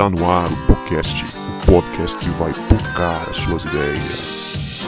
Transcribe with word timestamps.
Está 0.00 0.08
no 0.08 0.30
ar 0.30 0.50
o 0.50 0.56
podcast, 0.66 1.26
o 1.26 1.66
podcast 1.66 2.16
que 2.16 2.30
vai 2.30 2.54
tocar 2.70 3.28
as 3.28 3.36
suas 3.36 3.62
ideias. 3.66 4.80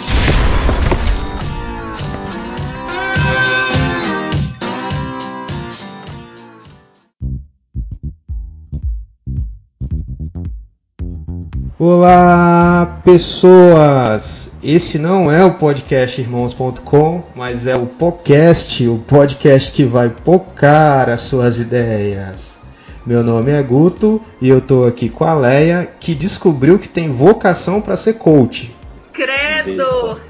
Olá, 11.79 13.03
pessoas! 13.05 14.51
Esse 14.63 14.99
não 14.99 15.31
é 15.31 15.45
o 15.45 15.53
podcast 15.53 16.23
irmãos.com, 16.23 17.23
mas 17.37 17.67
é 17.67 17.77
o 17.77 17.85
podcast, 17.85 18.89
o 18.89 18.97
podcast 19.01 19.73
que 19.73 19.85
vai 19.85 20.09
pocar 20.09 21.11
as 21.11 21.21
suas 21.21 21.59
ideias. 21.59 22.62
Meu 23.05 23.25
nome 23.25 23.51
é 23.51 23.61
Guto 23.61 24.25
e 24.41 24.49
eu 24.49 24.61
tô 24.61 24.85
aqui 24.85 25.09
com 25.09 25.25
a 25.25 25.35
Leia, 25.35 25.87
que 25.99 26.15
descobriu 26.15 26.79
que 26.79 26.89
tem 26.89 27.11
vocação 27.11 27.81
para 27.81 27.97
ser 27.97 28.15
coach. 28.15 28.73
Credo! 29.13 30.21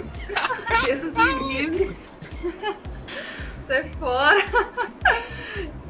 Deus 0.87 1.13
me 1.13 1.55
livre! 1.55 1.97
Sai 3.69 3.91
fora! 3.99 4.43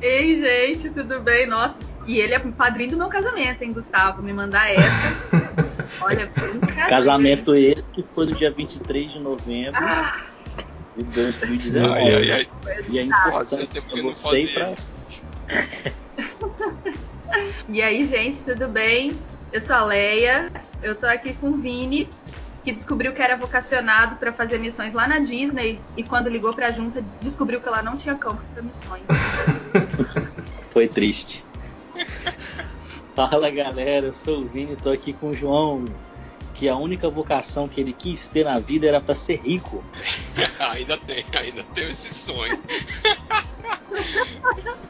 Ei, 0.01 0.41
gente, 0.41 0.91
tudo 0.91 1.21
bem? 1.21 1.47
Nossa, 1.47 1.77
e 2.05 2.19
ele 2.19 2.35
é 2.35 2.39
padrinho 2.41 2.91
do 2.91 2.97
meu 2.97 3.09
casamento, 3.09 3.63
hein, 3.63 3.73
Gustavo? 3.73 4.21
Me 4.21 4.33
mandar 4.33 4.69
essa. 4.69 5.63
Olha. 6.03 6.29
Casamento 6.89 7.55
esse 7.55 7.87
que 7.93 8.03
foi 8.03 8.27
no 8.27 8.35
dia 8.35 8.51
23 8.51 9.13
de 9.13 9.21
novembro 9.21 9.81
Ah, 9.81 10.21
de 10.97 11.05
2019. 11.05 11.93
Ai, 11.93 12.15
ai, 12.15 12.31
ai. 12.33 12.49
E 12.89 12.99
é 12.99 13.03
eu 13.03 13.07
não 13.07 13.33
você 13.35 13.67
fazia 14.17 14.49
pra... 14.53 14.73
isso. 14.73 14.93
e 17.69 17.83
aí, 17.83 18.05
gente, 18.07 18.43
tudo 18.43 18.69
bem? 18.69 19.17
Eu 19.51 19.61
sou 19.61 19.77
a 19.77 19.85
Leia, 19.85 20.51
eu 20.83 20.95
tô 20.95 21.07
aqui 21.07 21.35
com 21.35 21.51
o 21.51 21.57
Vini, 21.57 22.11
que 22.65 22.73
descobriu 22.73 23.13
que 23.13 23.21
era 23.21 23.37
vocacionado 23.37 24.17
para 24.17 24.33
fazer 24.33 24.59
missões 24.59 24.95
lá 24.95 25.07
na 25.07 25.19
Disney 25.19 25.83
e 25.97 26.03
quando 26.03 26.29
ligou 26.29 26.55
pra 26.55 26.71
junta 26.71 27.03
descobriu 27.21 27.61
que 27.61 27.69
ela 27.69 27.83
não 27.83 27.97
tinha 27.97 28.15
campo 28.15 28.43
para 28.53 28.63
missões. 28.63 29.05
Foi 30.71 30.89
triste. 30.89 31.45
Fala 33.15 33.51
galera, 33.51 34.07
eu 34.07 34.13
sou 34.15 34.43
o 34.43 34.49
Vini, 34.49 34.75
tô 34.77 34.91
aqui 34.91 35.13
com 35.13 35.29
o 35.29 35.35
João, 35.35 35.85
que 36.63 36.69
a 36.69 36.77
única 36.77 37.11
vocação 37.11 37.67
que 37.67 37.81
ele 37.81 37.93
quis 37.93 38.29
ter 38.29 38.45
na 38.45 38.61
vida 38.61 38.87
era 38.87 39.01
pra 39.01 39.17
ser 39.17 39.41
rico. 39.45 39.85
ainda 40.71 40.97
tem, 40.97 41.25
ainda 41.37 41.65
tenho 41.75 41.91
esse 41.91 42.15
sonho. 42.15 42.63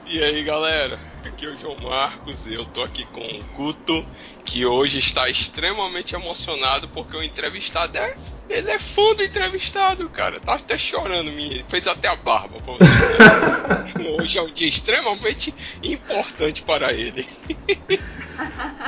e 0.05 0.23
aí 0.23 0.45
galera, 0.45 1.01
aqui 1.25 1.47
é 1.47 1.49
o 1.49 1.57
João 1.57 1.79
Marcos, 1.79 2.47
eu 2.47 2.67
tô 2.67 2.83
aqui 2.83 3.07
com 3.07 3.23
o 3.23 3.43
Guto, 3.57 4.05
que 4.45 4.67
hoje 4.67 4.99
está 4.99 5.31
extremamente 5.31 6.15
emocionado 6.15 6.91
porque 6.91 7.17
o 7.17 7.23
entrevistado 7.23 7.97
é. 7.97 8.19
Ele 8.51 8.71
é 8.71 8.79
fã 8.79 9.15
do 9.15 9.25
entrevistado, 9.25 10.11
cara. 10.11 10.39
Tá 10.41 10.57
até 10.57 10.77
chorando, 10.77 11.33
me 11.33 11.65
fez 11.69 11.87
até 11.87 12.07
a 12.07 12.17
barba 12.17 12.61
pra 12.61 12.75
você. 12.75 14.03
hoje 14.21 14.37
é 14.37 14.43
um 14.43 14.53
dia 14.53 14.69
extremamente 14.69 15.55
importante 15.83 16.61
para 16.61 16.93
ele. 16.93 17.27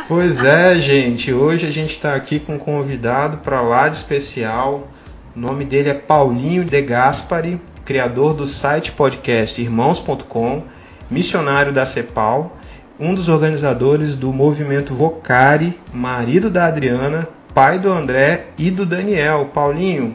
Pois 0.06 0.44
é, 0.44 0.78
gente, 0.78 1.32
hoje 1.32 1.66
a 1.66 1.70
gente 1.70 1.98
tá 1.98 2.14
aqui 2.14 2.38
com 2.38 2.56
um 2.56 2.58
convidado 2.58 3.38
para 3.38 3.62
lá 3.62 3.88
de 3.88 3.96
especial. 3.96 4.88
O 5.34 5.40
nome 5.40 5.64
dele 5.64 5.88
é 5.88 5.94
Paulinho 5.94 6.64
De 6.64 6.80
Gaspari, 6.82 7.60
criador 7.84 8.34
do 8.34 8.46
site 8.46 8.92
podcast 8.92 9.60
irmãos.com, 9.60 10.62
missionário 11.10 11.72
da 11.72 11.86
CEPAL, 11.86 12.56
um 13.00 13.14
dos 13.14 13.28
organizadores 13.28 14.14
do 14.14 14.32
movimento 14.32 14.94
Vocari, 14.94 15.78
marido 15.92 16.50
da 16.50 16.66
Adriana, 16.66 17.28
pai 17.54 17.78
do 17.78 17.90
André 17.90 18.46
e 18.58 18.70
do 18.70 18.84
Daniel. 18.84 19.50
Paulinho, 19.52 20.14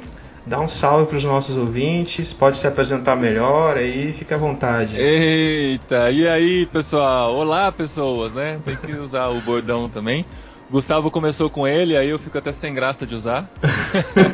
dá 0.49 0.59
um 0.59 0.67
salve 0.67 1.05
para 1.05 1.17
os 1.17 1.23
nossos 1.23 1.55
ouvintes, 1.55 2.33
pode 2.33 2.57
se 2.57 2.65
apresentar 2.65 3.15
melhor 3.15 3.77
aí, 3.77 4.11
fica 4.11 4.33
à 4.33 4.37
vontade. 4.37 4.97
Eita, 4.97 6.09
e 6.09 6.27
aí 6.27 6.65
pessoal? 6.65 7.35
Olá 7.35 7.71
pessoas, 7.71 8.33
né? 8.33 8.59
Tem 8.65 8.75
que 8.75 8.91
usar 8.93 9.27
o 9.27 9.39
bordão 9.41 9.87
também. 9.87 10.25
Gustavo 10.71 11.11
começou 11.11 11.51
com 11.51 11.67
ele, 11.67 11.95
aí 11.95 12.09
eu 12.09 12.17
fico 12.17 12.35
até 12.35 12.51
sem 12.51 12.73
graça 12.73 13.05
de 13.05 13.13
usar. 13.13 13.47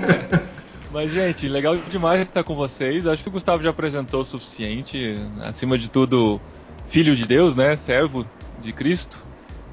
Mas, 0.89 1.11
gente, 1.11 1.49
legal 1.49 1.75
demais 1.75 2.21
estar 2.21 2.45
com 2.45 2.55
vocês. 2.55 3.05
Acho 3.05 3.21
que 3.21 3.27
o 3.27 3.33
Gustavo 3.33 3.61
já 3.61 3.71
apresentou 3.71 4.21
o 4.21 4.25
suficiente. 4.25 5.17
Acima 5.41 5.77
de 5.77 5.89
tudo, 5.89 6.39
filho 6.87 7.13
de 7.13 7.25
Deus, 7.25 7.57
né? 7.57 7.75
Servo 7.75 8.25
de 8.61 8.71
Cristo. 8.71 9.21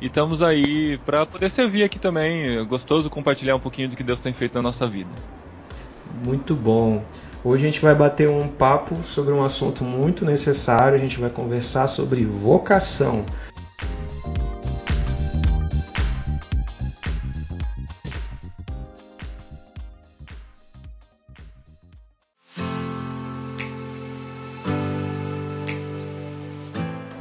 E 0.00 0.06
estamos 0.06 0.42
aí 0.42 0.98
para 1.06 1.24
poder 1.24 1.50
servir 1.50 1.84
aqui 1.84 2.00
também. 2.00 2.56
É 2.56 2.64
gostoso 2.64 3.09
compartilhar 3.09 3.54
um 3.54 3.60
pouquinho 3.60 3.91
do 3.91 3.97
que 3.97 4.03
Deus 4.03 4.20
tem 4.20 4.32
feito 4.32 4.56
na 4.56 4.62
nossa 4.62 4.88
vida. 4.88 5.10
Muito 6.24 6.54
bom. 6.54 7.02
Hoje 7.44 7.66
a 7.66 7.70
gente 7.70 7.82
vai 7.82 7.94
bater 7.94 8.28
um 8.28 8.46
papo 8.46 9.02
sobre 9.02 9.32
um 9.32 9.42
assunto 9.42 9.82
muito 9.82 10.24
necessário. 10.24 10.96
A 10.96 11.00
gente 11.00 11.18
vai 11.18 11.30
conversar 11.30 11.88
sobre 11.88 12.24
vocação. 12.24 13.24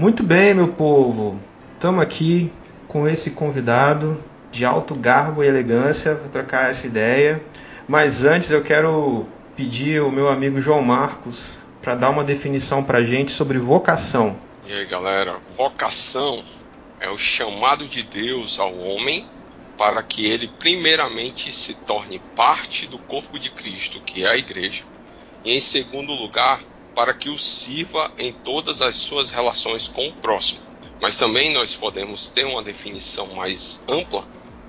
Muito 0.01 0.23
bem, 0.23 0.55
meu 0.55 0.67
povo. 0.67 1.39
Estamos 1.75 2.01
aqui 2.01 2.51
com 2.87 3.07
esse 3.07 3.29
convidado 3.29 4.17
de 4.51 4.65
alto 4.65 4.95
garbo 4.95 5.43
e 5.43 5.47
elegância 5.47 6.15
para 6.15 6.27
trocar 6.27 6.71
essa 6.71 6.87
ideia. 6.87 7.39
Mas 7.91 8.23
antes 8.23 8.49
eu 8.49 8.63
quero 8.63 9.27
pedir 9.53 10.01
o 10.01 10.09
meu 10.09 10.29
amigo 10.29 10.61
João 10.61 10.81
Marcos 10.81 11.59
para 11.81 11.93
dar 11.93 12.09
uma 12.09 12.23
definição 12.23 12.81
para 12.81 13.03
gente 13.03 13.33
sobre 13.33 13.59
vocação. 13.59 14.37
E 14.65 14.71
aí 14.71 14.85
galera, 14.85 15.41
vocação 15.57 16.41
é 17.01 17.09
o 17.09 17.17
chamado 17.17 17.85
de 17.85 18.01
Deus 18.01 18.59
ao 18.59 18.73
homem 18.79 19.27
para 19.77 20.01
que 20.01 20.25
ele 20.25 20.47
primeiramente 20.57 21.51
se 21.51 21.83
torne 21.83 22.19
parte 22.33 22.87
do 22.87 22.97
corpo 22.97 23.37
de 23.37 23.49
Cristo, 23.49 23.99
que 23.99 24.23
é 24.23 24.29
a 24.29 24.37
igreja, 24.37 24.85
e 25.43 25.53
em 25.53 25.59
segundo 25.59 26.13
lugar, 26.13 26.61
para 26.95 27.13
que 27.13 27.27
o 27.27 27.37
sirva 27.37 28.09
em 28.17 28.31
todas 28.31 28.81
as 28.81 28.95
suas 28.95 29.31
relações 29.31 29.89
com 29.89 30.07
o 30.07 30.13
próximo. 30.13 30.61
Mas 31.01 31.17
também 31.17 31.51
nós 31.51 31.75
podemos 31.75 32.29
ter 32.29 32.45
uma 32.45 32.63
definição 32.63 33.35
mais 33.35 33.83
ampla, 33.89 34.23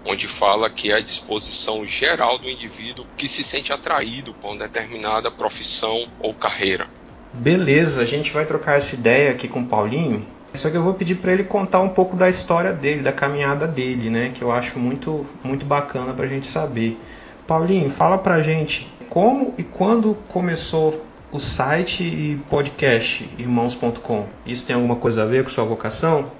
onde 0.05 0.27
fala 0.27 0.69
que 0.69 0.91
é 0.91 0.97
a 0.97 1.01
disposição 1.01 1.87
geral 1.87 2.39
do 2.39 2.49
indivíduo 2.49 3.07
que 3.17 3.29
se 3.29 3.43
sente 3.43 3.73
atraído 3.73 4.35
por 4.35 4.51
uma 4.51 4.59
determinada 4.59 5.31
profissão 5.31 6.07
ou 6.21 6.35
carreira. 6.35 6.87
Beleza, 7.33 8.03
a 8.03 8.05
gente 8.05 8.31
vai 8.31 8.45
trocar 8.45 8.77
essa 8.77 8.95
ideia 8.95 9.31
aqui 9.31 9.49
com 9.49 9.61
o 9.61 9.67
Paulinho. 9.67 10.25
Só 10.55 10.69
que 10.69 10.77
eu 10.77 10.83
vou 10.83 10.93
pedir 10.93 11.15
para 11.15 11.33
ele 11.33 11.45
contar 11.45 11.81
um 11.81 11.89
pouco 11.89 12.15
da 12.15 12.29
história 12.29 12.73
dele, 12.73 13.03
da 13.03 13.13
caminhada 13.13 13.67
dele, 13.67 14.11
né? 14.11 14.31
Que 14.35 14.43
eu 14.43 14.53
acho 14.53 14.79
muito, 14.79 15.27
muito 15.43 15.65
bacana 15.65 16.13
para 16.13 16.27
a 16.27 16.29
gente 16.29 16.45
saber. 16.45 16.99
Paulinho, 17.47 17.91
fala 17.91 18.19
pra 18.19 18.43
gente 18.43 18.87
como 19.09 19.55
e 19.57 19.63
quando 19.63 20.15
começou 20.29 21.05
o 21.33 21.41
site 21.41 22.03
e 22.03 22.37
podcast 22.51 23.29
irmãos.com. 23.39 24.27
Isso 24.45 24.67
tem 24.67 24.77
alguma 24.77 24.97
coisa 24.97 25.23
a 25.23 25.27
ver 25.27 25.43
com 25.43 25.49
sua 25.49 25.65
vocação? 25.65 26.31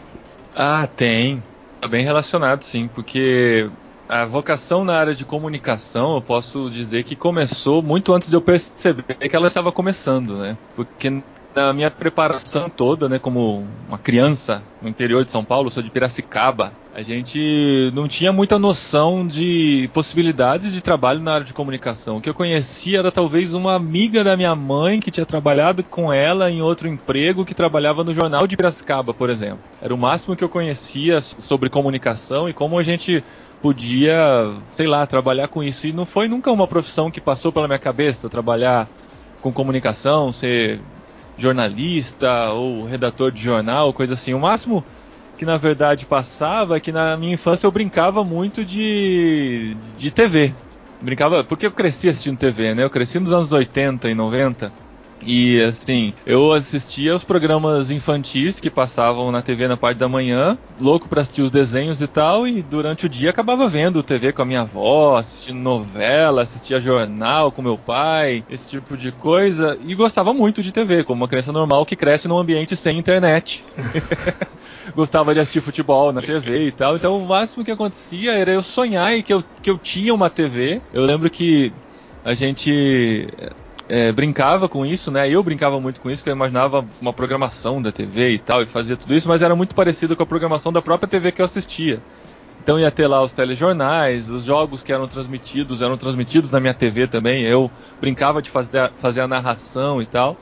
Ah, 0.55 0.87
tem. 0.95 1.43
Tá 1.83 1.89
bem 1.89 2.05
relacionado, 2.05 2.63
sim, 2.65 2.89
porque 2.89 3.69
a 4.09 4.25
vocação 4.25 4.85
na 4.85 4.97
área 4.97 5.17
de 5.17 5.25
comunicação, 5.27 6.15
eu 6.15 6.23
posso 6.23 6.71
dizer 6.71 7.03
que 7.03 7.17
começou 7.17 7.83
muito 7.83 8.13
antes 8.15 8.29
de 8.29 8.37
eu 8.37 8.41
perceber 8.41 9.03
que 9.17 9.35
ela 9.35 9.49
estava 9.49 9.73
começando, 9.73 10.39
né? 10.39 10.57
Porque 10.77 11.11
na 11.55 11.73
minha 11.73 11.91
preparação 11.91 12.69
toda, 12.69 13.09
né, 13.09 13.19
como 13.19 13.67
uma 13.89 13.99
criança 13.99 14.63
no 14.81 14.89
interior 14.89 15.25
de 15.25 15.33
São 15.33 15.45
Paulo, 15.45 15.71
sou 15.71 15.83
de 15.83 15.91
Piracicaba, 15.91 16.73
a 16.95 17.03
gente 17.03 17.91
não 17.95 18.07
tinha 18.07 18.33
muita 18.33 18.59
noção 18.59 19.27
de 19.27 19.89
possibilidades 19.95 20.73
de 20.73 20.83
trabalho 20.83 21.21
na 21.21 21.35
área 21.35 21.47
de 21.47 21.53
comunicação. 21.55 22.19
O 22.19 22.21
que 22.21 22.29
eu 22.29 22.35
conhecia 22.35 22.99
era 22.99 23.11
talvez 23.11 23.55
uma 23.55 23.75
amiga 23.75 24.23
da 24.23 24.37
minha 24.37 24.55
mãe 24.55 25.01
que 25.01 25.11
tinha 25.11 25.25
trabalhado 25.25 25.83
com 25.83 26.13
ela 26.13 26.51
em 26.51 26.61
outro 26.61 26.87
emprego 26.87 27.47
que 27.47 27.55
trabalhava 27.55 28.05
no 28.05 28.13
jornal 28.13 28.47
de 28.47 28.57
Piracicaba, 28.57 29.15
por 29.15 29.31
exemplo. 29.31 29.61
Era 29.81 29.95
o 29.95 29.99
máximo 29.99 30.37
que 30.37 30.45
eu 30.45 30.51
conhecia 30.51 31.23
sobre 31.23 31.71
comunicação 31.71 32.47
e 32.47 32.53
como 32.53 32.79
a 32.79 32.83
gente 32.83 33.25
podia, 33.63 34.53
sei 34.71 34.87
lá, 34.87 35.07
trabalhar 35.07 35.49
com 35.49 35.63
isso. 35.63 35.87
E 35.87 35.93
não 35.93 36.05
foi 36.05 36.29
nunca 36.29 36.51
uma 36.51 36.67
profissão 36.67 37.11
que 37.11 37.21
passou 37.21 37.51
pela 37.51 37.69
minha 37.69 37.79
cabeça 37.79 38.29
trabalhar 38.29 38.87
com 39.41 39.53
comunicação, 39.53 40.31
ser 40.31 40.79
jornalista 41.43 42.51
ou 42.51 42.85
redator 42.85 43.31
de 43.31 43.43
jornal, 43.43 43.93
coisa 43.93 44.15
assim. 44.15 44.33
O 44.35 44.41
máximo 44.41 44.85
que 45.37 45.45
na 45.45 45.57
verdade 45.57 46.07
passava 46.07 46.77
é 46.77 46.81
que 46.81 46.93
na 46.93 47.17
minha 47.17 47.35
infância 47.35 47.67
eu 47.67 47.73
brincava 47.73 48.25
muito 48.25 48.65
de, 48.65 49.77
de 49.99 50.11
TV. 50.11 50.55
Brincava, 51.01 51.43
porque 51.43 51.67
eu 51.67 51.73
cresci 51.73 52.09
assistindo 52.09 52.39
TV, 52.39 52.75
né? 52.75 52.85
Eu 52.85 52.91
cresci 52.91 53.19
nos 53.19 53.33
anos 53.33 53.51
80 53.51 54.09
e 54.09 54.15
90, 54.15 54.73
E 55.25 55.61
assim, 55.63 56.13
eu 56.27 56.53
assistia 56.53 57.15
os 57.15 57.23
programas 57.23 57.91
infantis 57.91 58.59
que 58.59 58.71
passavam 58.71 59.31
na 59.31 59.43
TV 59.43 59.69
na 59.69 59.77
parte 59.77 59.99
da 59.99 60.09
manhã, 60.09 60.59
louco 60.81 61.09
para 61.09 61.23
assistir 61.23 61.43
os 61.43 61.51
desenhos 61.51 62.03
e 62.03 62.07
tal, 62.07 62.47
e 62.47 62.63
durante 62.63 63.07
o 63.07 63.09
dia 63.09 63.31
acabava 63.31 63.69
vendo 63.69 64.03
TV 64.03 64.33
com 64.33 64.43
a 64.43 64.45
minha 64.45 64.63
avó, 64.63 65.17
assistindo 65.17 65.59
novela, 65.59 66.43
assistia 66.43 66.81
jornal 66.81 67.53
com 67.53 67.63
meu 67.63 67.79
pai, 67.79 68.45
esse 68.51 68.69
tipo 68.69 68.97
de 68.97 69.13
coisa, 69.13 69.79
e 69.85 69.95
gostava 69.95 70.35
muito 70.35 70.63
de 70.63 70.73
TV, 70.73 71.05
como 71.05 71.23
uma 71.23 71.29
criança 71.29 71.53
normal 71.53 71.87
que 71.87 71.97
cresce 71.97 72.27
num 72.27 72.39
ambiente 72.39 72.77
sem 72.77 72.99
internet. 72.99 73.65
gostava 74.95 75.33
de 75.33 75.41
assistir 75.41 75.61
futebol 75.61 76.13
na 76.13 76.21
TV 76.21 76.67
e 76.67 76.73
tal. 76.73 76.97
Então 76.97 77.17
o 77.17 77.27
máximo 77.27 77.65
que 77.65 77.71
acontecia 77.71 78.33
era 78.33 78.53
eu 78.53 78.63
sonhar 78.63 79.17
e 79.17 79.23
que 79.23 79.33
eu, 79.33 79.45
que 79.63 79.71
eu 79.71 79.79
tinha 79.79 80.13
uma 80.13 80.29
TV. 80.29 80.81
Eu 80.93 81.05
lembro 81.05 81.31
que 81.31 81.73
a 82.25 82.35
gente 82.35 83.29
é, 83.93 84.11
brincava 84.11 84.71
com 84.71 84.87
isso, 84.87 85.11
né? 85.11 85.29
Eu 85.29 85.43
brincava 85.43 85.79
muito 85.79 86.01
com 86.01 86.11
isso, 86.11 86.25
que 86.25 86.31
eu 86.31 86.35
imaginava 86.35 86.83
uma 86.99 87.13
programação 87.13 87.83
da 87.83 87.93
TV 87.93 88.31
e 88.31 88.39
tal, 88.39 88.63
e 88.63 88.67
fazia 88.67 88.97
tudo 88.97 89.15
isso, 89.15 89.29
mas 89.29 89.43
era 89.43 89.55
muito 89.55 89.75
parecido 89.75 90.17
com 90.17 90.23
a 90.23 90.27
programação 90.27 90.73
da 90.73 90.81
própria 90.81 91.07
TV 91.07 91.31
que 91.31 91.43
eu 91.43 91.45
assistia. 91.45 92.01
Então 92.63 92.81
ia 92.81 92.91
ter 92.91 93.07
lá 93.07 93.23
os 93.23 93.35
telejornais, 93.35 94.31
os 94.31 94.45
jogos 94.45 94.83
que 94.83 94.95
eram 94.95 95.07
transmitidos, 95.07 95.83
eram 95.83 95.99
transmitidos 95.99 96.51
na 96.51 96.59
minha 96.59 96.73
TV 96.73 97.07
também. 97.07 97.43
Eu 97.43 97.71
brincava 98.01 98.41
de 98.41 98.49
fazer, 98.49 98.91
fazer 98.99 99.21
a 99.21 99.29
narração 99.29 100.01
e 100.01 100.07
tal. 100.07 100.39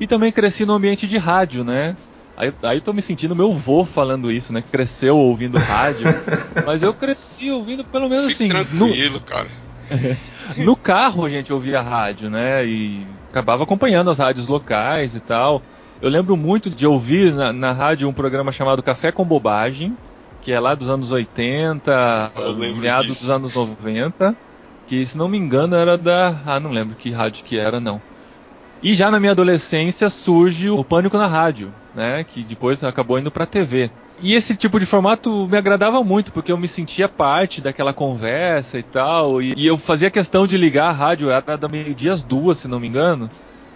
E 0.00 0.06
também 0.08 0.32
cresci 0.32 0.66
no 0.66 0.72
ambiente 0.72 1.06
de 1.06 1.18
rádio, 1.18 1.62
né? 1.62 1.94
Aí, 2.36 2.52
aí 2.64 2.80
tô 2.80 2.92
me 2.92 3.02
sentindo 3.02 3.36
meu 3.36 3.52
vô 3.52 3.84
falando 3.84 4.32
isso, 4.32 4.52
né? 4.52 4.60
Cresceu 4.72 5.16
ouvindo 5.16 5.56
rádio. 5.56 6.04
mas 6.66 6.82
eu 6.82 6.92
cresci 6.92 7.48
ouvindo 7.48 7.84
pelo 7.84 8.08
menos 8.08 8.32
Fique 8.32 8.44
assim. 8.44 8.66
tranquilo, 8.66 9.14
no... 9.14 9.20
cara. 9.20 9.48
no 10.56 10.76
carro 10.76 11.24
a 11.24 11.30
gente 11.30 11.52
ouvia 11.52 11.80
rádio, 11.80 12.30
né? 12.30 12.64
E 12.66 13.06
acabava 13.30 13.64
acompanhando 13.64 14.10
as 14.10 14.18
rádios 14.18 14.46
locais 14.46 15.14
e 15.14 15.20
tal. 15.20 15.62
Eu 16.00 16.08
lembro 16.08 16.36
muito 16.36 16.70
de 16.70 16.86
ouvir 16.86 17.32
na, 17.32 17.52
na 17.52 17.72
rádio 17.72 18.08
um 18.08 18.12
programa 18.12 18.52
chamado 18.52 18.82
Café 18.82 19.10
com 19.10 19.24
Bobagem, 19.24 19.96
que 20.42 20.52
é 20.52 20.60
lá 20.60 20.74
dos 20.74 20.88
anos 20.88 21.10
80, 21.10 22.32
meados 22.76 23.06
disso. 23.06 23.20
dos 23.22 23.30
anos 23.30 23.54
90, 23.54 24.34
que 24.86 25.04
se 25.06 25.18
não 25.18 25.28
me 25.28 25.36
engano 25.36 25.74
era 25.74 25.98
da. 25.98 26.40
Ah, 26.46 26.60
não 26.60 26.70
lembro 26.70 26.96
que 26.96 27.10
rádio 27.10 27.44
que 27.44 27.58
era, 27.58 27.80
não. 27.80 28.00
E 28.80 28.94
já 28.94 29.10
na 29.10 29.18
minha 29.18 29.32
adolescência 29.32 30.08
surge 30.08 30.70
o 30.70 30.84
Pânico 30.84 31.18
na 31.18 31.26
Rádio, 31.26 31.74
né? 31.92 32.22
Que 32.22 32.44
depois 32.44 32.82
acabou 32.84 33.18
indo 33.18 33.30
pra 33.30 33.44
TV. 33.44 33.90
E 34.20 34.34
esse 34.34 34.56
tipo 34.56 34.80
de 34.80 34.86
formato 34.86 35.46
me 35.46 35.56
agradava 35.56 36.02
muito, 36.02 36.32
porque 36.32 36.50
eu 36.50 36.58
me 36.58 36.66
sentia 36.66 37.08
parte 37.08 37.60
daquela 37.60 37.92
conversa 37.92 38.78
e 38.78 38.82
tal. 38.82 39.40
E, 39.40 39.54
e 39.56 39.66
eu 39.66 39.78
fazia 39.78 40.10
questão 40.10 40.46
de 40.46 40.56
ligar 40.56 40.88
a 40.88 40.92
rádio, 40.92 41.30
era 41.30 41.56
da 41.56 41.68
meio-dia 41.68 42.12
às 42.12 42.22
duas, 42.22 42.58
se 42.58 42.68
não 42.68 42.80
me 42.80 42.88
engano, 42.88 43.28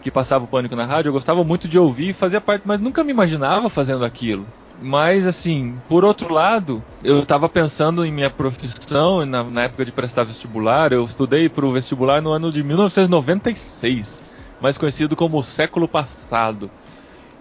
que 0.03 0.11
passava 0.11 0.44
o 0.44 0.49
pânico 0.49 0.75
na 0.75 0.85
rádio. 0.85 1.11
Eu 1.11 1.12
gostava 1.12 1.44
muito 1.44 1.69
de 1.69 1.79
ouvir 1.79 2.09
e 2.09 2.12
fazia 2.12 2.41
parte, 2.41 2.67
mas 2.67 2.81
nunca 2.81 3.05
me 3.05 3.12
imaginava 3.12 3.69
fazendo 3.69 4.05
aquilo. 4.05 4.44
Mas, 4.81 5.29
assim, 5.29 5.77
por 5.89 6.05
outro 6.05 6.33
lado, 6.33 6.83
eu 7.05 7.21
estava 7.21 7.49
pensando 7.49 8.05
em 8.05 8.11
minha 8.11 8.31
profissão, 8.31 9.25
na, 9.25 9.44
na 9.44 9.62
época 9.62 9.85
de 9.85 9.93
prestar 9.93 10.25
vestibular. 10.25 10.93
Eu 10.93 11.05
estudei 11.05 11.49
para 11.49 11.65
o 11.65 11.73
vestibular 11.73 12.21
no 12.21 12.33
ano 12.33 12.50
de 12.50 12.65
1996, 12.65 14.25
mais 14.61 14.77
conhecido 14.77 15.15
como 15.15 15.39
o 15.39 15.43
século 15.43 15.87
passado. 15.87 16.69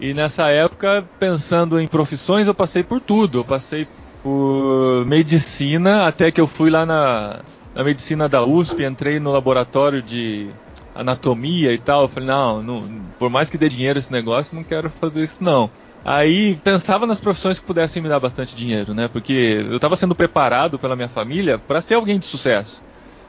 E 0.01 0.15
nessa 0.15 0.50
época, 0.50 1.06
pensando 1.19 1.80
em 1.80 1.88
profissões, 1.88 2.48
eu 2.48 2.56
passei 2.56 2.83
por 2.83 3.00
tudo. 3.00 3.39
Eu 3.39 3.45
passei 3.45 3.88
por 4.24 5.06
medicina, 5.06 6.07
até 6.07 6.31
que 6.31 6.42
eu 6.42 6.48
fui 6.48 6.71
lá 6.71 6.88
na, 6.88 7.42
na 7.75 7.83
medicina 7.83 8.27
da 8.27 8.44
USP, 8.44 8.83
entrei 8.83 9.19
no 9.19 9.31
laboratório 9.31 10.01
de 10.01 10.50
anatomia 10.95 11.71
e 11.71 11.77
tal. 11.77 12.01
Eu 12.03 12.09
falei, 12.09 12.27
não, 12.27 12.63
não, 12.63 12.83
por 13.19 13.30
mais 13.30 13.48
que 13.48 13.59
dê 13.59 13.69
dinheiro 13.69 14.00
esse 14.00 14.12
negócio, 14.12 14.56
não 14.56 14.63
quero 14.63 14.89
fazer 14.89 15.21
isso 15.21 15.44
não. 15.44 15.69
Aí 16.03 16.56
pensava 16.63 17.06
nas 17.06 17.19
profissões 17.19 17.59
que 17.59 17.65
pudessem 17.65 18.01
me 18.01 18.09
dar 18.09 18.19
bastante 18.19 18.56
dinheiro, 18.56 18.95
né? 18.95 19.07
Porque 19.07 19.63
eu 19.69 19.75
estava 19.75 19.95
sendo 19.95 20.15
preparado 20.15 20.80
pela 20.80 20.95
minha 20.95 21.09
família 21.09 21.59
para 21.59 21.80
ser 21.80 21.94
alguém 21.94 22.18
de 22.18 22.25
sucesso. 22.25 22.81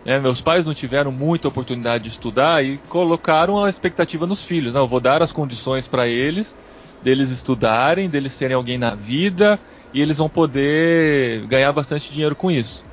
Né? 0.04 0.18
Meus 0.18 0.40
pais 0.40 0.64
não 0.64 0.74
tiveram 0.74 1.12
muita 1.12 1.48
oportunidade 1.48 2.04
de 2.04 2.10
estudar 2.10 2.64
e 2.64 2.78
colocaram 2.88 3.62
a 3.62 3.68
expectativa 3.68 4.26
nos 4.26 4.44
filhos. 4.44 4.72
Não, 4.72 4.80
né? 4.80 4.84
eu 4.84 4.88
vou 4.88 5.00
dar 5.00 5.22
as 5.22 5.32
condições 5.32 5.86
para 5.86 6.08
eles, 6.08 6.56
deles 7.02 7.30
estudarem, 7.30 8.08
deles 8.08 8.32
serem 8.32 8.56
alguém 8.56 8.78
na 8.78 8.94
vida 8.94 9.58
e 9.92 10.00
eles 10.00 10.18
vão 10.18 10.28
poder 10.28 11.46
ganhar 11.46 11.72
bastante 11.72 12.12
dinheiro 12.12 12.34
com 12.34 12.50
isso. 12.50 12.84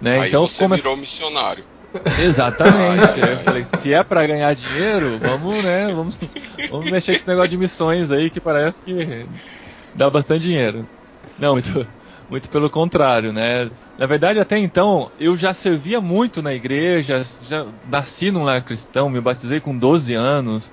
Né? 0.00 0.20
Aí 0.20 0.28
então, 0.28 0.46
você 0.46 0.64
come... 0.64 0.76
virou 0.76 0.96
missionário. 0.96 1.64
Exatamente. 2.22 3.20
eu 3.20 3.38
falei, 3.38 3.64
se 3.64 3.92
é 3.92 4.02
para 4.02 4.26
ganhar 4.26 4.54
dinheiro, 4.54 5.18
vamos, 5.18 5.62
né? 5.62 5.92
Vamos, 5.94 6.18
vamos 6.70 6.90
mexer 6.90 7.12
com 7.12 7.18
esse 7.18 7.28
negócio 7.28 7.50
de 7.50 7.56
missões 7.56 8.10
aí 8.10 8.28
que 8.28 8.40
parece 8.40 8.82
que 8.82 9.26
dá 9.94 10.10
bastante 10.10 10.42
dinheiro. 10.42 10.86
Não, 11.38 11.54
muito, 11.54 11.86
muito 12.28 12.50
pelo 12.50 12.68
contrário, 12.68 13.32
né? 13.32 13.70
Na 13.98 14.06
verdade, 14.06 14.38
até 14.38 14.58
então, 14.58 15.10
eu 15.18 15.36
já 15.36 15.54
servia 15.54 16.00
muito 16.02 16.42
na 16.42 16.52
igreja, 16.52 17.24
já 17.40 17.72
nasci 17.82 18.30
num 18.30 18.42
lar 18.44 18.62
cristão, 18.62 19.08
me 19.08 19.20
batizei 19.20 19.58
com 19.60 19.76
12 19.78 20.12
anos, 20.14 20.70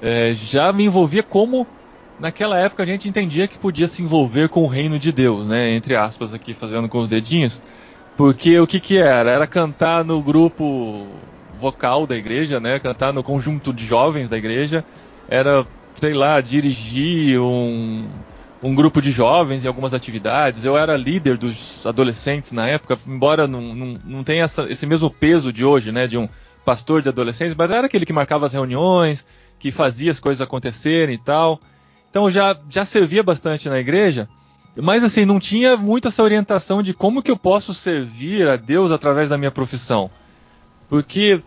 é, 0.00 0.34
já 0.34 0.72
me 0.72 0.84
envolvia 0.84 1.22
como 1.22 1.72
naquela 2.18 2.58
época 2.58 2.82
a 2.82 2.86
gente 2.86 3.08
entendia 3.08 3.48
que 3.48 3.58
podia 3.58 3.88
se 3.88 4.02
envolver 4.02 4.48
com 4.50 4.62
o 4.62 4.66
reino 4.66 4.98
de 4.98 5.10
Deus, 5.12 5.48
né? 5.48 5.70
Entre 5.74 5.96
aspas 5.96 6.34
aqui, 6.34 6.52
fazendo 6.54 6.88
com 6.88 6.98
os 6.98 7.08
dedinhos. 7.08 7.62
Porque 8.16 8.58
o 8.60 8.66
que 8.66 8.80
que 8.80 8.98
era? 8.98 9.30
Era 9.30 9.46
cantar 9.46 10.04
no 10.04 10.22
grupo 10.22 11.44
vocal 11.48 12.06
da 12.06 12.16
igreja, 12.16 12.60
né? 12.60 12.80
Cantar 12.80 13.12
no 13.12 13.22
conjunto 13.24 13.72
de 13.72 13.86
jovens 13.86 14.28
da 14.28 14.38
igreja. 14.38 14.86
Era, 15.28 15.66
sei 16.00 16.14
lá, 16.14 16.40
dirigir 16.40 17.40
um 17.40 18.24
um 18.62 18.74
grupo 18.74 19.02
de 19.02 19.10
jovens 19.10 19.64
em 19.64 19.68
algumas 19.68 19.92
atividades. 19.92 20.64
Eu 20.64 20.76
era 20.76 20.96
líder 20.96 21.36
dos 21.36 21.84
adolescentes 21.84 22.52
na 22.52 22.66
época, 22.66 22.98
embora 23.06 23.46
não, 23.46 23.60
não, 23.74 23.98
não 24.04 24.24
tenha 24.24 24.44
essa, 24.44 24.70
esse 24.70 24.86
mesmo 24.86 25.10
peso 25.10 25.52
de 25.52 25.64
hoje, 25.64 25.92
né, 25.92 26.06
de 26.06 26.16
um 26.16 26.28
pastor 26.64 27.02
de 27.02 27.08
adolescentes, 27.08 27.54
mas 27.54 27.70
era 27.70 27.86
aquele 27.86 28.06
que 28.06 28.12
marcava 28.12 28.46
as 28.46 28.52
reuniões, 28.52 29.24
que 29.58 29.70
fazia 29.70 30.10
as 30.10 30.18
coisas 30.18 30.40
acontecerem 30.40 31.14
e 31.14 31.18
tal. 31.18 31.60
Então 32.10 32.30
já, 32.30 32.56
já 32.68 32.84
servia 32.84 33.22
bastante 33.22 33.68
na 33.68 33.78
igreja, 33.78 34.26
mas 34.76 35.04
assim, 35.04 35.24
não 35.24 35.38
tinha 35.38 35.76
muito 35.76 36.08
essa 36.08 36.22
orientação 36.22 36.82
de 36.82 36.92
como 36.92 37.22
que 37.22 37.30
eu 37.30 37.36
posso 37.36 37.72
servir 37.72 38.48
a 38.48 38.56
Deus 38.56 38.90
através 38.90 39.28
da 39.28 39.38
minha 39.38 39.50
profissão. 39.50 40.10
Porque 40.88 41.40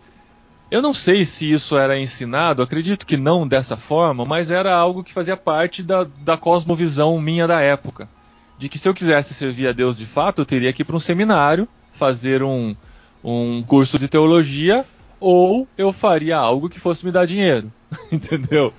eu 0.70 0.80
não 0.80 0.94
sei 0.94 1.24
se 1.24 1.50
isso 1.50 1.76
era 1.76 1.98
ensinado, 1.98 2.62
acredito 2.62 3.06
que 3.06 3.16
não 3.16 3.46
dessa 3.46 3.76
forma, 3.76 4.24
mas 4.24 4.50
era 4.50 4.72
algo 4.72 5.02
que 5.02 5.12
fazia 5.12 5.36
parte 5.36 5.82
da, 5.82 6.06
da 6.20 6.36
cosmovisão 6.36 7.20
minha 7.20 7.46
da 7.46 7.60
época. 7.60 8.08
De 8.56 8.68
que 8.68 8.78
se 8.78 8.88
eu 8.88 8.94
quisesse 8.94 9.34
servir 9.34 9.66
a 9.66 9.72
Deus 9.72 9.96
de 9.98 10.06
fato, 10.06 10.40
eu 10.40 10.46
teria 10.46 10.72
que 10.72 10.82
ir 10.82 10.84
para 10.84 10.96
um 10.96 11.00
seminário, 11.00 11.66
fazer 11.94 12.42
um, 12.42 12.76
um 13.24 13.62
curso 13.62 13.98
de 13.98 14.06
teologia, 14.06 14.84
ou 15.18 15.66
eu 15.76 15.92
faria 15.92 16.36
algo 16.36 16.68
que 16.68 16.78
fosse 16.78 17.04
me 17.04 17.10
dar 17.10 17.26
dinheiro. 17.26 17.72
Entendeu? 18.12 18.72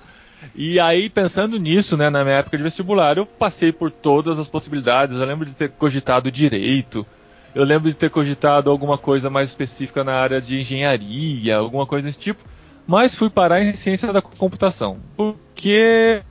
E 0.54 0.80
aí, 0.80 1.08
pensando 1.08 1.58
nisso, 1.58 1.96
né, 1.96 2.10
na 2.10 2.24
minha 2.24 2.36
época 2.36 2.56
de 2.56 2.62
vestibular, 2.62 3.16
eu 3.16 3.26
passei 3.26 3.70
por 3.70 3.90
todas 3.90 4.38
as 4.38 4.48
possibilidades. 4.48 5.16
Eu 5.16 5.26
lembro 5.26 5.46
de 5.46 5.54
ter 5.54 5.70
cogitado 5.70 6.30
direito, 6.30 7.06
eu 7.54 7.64
lembro 7.64 7.88
de 7.88 7.94
ter 7.94 8.10
cogitado 8.10 8.70
alguma 8.70 8.96
coisa 8.96 9.28
mais 9.28 9.48
específica 9.48 10.02
na 10.02 10.14
área 10.14 10.40
de 10.40 10.60
engenharia, 10.60 11.56
alguma 11.56 11.86
coisa 11.86 12.06
desse 12.06 12.18
tipo, 12.18 12.42
mas 12.86 13.14
fui 13.14 13.30
parar 13.30 13.62
em 13.62 13.74
ciência 13.74 14.12
da 14.12 14.22
computação, 14.22 14.98
porque 15.16 16.22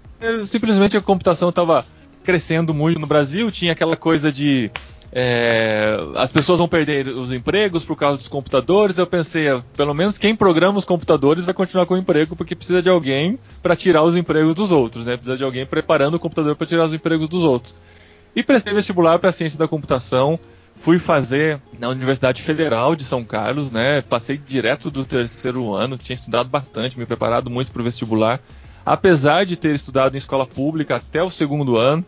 simplesmente 0.46 0.98
a 0.98 1.02
computação 1.02 1.50
estava 1.50 1.86
crescendo 2.24 2.74
muito 2.74 3.00
no 3.00 3.08
Brasil, 3.08 3.52
tinha 3.52 3.72
aquela 3.72 3.96
coisa 3.96 4.32
de 4.32 4.72
é, 5.14 5.98
as 6.16 6.32
pessoas 6.32 6.60
vão 6.60 6.70
perder 6.70 7.08
os 7.08 7.34
empregos 7.34 7.84
por 7.84 7.98
causa 7.98 8.18
dos 8.18 8.30
computadores. 8.30 8.98
Eu 8.98 9.06
pensei, 9.06 9.50
ah, 9.50 9.62
pelo 9.76 9.94
menos 9.94 10.18
quem 10.18 10.36
programa 10.36 10.80
os 10.80 10.86
computadores 10.86 11.44
vai 11.44 11.54
continuar 11.54 11.86
com 11.86 11.96
o 11.96 11.98
emprego, 11.98 12.36
porque 12.36 12.56
precisa 12.56 12.82
de 12.82 12.90
alguém 12.90 13.38
para 13.62 13.76
tirar 13.76 14.04
os 14.04 14.16
empregos 14.16 14.56
dos 14.56 14.72
outros, 14.72 15.06
né? 15.06 15.18
Precisa 15.18 15.38
de 15.38 15.44
alguém 15.44 15.66
preparando 15.66 16.16
o 16.16 16.20
computador 16.20 16.56
para 16.56 16.66
tirar 16.66 16.86
os 16.86 16.94
empregos 16.94 17.28
dos 17.28 17.44
outros. 17.44 17.76
E 18.34 18.42
prestei 18.42 18.74
vestibular 18.74 19.20
para 19.20 19.34
ciência 19.34 19.60
da 19.60 19.68
computação. 19.68 20.40
Fui 20.82 20.98
fazer 20.98 21.62
na 21.80 21.90
Universidade 21.90 22.42
Federal 22.42 22.96
de 22.96 23.04
São 23.04 23.24
Carlos, 23.24 23.70
né? 23.70 24.02
Passei 24.02 24.36
direto 24.36 24.90
do 24.90 25.06
terceiro 25.06 25.76
ano, 25.76 25.96
tinha 25.96 26.16
estudado 26.16 26.50
bastante, 26.50 26.98
me 26.98 27.06
preparado 27.06 27.52
muito 27.52 27.72
para 27.72 27.82
o 27.82 27.86
vestibular. 27.86 28.40
Apesar 28.84 29.46
de 29.46 29.56
ter 29.56 29.76
estudado 29.76 30.16
em 30.16 30.18
escola 30.18 30.46
pública 30.48 30.96
até 30.96 31.22
o 31.22 31.30
segundo 31.30 31.78
ano, 31.78 32.04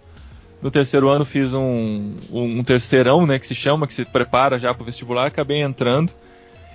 no 0.60 0.72
terceiro 0.72 1.08
ano 1.08 1.24
fiz 1.24 1.54
um, 1.54 2.16
um, 2.32 2.64
terceirão, 2.64 3.28
né, 3.28 3.38
que 3.38 3.46
se 3.46 3.54
chama, 3.54 3.86
que 3.86 3.94
se 3.94 4.06
prepara 4.06 4.58
já 4.58 4.74
para 4.74 4.82
o 4.82 4.86
vestibular, 4.86 5.28
acabei 5.28 5.62
entrando 5.62 6.12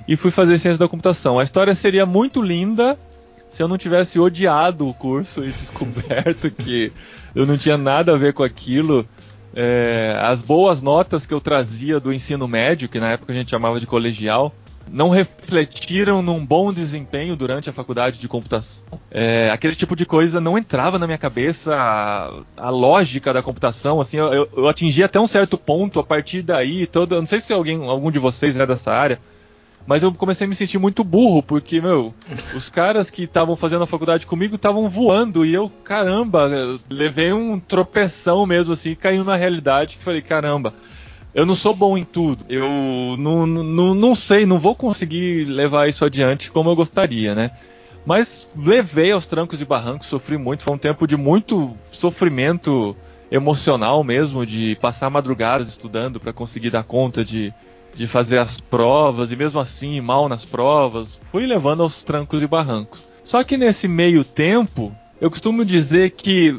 e 0.06 0.14
fui 0.14 0.30
fazer 0.30 0.56
ciência 0.60 0.78
da 0.78 0.88
computação. 0.88 1.36
A 1.36 1.42
história 1.42 1.74
seria 1.74 2.06
muito 2.06 2.40
linda 2.40 2.96
se 3.50 3.60
eu 3.60 3.66
não 3.66 3.76
tivesse 3.76 4.20
odiado 4.20 4.88
o 4.88 4.94
curso 4.94 5.42
e 5.42 5.48
descoberto 5.50 6.48
que 6.48 6.92
eu 7.34 7.44
não 7.44 7.58
tinha 7.58 7.76
nada 7.76 8.14
a 8.14 8.16
ver 8.16 8.34
com 8.34 8.44
aquilo 8.44 9.04
é, 9.54 10.16
as 10.20 10.42
boas 10.42 10.82
notas 10.82 11.26
que 11.26 11.34
eu 11.34 11.40
trazia 11.40 11.98
do 11.98 12.12
ensino 12.12 12.46
médio, 12.46 12.88
que 12.88 13.00
na 13.00 13.10
época 13.10 13.32
a 13.32 13.36
gente 13.36 13.50
chamava 13.50 13.80
de 13.80 13.86
colegial, 13.86 14.54
não 14.90 15.10
refletiram 15.10 16.22
num 16.22 16.44
bom 16.44 16.72
desempenho 16.72 17.36
durante 17.36 17.68
a 17.68 17.72
faculdade 17.72 18.18
de 18.18 18.28
computação. 18.28 18.84
É, 19.10 19.50
aquele 19.50 19.74
tipo 19.74 19.94
de 19.94 20.06
coisa 20.06 20.40
não 20.40 20.56
entrava 20.56 20.98
na 20.98 21.06
minha 21.06 21.18
cabeça, 21.18 21.74
a, 21.74 22.40
a 22.56 22.70
lógica 22.70 23.32
da 23.32 23.42
computação, 23.42 24.00
assim, 24.00 24.16
eu, 24.16 24.48
eu, 24.56 24.68
atingi 24.68 25.02
até 25.02 25.20
um 25.20 25.26
certo 25.26 25.58
ponto, 25.58 26.00
a 26.00 26.04
partir 26.04 26.42
daí, 26.42 26.86
todo, 26.86 27.16
não 27.16 27.26
sei 27.26 27.40
se 27.40 27.52
alguém, 27.52 27.86
algum 27.86 28.10
de 28.10 28.18
vocês 28.18 28.56
é 28.56 28.66
dessa 28.66 28.92
área, 28.92 29.18
mas 29.88 30.02
eu 30.02 30.12
comecei 30.12 30.44
a 30.44 30.48
me 30.48 30.54
sentir 30.54 30.76
muito 30.76 31.02
burro, 31.02 31.42
porque, 31.42 31.80
meu, 31.80 32.12
os 32.54 32.68
caras 32.68 33.08
que 33.08 33.22
estavam 33.22 33.56
fazendo 33.56 33.84
a 33.84 33.86
faculdade 33.86 34.26
comigo 34.26 34.56
estavam 34.56 34.86
voando 34.86 35.46
e 35.46 35.54
eu, 35.54 35.72
caramba, 35.82 36.46
levei 36.90 37.32
um 37.32 37.58
tropeção 37.58 38.44
mesmo, 38.44 38.74
assim, 38.74 38.94
caindo 38.94 39.24
na 39.24 39.34
realidade, 39.34 39.96
que 39.96 40.04
falei, 40.04 40.20
caramba, 40.20 40.74
eu 41.34 41.46
não 41.46 41.54
sou 41.54 41.74
bom 41.74 41.96
em 41.96 42.04
tudo, 42.04 42.44
eu 42.50 42.68
não, 43.18 43.46
não, 43.46 43.94
não 43.94 44.14
sei, 44.14 44.44
não 44.44 44.58
vou 44.58 44.74
conseguir 44.74 45.46
levar 45.46 45.88
isso 45.88 46.04
adiante 46.04 46.52
como 46.52 46.68
eu 46.68 46.76
gostaria, 46.76 47.34
né? 47.34 47.52
Mas 48.04 48.46
levei 48.54 49.10
aos 49.10 49.24
trancos 49.24 49.62
e 49.62 49.64
barrancos, 49.64 50.06
sofri 50.06 50.36
muito, 50.36 50.64
foi 50.64 50.74
um 50.74 50.78
tempo 50.78 51.06
de 51.06 51.16
muito 51.16 51.74
sofrimento 51.90 52.94
emocional 53.30 54.04
mesmo, 54.04 54.44
de 54.44 54.76
passar 54.82 55.08
madrugadas 55.08 55.68
estudando 55.68 56.20
para 56.20 56.30
conseguir 56.34 56.68
dar 56.68 56.84
conta 56.84 57.24
de 57.24 57.54
de 57.98 58.06
fazer 58.06 58.38
as 58.38 58.60
provas 58.60 59.32
e 59.32 59.36
mesmo 59.36 59.58
assim 59.58 60.00
mal 60.00 60.28
nas 60.28 60.44
provas, 60.44 61.18
fui 61.32 61.44
levando 61.46 61.82
aos 61.82 62.04
trancos 62.04 62.40
e 62.40 62.46
barrancos. 62.46 63.02
Só 63.24 63.42
que 63.42 63.56
nesse 63.56 63.88
meio 63.88 64.22
tempo, 64.22 64.94
eu 65.20 65.28
costumo 65.28 65.64
dizer 65.64 66.10
que 66.10 66.58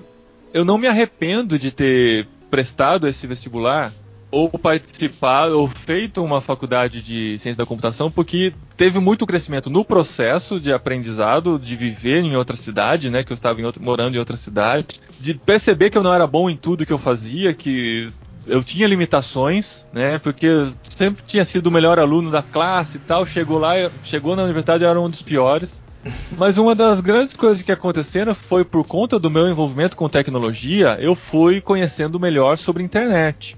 eu 0.54 0.66
não 0.66 0.78
me 0.78 0.86
arrependo 0.86 1.58
de 1.58 1.72
ter 1.72 2.28
prestado 2.52 3.08
esse 3.08 3.26
vestibular 3.26 3.94
ou 4.30 4.50
participado 4.50 5.58
ou 5.58 5.66
feito 5.68 6.22
uma 6.22 6.42
faculdade 6.42 7.02
de 7.02 7.40
ciência 7.40 7.56
da 7.56 7.66
computação, 7.66 8.12
porque 8.12 8.54
teve 8.76 9.00
muito 9.00 9.26
crescimento 9.26 9.70
no 9.70 9.86
processo 9.86 10.60
de 10.60 10.74
aprendizado, 10.74 11.58
de 11.58 11.76
viver 11.76 12.22
em 12.22 12.36
outra 12.36 12.58
cidade, 12.58 13.10
né, 13.10 13.24
que 13.24 13.32
eu 13.32 13.36
estava 13.36 13.62
em 13.62 13.64
outra, 13.64 13.82
morando 13.82 14.16
em 14.16 14.20
outra 14.20 14.36
cidade, 14.36 15.00
de 15.20 15.34
perceber 15.34 15.90
que 15.90 15.98
eu 15.98 16.04
não 16.04 16.14
era 16.14 16.28
bom 16.28 16.50
em 16.50 16.58
tudo 16.58 16.86
que 16.86 16.94
eu 16.94 16.98
fazia, 16.98 17.54
que 17.54 18.12
eu 18.50 18.64
tinha 18.64 18.88
limitações, 18.88 19.86
né? 19.94 20.18
Porque 20.20 20.46
eu 20.46 20.74
sempre 20.84 21.24
tinha 21.26 21.46
sido 21.46 21.68
o 21.68 21.72
melhor 21.72 22.00
aluno 22.00 22.32
da 22.32 22.42
classe 22.42 22.98
e 22.98 23.00
tal. 23.00 23.26
Chegou 23.26 23.60
lá, 23.60 23.74
chegou 24.04 24.36
na 24.36 24.44
universidade, 24.44 24.84
eu 24.84 24.90
era 24.90 25.00
um 25.00 25.10
dos 25.10 25.22
piores. 25.22 25.84
Mas 26.38 26.58
uma 26.58 26.74
das 26.74 27.02
grandes 27.02 27.34
coisas 27.34 27.64
que 27.64 27.72
aconteceram 27.72 28.34
foi 28.34 28.64
por 28.64 28.86
conta 28.86 29.20
do 29.20 29.30
meu 29.30 29.48
envolvimento 29.48 29.98
com 29.98 30.08
tecnologia, 30.10 30.98
eu 31.00 31.16
fui 31.16 31.62
conhecendo 31.62 32.20
melhor 32.20 32.58
sobre 32.58 32.84
internet. 32.84 33.58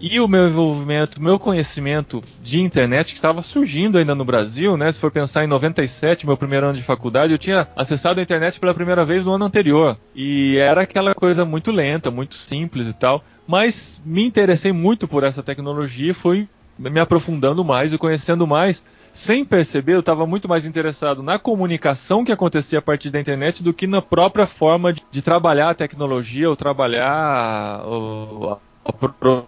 E 0.00 0.20
o 0.20 0.28
meu 0.28 0.46
envolvimento, 0.46 1.20
meu 1.20 1.40
conhecimento 1.40 2.22
de 2.40 2.60
internet 2.60 3.08
que 3.12 3.18
estava 3.18 3.42
surgindo 3.42 3.98
ainda 3.98 4.14
no 4.14 4.24
Brasil, 4.24 4.76
né? 4.76 4.92
Se 4.92 5.00
for 5.00 5.10
pensar 5.10 5.42
em 5.42 5.48
97, 5.48 6.24
meu 6.24 6.36
primeiro 6.36 6.66
ano 6.66 6.78
de 6.78 6.84
faculdade, 6.84 7.32
eu 7.32 7.38
tinha 7.38 7.66
acessado 7.74 8.20
a 8.20 8.22
internet 8.22 8.60
pela 8.60 8.72
primeira 8.72 9.04
vez 9.04 9.24
no 9.24 9.32
ano 9.32 9.44
anterior. 9.44 9.98
E 10.14 10.56
era 10.56 10.82
aquela 10.82 11.16
coisa 11.16 11.44
muito 11.44 11.72
lenta, 11.72 12.12
muito 12.12 12.36
simples 12.36 12.86
e 12.86 12.92
tal. 12.92 13.24
Mas 13.48 13.98
me 14.04 14.26
interessei 14.26 14.72
muito 14.72 15.08
por 15.08 15.24
essa 15.24 15.42
tecnologia 15.42 16.10
e 16.10 16.14
fui 16.14 16.46
me 16.78 17.00
aprofundando 17.00 17.64
mais 17.64 17.94
e 17.94 17.98
conhecendo 17.98 18.46
mais. 18.46 18.84
Sem 19.10 19.42
perceber, 19.42 19.94
eu 19.94 20.00
estava 20.00 20.26
muito 20.26 20.46
mais 20.46 20.66
interessado 20.66 21.22
na 21.22 21.38
comunicação 21.38 22.26
que 22.26 22.30
acontecia 22.30 22.78
a 22.78 22.82
partir 22.82 23.08
da 23.08 23.18
internet 23.18 23.62
do 23.62 23.72
que 23.72 23.86
na 23.86 24.02
própria 24.02 24.46
forma 24.46 24.92
de, 24.92 25.02
de 25.10 25.22
trabalhar 25.22 25.70
a 25.70 25.74
tecnologia 25.74 26.48
ou 26.48 26.54
trabalhar 26.54 27.82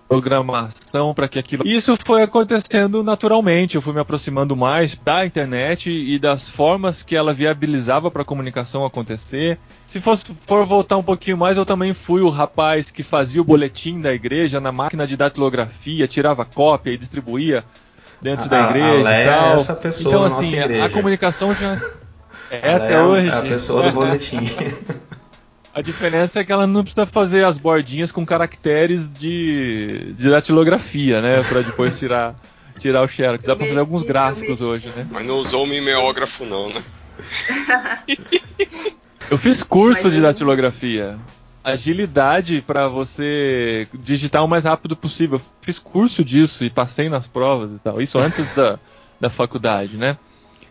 programação 0.09 1.15
para 1.15 1.29
que 1.29 1.39
aquilo. 1.39 1.67
Isso 1.67 1.97
foi 2.05 2.23
acontecendo 2.23 3.03
naturalmente. 3.03 3.77
Eu 3.77 3.83
fui 3.83 3.93
me 3.93 4.01
aproximando 4.01 4.55
mais 4.55 4.95
da 4.95 5.25
internet 5.25 5.91
e 5.91 6.19
das 6.19 6.49
formas 6.49 7.03
que 7.03 7.17
ela 7.17 7.33
viabilizava 7.33 8.11
para 8.11 8.23
a 8.23 8.25
comunicação 8.25 8.85
acontecer. 8.85 9.59
Se 9.85 10.01
fosse 10.01 10.35
for 10.47 10.67
voltar 10.67 10.97
um 10.97 11.03
pouquinho 11.03 11.37
mais, 11.37 11.57
eu 11.57 11.67
também 11.67 11.95
fui 11.95 12.21
o 12.21 12.29
rapaz 12.29 12.91
que 12.91 13.03
fazia 13.03 13.41
o 13.41 13.45
boletim 13.45 14.01
da 14.01 14.13
igreja 14.13 14.61
na 14.61 14.71
máquina 14.71 15.07
de 15.07 15.17
datilografia, 15.17 16.07
tirava 16.07 16.45
cópia 16.45 16.93
e 16.93 16.97
distribuía 16.97 17.65
dentro 18.21 18.47
a, 18.47 18.49
da 18.49 18.71
igreja 18.71 19.09
a 19.09 19.23
e 19.23 19.27
tal. 19.27 19.51
É 19.51 19.53
essa 19.55 19.75
pessoa 19.75 20.27
então, 20.27 20.39
assim, 20.39 20.59
a, 20.59 20.85
a 20.85 20.91
comunicação 20.91 21.55
já 21.55 21.81
é 22.51 22.75
até 22.75 22.95
é 22.95 23.03
hoje. 23.03 23.31
A 23.31 23.43
pessoa 23.43 23.83
do 23.85 23.93
boletim. 23.93 24.41
A 25.73 25.81
diferença 25.83 26.41
é 26.41 26.45
que 26.45 26.51
ela 26.51 26.67
não 26.67 26.83
precisa 26.83 27.07
fazer 27.07 27.45
as 27.45 27.57
bordinhas 27.57 28.11
com 28.11 28.27
caracteres 28.27 29.09
de, 29.13 30.13
de 30.15 30.31
datilografia, 30.31 31.21
né? 31.21 31.43
Pra 31.45 31.61
depois 31.61 31.97
tirar, 31.99 32.35
tirar 32.79 33.03
o 33.03 33.09
xerox. 33.09 33.45
Dá 33.45 33.55
pra 33.55 33.67
fazer 33.67 33.79
alguns 33.79 34.03
gráficos 34.03 34.61
hoje, 34.61 34.89
né? 34.97 35.07
Mas 35.11 35.25
não 35.25 35.37
usou 35.37 35.63
o 35.65 35.67
mimeógrafo 35.67 36.45
não, 36.45 36.71
né? 36.71 36.83
Eu 39.31 39.39
fiz 39.39 39.63
curso 39.63 40.11
de 40.11 40.21
datilografia. 40.21 41.17
Agilidade 41.63 42.65
para 42.67 42.89
você 42.89 43.87
digitar 43.95 44.45
o 44.45 44.49
mais 44.49 44.65
rápido 44.65 44.97
possível. 44.97 45.39
Eu 45.39 45.45
fiz 45.61 45.79
curso 45.79 46.25
disso 46.25 46.65
e 46.65 46.71
passei 46.71 47.09
nas 47.09 47.29
provas 47.29 47.71
e 47.73 47.79
tal. 47.79 48.03
Isso 48.03 48.19
antes 48.19 48.45
da, 48.57 48.77
da 49.21 49.31
faculdade, 49.31 49.97
né? 49.97 50.17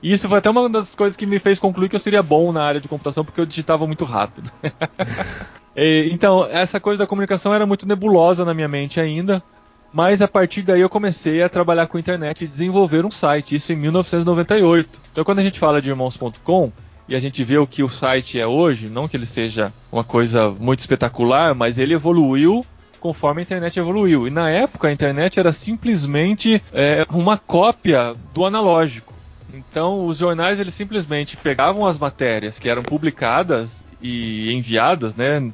E 0.01 0.11
isso 0.13 0.29
foi 0.29 0.37
até 0.37 0.49
uma 0.49 0.69
das 0.69 0.95
coisas 0.95 1.17
que 1.17 1.25
me 1.25 1.39
fez 1.39 1.59
concluir 1.59 1.89
que 1.89 1.95
eu 1.95 1.99
seria 1.99 2.23
bom 2.23 2.51
na 2.51 2.63
área 2.63 2.79
de 2.79 2.87
computação 2.87 3.25
porque 3.25 3.41
eu 3.41 3.45
digitava 3.45 3.85
muito 3.85 4.05
rápido. 4.05 4.51
e, 5.75 6.09
então, 6.11 6.47
essa 6.49 6.79
coisa 6.79 6.99
da 6.99 7.07
comunicação 7.07 7.53
era 7.53 7.65
muito 7.65 7.87
nebulosa 7.87 8.45
na 8.45 8.53
minha 8.53 8.67
mente 8.67 8.99
ainda. 8.99 9.43
Mas 9.91 10.21
a 10.21 10.27
partir 10.27 10.61
daí 10.61 10.81
eu 10.81 10.89
comecei 10.89 11.41
a 11.41 11.49
trabalhar 11.49 11.87
com 11.87 11.97
internet 11.97 12.43
e 12.43 12.47
desenvolver 12.47 13.05
um 13.05 13.11
site, 13.11 13.55
isso 13.55 13.73
em 13.73 13.75
1998. 13.75 15.01
Então 15.11 15.23
quando 15.23 15.39
a 15.39 15.43
gente 15.43 15.59
fala 15.59 15.81
de 15.81 15.89
irmãos.com 15.89 16.71
e 17.07 17.15
a 17.15 17.19
gente 17.19 17.43
vê 17.43 17.57
o 17.57 17.65
que 17.65 17.81
o 17.81 17.89
site 17.89 18.39
é 18.39 18.45
hoje, 18.45 18.87
não 18.87 19.07
que 19.07 19.17
ele 19.17 19.25
seja 19.25 19.73
uma 19.91 20.03
coisa 20.03 20.51
muito 20.51 20.79
espetacular, 20.79 21.55
mas 21.55 21.79
ele 21.79 21.95
evoluiu 21.95 22.63
conforme 22.99 23.41
a 23.41 23.43
internet 23.43 23.79
evoluiu. 23.79 24.27
E 24.27 24.29
na 24.29 24.49
época 24.49 24.89
a 24.89 24.91
internet 24.91 25.39
era 25.39 25.51
simplesmente 25.51 26.61
é, 26.71 27.05
uma 27.09 27.37
cópia 27.37 28.13
do 28.33 28.45
analógico. 28.45 29.13
Então, 29.53 30.05
os 30.05 30.17
jornais 30.17 30.59
eles 30.59 30.73
simplesmente 30.73 31.35
pegavam 31.37 31.85
as 31.85 31.97
matérias 31.97 32.59
que 32.59 32.69
eram 32.69 32.83
publicadas 32.83 33.85
e 34.01 34.53
enviadas, 34.53 35.15
né? 35.15 35.51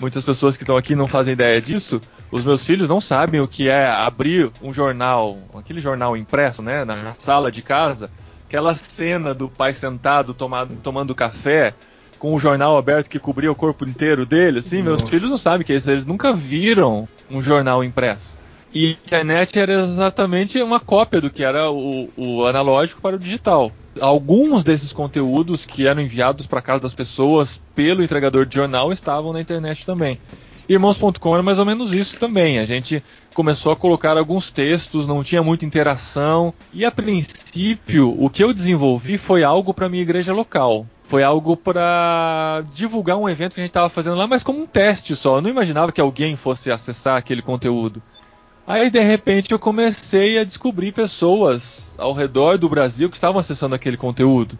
Muitas 0.00 0.24
pessoas 0.24 0.56
que 0.56 0.62
estão 0.62 0.76
aqui 0.76 0.94
não 0.94 1.06
fazem 1.06 1.32
ideia 1.32 1.60
disso. 1.60 2.00
Os 2.30 2.44
meus 2.44 2.64
filhos 2.64 2.88
não 2.88 3.00
sabem 3.00 3.40
o 3.40 3.48
que 3.48 3.68
é 3.68 3.86
abrir 3.86 4.50
um 4.62 4.72
jornal, 4.72 5.38
aquele 5.54 5.80
jornal 5.80 6.16
impresso, 6.16 6.62
né, 6.62 6.84
na 6.84 7.14
sala 7.18 7.52
de 7.52 7.60
casa, 7.60 8.10
aquela 8.46 8.74
cena 8.74 9.34
do 9.34 9.48
pai 9.48 9.74
sentado 9.74 10.32
tomado, 10.32 10.74
tomando 10.82 11.14
café, 11.14 11.74
com 12.18 12.34
o 12.34 12.40
jornal 12.40 12.78
aberto 12.78 13.10
que 13.10 13.18
cobria 13.18 13.52
o 13.52 13.54
corpo 13.54 13.84
inteiro 13.84 14.24
dele, 14.24 14.60
assim, 14.60 14.78
Nossa. 14.82 15.04
meus 15.04 15.10
filhos 15.10 15.28
não 15.28 15.36
sabem 15.36 15.62
o 15.62 15.64
que 15.64 15.72
é 15.72 15.76
isso, 15.76 15.90
eles 15.90 16.06
nunca 16.06 16.32
viram 16.32 17.06
um 17.30 17.42
jornal 17.42 17.84
impresso. 17.84 18.34
E 18.74 18.86
a 18.86 18.90
internet 18.90 19.58
era 19.58 19.72
exatamente 19.74 20.60
uma 20.62 20.80
cópia 20.80 21.20
do 21.20 21.30
que 21.30 21.44
era 21.44 21.70
o, 21.70 22.08
o 22.16 22.46
analógico 22.46 23.02
para 23.02 23.16
o 23.16 23.18
digital. 23.18 23.70
Alguns 24.00 24.64
desses 24.64 24.92
conteúdos 24.92 25.66
que 25.66 25.86
eram 25.86 26.00
enviados 26.00 26.46
para 26.46 26.62
casa 26.62 26.82
das 26.82 26.94
pessoas 26.94 27.60
pelo 27.74 28.02
entregador 28.02 28.46
de 28.46 28.56
jornal 28.56 28.90
estavam 28.90 29.32
na 29.32 29.40
internet 29.40 29.84
também. 29.84 30.18
Irmãos.com 30.68 31.34
era 31.34 31.42
mais 31.42 31.58
ou 31.58 31.66
menos 31.66 31.92
isso 31.92 32.16
também. 32.18 32.58
A 32.58 32.64
gente 32.64 33.02
começou 33.34 33.72
a 33.72 33.76
colocar 33.76 34.16
alguns 34.16 34.50
textos, 34.50 35.06
não 35.06 35.22
tinha 35.22 35.42
muita 35.42 35.66
interação. 35.66 36.54
E 36.72 36.84
a 36.84 36.90
princípio, 36.90 38.16
o 38.18 38.30
que 38.30 38.42
eu 38.42 38.54
desenvolvi 38.54 39.18
foi 39.18 39.44
algo 39.44 39.74
para 39.74 39.88
minha 39.88 40.02
igreja 40.02 40.32
local. 40.32 40.86
Foi 41.02 41.22
algo 41.22 41.58
para 41.58 42.64
divulgar 42.72 43.18
um 43.18 43.28
evento 43.28 43.54
que 43.54 43.60
a 43.60 43.64
gente 43.64 43.70
estava 43.70 43.90
fazendo 43.90 44.16
lá, 44.16 44.26
mas 44.26 44.42
como 44.42 44.62
um 44.62 44.66
teste 44.66 45.14
só. 45.14 45.36
Eu 45.36 45.42
não 45.42 45.50
imaginava 45.50 45.92
que 45.92 46.00
alguém 46.00 46.36
fosse 46.36 46.70
acessar 46.70 47.18
aquele 47.18 47.42
conteúdo. 47.42 48.00
Aí 48.66 48.90
de 48.90 49.00
repente 49.00 49.52
eu 49.52 49.58
comecei 49.58 50.38
a 50.38 50.44
descobrir 50.44 50.92
pessoas 50.92 51.92
ao 51.98 52.12
redor 52.12 52.56
do 52.56 52.68
Brasil 52.68 53.10
que 53.10 53.16
estavam 53.16 53.40
acessando 53.40 53.74
aquele 53.74 53.96
conteúdo. 53.96 54.58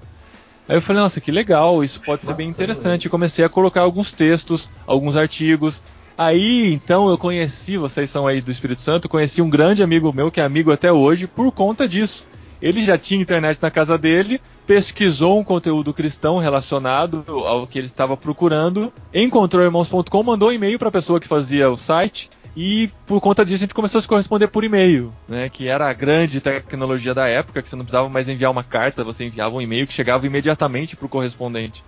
Aí 0.69 0.77
eu 0.77 0.83
falei, 0.83 1.03
nossa, 1.03 1.21
que 1.21 1.31
legal, 1.31 1.83
isso 1.83 2.01
pode 2.01 2.27
ser 2.27 2.35
bem 2.35 2.49
interessante. 2.49 3.07
E 3.07 3.11
comecei 3.11 3.45
a 3.45 3.49
colocar 3.49 3.83
alguns 3.83 4.11
textos, 4.11 4.69
alguns 4.87 5.17
artigos. 5.17 5.83
Aí 6.19 6.73
então 6.73 7.09
eu 7.09 7.17
conheci, 7.17 7.77
vocês 7.77 8.11
são 8.11 8.27
aí 8.27 8.41
do 8.41 8.51
Espírito 8.51 8.81
Santo, 8.81 9.09
conheci 9.09 9.41
um 9.41 9.49
grande 9.49 9.83
amigo 9.83 10.13
meu 10.13 10.31
que 10.31 10.41
é 10.41 10.45
amigo 10.45 10.73
até 10.73 10.93
hoje 10.93 11.27
por 11.27 11.51
conta 11.53 11.89
disso. 11.89 12.27
Ele 12.61 12.85
já 12.85 12.97
tinha 12.97 13.21
internet 13.21 13.59
na 13.61 13.71
casa 13.71 13.99
dele, 13.99 14.41
pesquisou 14.67 15.39
um 15.39 15.43
conteúdo 15.43 15.93
cristão 15.93 16.39
relacionado 16.39 17.25
ao 17.27 17.67
que 17.67 17.79
ele 17.79 17.89
estava 17.89 18.17
procurando, 18.17 18.93
encontrou 19.13 19.65
irmãos.com, 19.65 20.23
mandou 20.23 20.51
um 20.51 20.53
e-mail 20.53 20.79
para 20.79 20.89
a 20.89 20.93
pessoa 20.93 21.19
que 21.19 21.27
fazia 21.27 21.71
o 21.71 21.77
site 21.77 22.31
e 22.57 22.91
por 23.07 23.21
conta 23.21 23.45
disso 23.45 23.57
a 23.57 23.67
gente 23.67 23.75
começou 23.75 23.99
a 23.99 24.03
se 24.03 24.09
corresponder 24.09 24.49
por 24.49 24.63
e-mail, 24.63 25.13
né? 25.27 25.49
Que 25.49 25.69
era 25.69 25.89
a 25.89 25.93
grande 25.93 26.41
tecnologia 26.41 27.15
da 27.15 27.27
época, 27.27 27.63
que 27.63 27.69
você 27.69 27.77
não 27.77 27.85
precisava 27.85 28.09
mais 28.09 28.29
enviar 28.29 28.51
uma 28.51 28.63
carta, 28.63 29.03
você 29.03 29.25
enviava 29.25 29.55
um 29.55 29.61
e-mail 29.61 29.87
que 29.87 29.93
chegava 29.93 30.27
imediatamente 30.27 30.95
para 30.95 31.07
o 31.07 31.09
correspondente. 31.09 31.83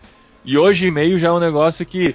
E 0.44 0.56
hoje 0.56 0.86
e-mail 0.86 1.18
já 1.18 1.28
é 1.28 1.32
um 1.32 1.38
negócio 1.38 1.84
que 1.84 2.14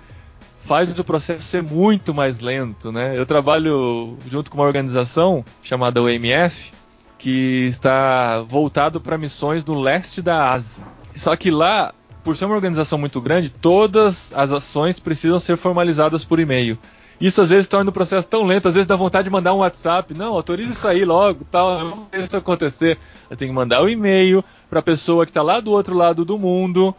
faz 0.62 0.98
o 0.98 1.04
processo 1.04 1.44
ser 1.44 1.64
muito 1.64 2.14
mais 2.14 2.40
lento, 2.40 2.92
né? 2.92 3.18
Eu 3.18 3.26
trabalho 3.26 4.18
junto 4.28 4.50
com 4.50 4.58
uma 4.58 4.66
organização 4.66 5.44
chamada 5.64 6.02
OMF 6.02 6.72
que 7.18 7.66
está 7.66 8.42
voltado 8.42 9.00
para 9.00 9.18
missões 9.18 9.64
no 9.66 9.80
leste 9.80 10.22
da 10.22 10.52
Ásia. 10.52 10.84
Só 11.14 11.36
que 11.36 11.52
lá, 11.52 11.94
por 12.24 12.38
ser 12.38 12.46
uma 12.46 12.56
organização 12.56 12.98
muito 12.98 13.20
grande, 13.20 13.50
todas 13.50 14.32
as 14.34 14.52
ações 14.52 15.00
precisam 15.00 15.40
ser 15.40 15.58
formalizadas 15.58 16.24
por 16.24 16.40
e-mail. 16.40 16.80
Isso 17.20 17.42
às 17.42 17.50
vezes 17.50 17.68
torna 17.68 17.90
o 17.90 17.94
processo 17.94 18.28
tão 18.30 18.46
lento, 18.46 18.68
às 18.68 18.76
vezes 18.76 18.88
dá 18.88 18.96
vontade 18.96 19.26
de 19.26 19.30
mandar 19.30 19.54
um 19.54 19.58
WhatsApp, 19.58 20.18
não, 20.18 20.34
autorize 20.34 20.72
isso 20.72 20.88
aí 20.88 21.04
logo, 21.04 21.46
tal, 21.52 21.90
vamos 21.90 22.08
ver 22.12 22.24
isso 22.24 22.38
acontecer. 22.38 22.98
Eu 23.30 23.36
tenho 23.36 23.52
que 23.52 23.56
mandar 23.56 23.82
o 23.82 23.86
um 23.86 23.90
e-mail 23.90 24.44
para 24.70 24.80
a 24.80 24.84
pessoa 24.84 25.26
que 25.26 25.32
está 25.32 25.42
lá 25.42 25.60
do 25.60 25.72
outro 25.72 25.96
lado 25.96 26.24
do 26.24 26.38
mundo. 26.38 26.96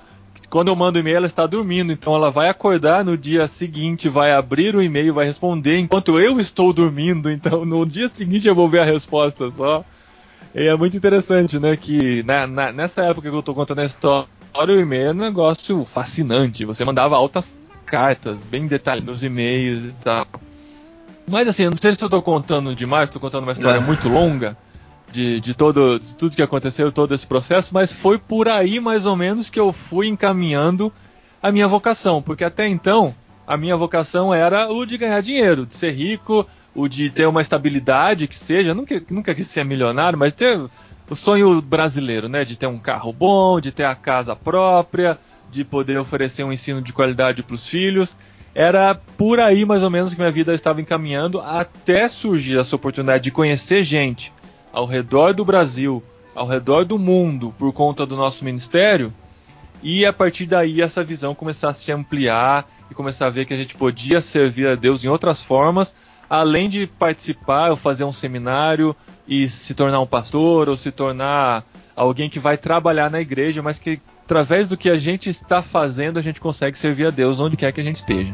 Quando 0.51 0.69
eu 0.69 0.77
mando 0.77 0.99
o 0.99 1.01
e-mail, 1.01 1.19
ela 1.19 1.27
está 1.27 1.47
dormindo, 1.47 1.93
então 1.93 2.15
ela 2.15 2.31
vai 2.31 2.49
acordar 2.49 3.05
no 3.05 3.17
dia 3.17 3.47
seguinte, 3.49 4.09
vai 4.09 4.33
abrir 4.33 4.75
o 4.75 4.83
e-mail, 4.83 5.15
vai 5.15 5.25
responder 5.25 5.79
enquanto 5.79 6.21
eu 6.21 6.39
estou 6.39 6.73
dormindo. 6.73 7.31
Então 7.31 7.65
no 7.65 7.87
dia 7.87 8.09
seguinte 8.09 8.47
eu 8.47 8.55
vou 8.55 8.69
ver 8.69 8.81
a 8.81 8.85
resposta 8.85 9.51
só. 9.51 9.85
E 10.55 10.67
é 10.67 10.77
muito 10.77 10.97
interessante, 10.97 11.59
né? 11.59 11.77
Que 11.77 12.23
na, 12.25 12.47
na, 12.47 12.73
nessa 12.73 13.03
época 13.03 13.31
que 13.31 13.35
eu 13.35 13.41
estou 13.41 13.55
contando 13.55 13.79
a 13.81 13.85
história, 13.85 14.27
o 14.55 14.81
e-mail 14.81 15.09
é 15.09 15.11
um 15.13 15.15
negócio 15.15 15.85
fascinante. 15.85 16.65
Você 16.65 16.85
mandava 16.85 17.17
altas 17.17 17.60
cartas, 17.91 18.43
bem 18.45 18.69
detalhadas 18.69 19.09
nos 19.09 19.25
e-mails 19.25 19.85
e 19.85 19.93
tal. 20.03 20.27
Mas 21.27 21.49
assim, 21.49 21.65
eu 21.65 21.71
não 21.71 21.79
sei 21.79 21.95
se 21.95 22.03
eu 22.03 22.07
estou 22.07 22.23
contando 22.23 22.75
demais, 22.75 23.09
estou 23.09 23.21
contando 23.21 23.43
uma 23.43 23.53
história 23.53 23.81
muito 23.81 24.09
longa 24.09 24.57
de, 25.13 25.41
de, 25.41 25.55
todo, 25.55 25.99
de 25.99 26.15
tudo 26.15 26.37
que 26.37 26.43
aconteceu, 26.43 26.93
todo 26.93 27.15
esse 27.15 27.27
processo, 27.27 27.75
mas 27.75 27.93
foi 27.93 28.17
por 28.17 28.49
aí 28.49 28.79
mais 28.79 29.07
ou 29.07 29.17
menos 29.17 29.51
que 29.51 29.59
eu 29.59 29.73
fui 29.73 30.07
encaminhando 30.07 30.93
a 31.43 31.51
minha 31.51 31.67
vocação, 31.67 32.23
porque 32.23 32.45
até 32.45 32.69
então 32.69 33.15
a 33.47 33.57
minha 33.57 33.77
vocação 33.77 34.33
era 34.33 34.71
o 34.73 34.87
de 34.87 34.97
ganhar 34.97 35.21
dinheiro, 35.21 35.67
de 35.67 35.75
ser 35.75 35.91
rico, 35.93 36.47
o 36.75 36.87
de 36.87 37.11
ter 37.11 37.27
uma 37.27 37.41
estabilidade 37.41 38.29
que 38.29 38.37
seja, 38.37 38.73
nunca, 38.73 39.03
nunca 39.11 39.35
quis 39.35 39.49
ser 39.49 39.65
milionário, 39.65 40.19
mas 40.19 40.33
ter 40.33 40.61
o 41.09 41.17
sonho 41.17 41.61
brasileiro, 41.61 42.29
né, 42.29 42.45
de 42.45 42.57
ter 42.57 42.69
um 42.69 42.79
carro 42.79 43.13
bom, 43.13 43.61
de 43.61 43.73
ter 43.73 43.85
a 43.85 43.97
casa 43.97 44.37
própria, 44.37 45.19
de 45.51 45.65
poder 45.65 45.99
oferecer 45.99 46.45
um 46.45 46.53
ensino 46.53 46.81
de 46.81 46.93
qualidade 46.93 47.43
para 47.43 47.55
os 47.55 47.67
filhos. 47.67 48.17
Era 48.55 48.95
por 48.95 49.39
aí 49.39 49.65
mais 49.65 49.83
ou 49.83 49.91
menos 49.91 50.13
que 50.13 50.21
minha 50.21 50.31
vida 50.31 50.55
estava 50.55 50.81
encaminhando 50.81 51.41
até 51.41 52.09
surgir 52.09 52.59
essa 52.59 52.77
oportunidade 52.77 53.25
de 53.25 53.31
conhecer 53.31 53.85
gente 53.85 54.33
ao 54.73 54.87
redor 54.87 55.33
do 55.33 55.45
Brasil, 55.45 56.03
ao 56.35 56.47
redor 56.47 56.85
do 56.85 56.99
mundo, 56.99 57.55
por 57.59 57.73
conta 57.73 58.07
do 58.07 58.17
nosso 58.17 58.45
ministério. 58.45 59.13
E 59.83 60.05
a 60.05 60.13
partir 60.13 60.47
daí 60.47 60.83
essa 60.83 61.03
visão 61.03 61.35
começar 61.35 61.71
a 61.71 61.75
se 61.75 61.91
ampliar 61.91 62.67
e 62.91 62.95
começar 62.95 63.27
a 63.27 63.31
ver 63.31 63.47
que 63.47 63.55
a 63.55 63.57
gente 63.57 63.75
podia 63.75 64.21
servir 64.21 64.67
a 64.69 64.75
Deus 64.75 65.05
em 65.05 65.09
outras 65.09 65.43
formas, 65.43 65.95
além 66.29 66.69
de 66.69 66.87
participar 66.87 67.71
ou 67.71 67.77
fazer 67.77 68.05
um 68.05 68.13
seminário 68.13 68.95
e 69.27 69.49
se 69.49 69.75
tornar 69.75 70.01
um 70.01 70.07
pastor 70.07 70.69
ou 70.69 70.77
se 70.77 70.91
tornar 70.91 71.65
alguém 71.97 72.29
que 72.29 72.39
vai 72.39 72.57
trabalhar 72.57 73.11
na 73.11 73.21
igreja, 73.21 73.63
mas 73.63 73.79
que 73.79 74.01
através 74.31 74.69
do 74.69 74.77
que 74.77 74.89
a 74.89 74.97
gente 74.97 75.29
está 75.29 75.61
fazendo, 75.61 76.17
a 76.17 76.23
gente 76.23 76.41
consegue 76.41 76.79
servir 76.79 77.05
a 77.05 77.11
Deus 77.11 77.41
onde 77.41 77.57
quer 77.57 77.73
que 77.73 77.81
a 77.81 77.85
gente 77.85 77.97
esteja. 77.97 78.33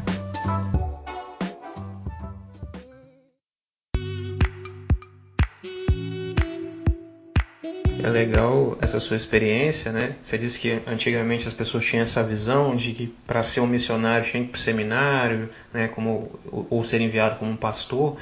É 8.04 8.10
legal 8.10 8.76
essa 8.78 9.00
sua 9.00 9.16
experiência, 9.16 9.90
né? 9.90 10.16
Você 10.22 10.36
disse 10.36 10.60
que 10.60 10.82
antigamente 10.86 11.48
as 11.48 11.54
pessoas 11.54 11.86
tinham 11.86 12.02
essa 12.02 12.22
visão 12.22 12.76
de 12.76 12.92
que 12.92 13.06
para 13.26 13.42
ser 13.42 13.60
um 13.60 13.66
missionário 13.66 14.26
tinha 14.26 14.42
que 14.42 14.50
ir 14.50 14.52
para 14.52 14.58
o 14.58 14.60
seminário, 14.60 15.48
né? 15.72 15.88
Como, 15.88 16.38
ou, 16.68 16.84
ser 16.84 17.00
enviado 17.00 17.36
como 17.36 17.50
um 17.50 17.56
pastor. 17.56 18.18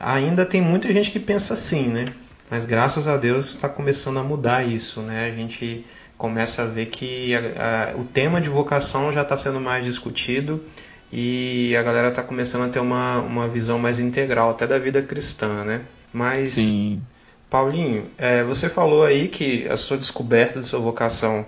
Ainda 0.00 0.44
tem 0.44 0.60
muita 0.60 0.92
gente 0.92 1.12
que 1.12 1.20
pensa 1.20 1.54
assim, 1.54 1.86
né? 1.86 2.06
Mas 2.50 2.66
graças 2.66 3.06
a 3.06 3.16
Deus 3.16 3.46
está 3.46 3.68
começando 3.68 4.18
a 4.18 4.22
mudar 4.24 4.66
isso, 4.66 5.00
né? 5.00 5.28
A 5.28 5.30
gente 5.30 5.86
começa 6.16 6.62
a 6.62 6.66
ver 6.66 6.86
que 6.86 7.34
a, 7.34 7.92
a, 7.92 7.96
o 7.96 8.04
tema 8.04 8.40
de 8.40 8.48
vocação 8.48 9.12
já 9.12 9.22
está 9.22 9.36
sendo 9.36 9.60
mais 9.60 9.84
discutido 9.84 10.64
e 11.12 11.76
a 11.76 11.82
galera 11.82 12.08
está 12.08 12.22
começando 12.22 12.64
a 12.64 12.68
ter 12.68 12.80
uma, 12.80 13.20
uma 13.20 13.48
visão 13.48 13.78
mais 13.78 14.00
integral 14.00 14.50
até 14.50 14.66
da 14.66 14.78
vida 14.78 15.02
cristã, 15.02 15.64
né? 15.64 15.82
Mas, 16.12 16.54
Sim. 16.54 17.02
Paulinho, 17.50 18.06
é, 18.18 18.42
você 18.42 18.68
falou 18.68 19.04
aí 19.04 19.28
que 19.28 19.68
a 19.68 19.76
sua 19.76 19.96
descoberta 19.96 20.60
de 20.60 20.66
sua 20.66 20.80
vocação 20.80 21.46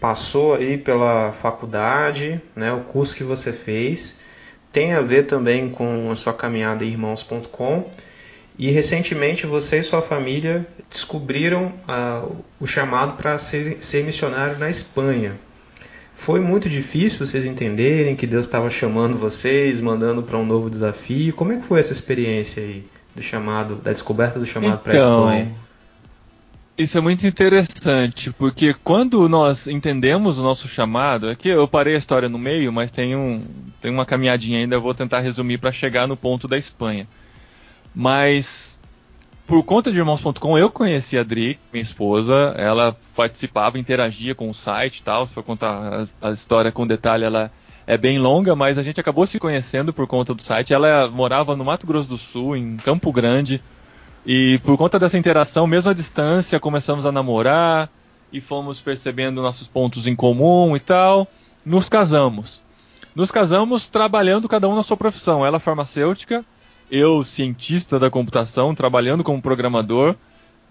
passou 0.00 0.54
aí 0.54 0.76
pela 0.76 1.32
faculdade, 1.32 2.40
né? 2.54 2.72
O 2.72 2.80
curso 2.80 3.14
que 3.14 3.24
você 3.24 3.52
fez 3.52 4.16
tem 4.72 4.92
a 4.92 5.00
ver 5.00 5.26
também 5.26 5.70
com 5.70 6.10
a 6.10 6.16
sua 6.16 6.34
caminhada 6.34 6.84
em 6.84 6.88
irmãos.com 6.88 7.88
e 8.58 8.70
recentemente 8.70 9.46
você 9.46 9.78
e 9.78 9.82
sua 9.82 10.00
família 10.00 10.66
descobriram 10.90 11.72
uh, 11.88 12.36
o 12.60 12.66
chamado 12.66 13.16
para 13.16 13.38
ser, 13.38 13.78
ser 13.82 14.04
missionário 14.04 14.58
na 14.58 14.70
Espanha. 14.70 15.32
Foi 16.14 16.38
muito 16.38 16.68
difícil 16.68 17.26
vocês 17.26 17.44
entenderem 17.44 18.14
que 18.14 18.26
Deus 18.26 18.46
estava 18.46 18.70
chamando 18.70 19.18
vocês, 19.18 19.80
mandando 19.80 20.22
para 20.22 20.38
um 20.38 20.46
novo 20.46 20.70
desafio. 20.70 21.34
Como 21.34 21.52
é 21.52 21.56
que 21.56 21.64
foi 21.64 21.80
essa 21.80 21.92
experiência 21.92 22.62
aí 22.62 22.86
do 23.14 23.20
chamado, 23.20 23.74
da 23.76 23.90
descoberta 23.90 24.38
do 24.38 24.46
chamado 24.46 24.80
então, 24.80 24.82
para 24.82 24.92
a 24.92 24.96
Espanha? 24.96 25.56
Isso 26.76 26.98
é 26.98 27.00
muito 27.00 27.24
interessante, 27.24 28.32
porque 28.32 28.74
quando 28.82 29.28
nós 29.28 29.68
entendemos 29.68 30.38
o 30.38 30.42
nosso 30.42 30.66
chamado, 30.66 31.28
aqui 31.28 31.48
eu 31.48 31.68
parei 31.68 31.94
a 31.94 31.98
história 31.98 32.28
no 32.28 32.38
meio, 32.38 32.72
mas 32.72 32.90
tem, 32.90 33.14
um, 33.14 33.42
tem 33.80 33.92
uma 33.92 34.04
caminhadinha 34.04 34.58
ainda, 34.58 34.74
eu 34.74 34.80
vou 34.80 34.92
tentar 34.92 35.20
resumir 35.20 35.58
para 35.58 35.70
chegar 35.70 36.08
no 36.08 36.16
ponto 36.16 36.48
da 36.48 36.58
Espanha. 36.58 37.06
Mas 37.94 38.80
por 39.46 39.62
conta 39.62 39.92
de 39.92 39.98
irmãos.com 39.98 40.56
eu 40.56 40.70
conheci 40.70 41.18
a 41.18 41.20
Adri, 41.20 41.58
minha 41.70 41.82
esposa, 41.82 42.54
ela 42.56 42.96
participava, 43.14 43.78
interagia 43.78 44.34
com 44.34 44.48
o 44.48 44.54
site 44.54 44.98
e 44.98 45.02
tal. 45.02 45.26
Se 45.26 45.34
for 45.34 45.42
contar 45.42 46.08
a, 46.22 46.28
a, 46.28 46.32
história 46.32 46.72
com 46.72 46.86
detalhe, 46.86 47.24
ela 47.24 47.52
é 47.86 47.98
bem 47.98 48.18
longa, 48.18 48.56
mas 48.56 48.78
a 48.78 48.82
gente 48.82 48.98
acabou 48.98 49.26
se 49.26 49.38
conhecendo 49.38 49.92
por 49.92 50.06
conta 50.06 50.34
do 50.34 50.42
site. 50.42 50.72
Ela 50.72 51.10
morava 51.10 51.54
no 51.54 51.64
Mato 51.64 51.86
Grosso 51.86 52.08
do 52.08 52.16
Sul, 52.16 52.56
em 52.56 52.78
Campo 52.78 53.12
Grande, 53.12 53.62
e 54.24 54.58
por 54.64 54.78
conta 54.78 54.98
dessa 54.98 55.18
interação, 55.18 55.66
mesmo 55.66 55.90
à 55.90 55.94
distância, 55.94 56.58
começamos 56.58 57.04
a 57.04 57.12
namorar 57.12 57.90
e 58.32 58.40
fomos 58.40 58.80
percebendo 58.80 59.42
nossos 59.42 59.68
pontos 59.68 60.06
em 60.06 60.16
comum 60.16 60.74
e 60.74 60.80
tal. 60.80 61.28
Nos 61.64 61.90
casamos. 61.90 62.62
Nos 63.14 63.30
casamos 63.30 63.86
trabalhando 63.86 64.48
cada 64.48 64.66
um 64.66 64.74
na 64.74 64.82
sua 64.82 64.96
profissão. 64.96 65.44
Ela 65.44 65.60
farmacêutica 65.60 66.44
eu, 66.90 67.24
cientista 67.24 67.98
da 67.98 68.10
computação, 68.10 68.74
trabalhando 68.74 69.24
como 69.24 69.42
programador, 69.42 70.14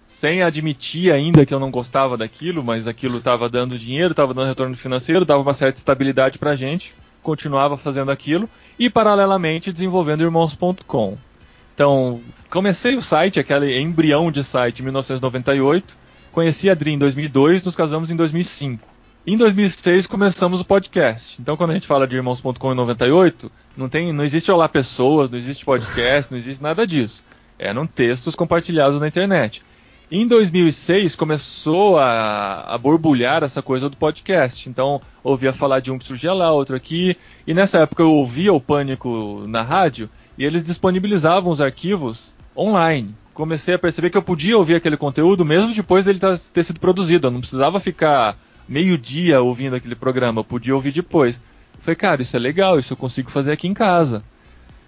sem 0.06 0.42
admitir 0.42 1.12
ainda 1.12 1.44
que 1.44 1.52
eu 1.52 1.60
não 1.60 1.70
gostava 1.70 2.16
daquilo, 2.16 2.62
mas 2.62 2.86
aquilo 2.86 3.18
estava 3.18 3.48
dando 3.48 3.78
dinheiro, 3.78 4.12
estava 4.12 4.32
dando 4.32 4.48
retorno 4.48 4.76
financeiro, 4.76 5.24
dava 5.24 5.42
uma 5.42 5.54
certa 5.54 5.78
estabilidade 5.78 6.38
para 6.38 6.50
a 6.50 6.56
gente, 6.56 6.94
continuava 7.22 7.76
fazendo 7.76 8.10
aquilo 8.10 8.48
e, 8.78 8.88
paralelamente, 8.88 9.72
desenvolvendo 9.72 10.22
irmãos.com. 10.22 11.16
Então, 11.74 12.20
comecei 12.48 12.96
o 12.96 13.02
site, 13.02 13.40
aquele 13.40 13.76
embrião 13.78 14.30
de 14.30 14.44
site, 14.44 14.80
em 14.80 14.84
1998, 14.84 15.98
conheci 16.30 16.68
a 16.68 16.72
Adri 16.72 16.92
em 16.92 16.98
2002, 16.98 17.62
nos 17.62 17.74
casamos 17.74 18.10
em 18.10 18.16
2005. 18.16 18.93
Em 19.26 19.38
2006 19.38 20.06
começamos 20.06 20.60
o 20.60 20.66
podcast. 20.66 21.40
Então 21.40 21.56
quando 21.56 21.70
a 21.70 21.74
gente 21.74 21.86
fala 21.86 22.06
de 22.06 22.14
irmãos.com 22.14 22.72
em 22.72 22.74
98, 22.74 23.50
não 23.74 23.88
tem, 23.88 24.12
não 24.12 24.22
existe 24.22 24.52
olá 24.52 24.68
pessoas, 24.68 25.30
não 25.30 25.38
existe 25.38 25.64
podcast, 25.64 26.30
não 26.30 26.36
existe 26.36 26.62
nada 26.62 26.86
disso. 26.86 27.24
Eram 27.58 27.86
textos 27.86 28.34
compartilhados 28.34 29.00
na 29.00 29.08
internet. 29.08 29.62
Em 30.12 30.28
2006 30.28 31.16
começou 31.16 31.98
a, 31.98 32.74
a 32.74 32.76
borbulhar 32.76 33.42
essa 33.42 33.62
coisa 33.62 33.88
do 33.88 33.96
podcast. 33.96 34.68
Então 34.68 35.00
ouvia 35.22 35.54
falar 35.54 35.80
de 35.80 35.90
um 35.90 35.98
que 35.98 36.06
surgia 36.06 36.34
lá, 36.34 36.52
outro 36.52 36.76
aqui. 36.76 37.16
E 37.46 37.54
nessa 37.54 37.78
época 37.78 38.02
eu 38.02 38.12
ouvia 38.12 38.52
o 38.52 38.60
Pânico 38.60 39.44
na 39.48 39.62
rádio 39.62 40.10
e 40.36 40.44
eles 40.44 40.62
disponibilizavam 40.62 41.50
os 41.50 41.62
arquivos 41.62 42.34
online. 42.54 43.14
Comecei 43.32 43.72
a 43.72 43.78
perceber 43.78 44.10
que 44.10 44.18
eu 44.18 44.22
podia 44.22 44.58
ouvir 44.58 44.74
aquele 44.74 44.98
conteúdo 44.98 45.46
mesmo 45.46 45.72
depois 45.72 46.04
dele 46.04 46.20
ter 46.52 46.62
sido 46.62 46.78
produzido. 46.78 47.28
Eu 47.28 47.30
não 47.30 47.40
precisava 47.40 47.80
ficar 47.80 48.36
meio-dia 48.68 49.40
ouvindo 49.40 49.76
aquele 49.76 49.94
programa, 49.94 50.40
eu 50.40 50.44
podia 50.44 50.74
ouvir 50.74 50.92
depois. 50.92 51.36
Eu 51.74 51.80
falei, 51.80 51.96
cara, 51.96 52.22
isso 52.22 52.36
é 52.36 52.38
legal, 52.38 52.78
isso 52.78 52.92
eu 52.92 52.96
consigo 52.96 53.30
fazer 53.30 53.52
aqui 53.52 53.68
em 53.68 53.74
casa. 53.74 54.22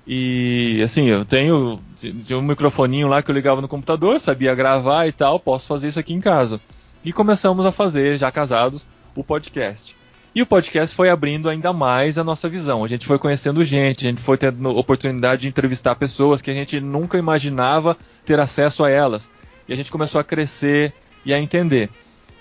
E 0.06 0.80
assim, 0.84 1.06
eu 1.06 1.24
tenho 1.24 1.80
tinha 1.96 2.38
um 2.38 2.42
microfoninho 2.42 3.08
lá 3.08 3.22
que 3.22 3.30
eu 3.30 3.34
ligava 3.34 3.60
no 3.60 3.68
computador, 3.68 4.20
sabia 4.20 4.54
gravar 4.54 5.06
e 5.06 5.12
tal, 5.12 5.40
posso 5.40 5.66
fazer 5.66 5.88
isso 5.88 5.98
aqui 5.98 6.12
em 6.12 6.20
casa. 6.20 6.60
E 7.04 7.12
começamos 7.12 7.66
a 7.66 7.72
fazer, 7.72 8.18
já 8.18 8.30
casados, 8.30 8.86
o 9.14 9.24
podcast. 9.24 9.96
E 10.34 10.42
o 10.42 10.46
podcast 10.46 10.94
foi 10.94 11.08
abrindo 11.08 11.48
ainda 11.48 11.72
mais 11.72 12.18
a 12.18 12.24
nossa 12.24 12.48
visão. 12.48 12.84
A 12.84 12.88
gente 12.88 13.06
foi 13.06 13.18
conhecendo 13.18 13.64
gente, 13.64 14.06
a 14.06 14.10
gente 14.10 14.20
foi 14.20 14.36
tendo 14.36 14.68
oportunidade 14.76 15.42
de 15.42 15.48
entrevistar 15.48 15.94
pessoas 15.94 16.42
que 16.42 16.50
a 16.50 16.54
gente 16.54 16.78
nunca 16.78 17.16
imaginava 17.16 17.96
ter 18.24 18.38
acesso 18.38 18.84
a 18.84 18.90
elas. 18.90 19.30
E 19.66 19.72
a 19.72 19.76
gente 19.76 19.90
começou 19.90 20.20
a 20.20 20.24
crescer 20.24 20.92
e 21.24 21.32
a 21.32 21.40
entender 21.40 21.90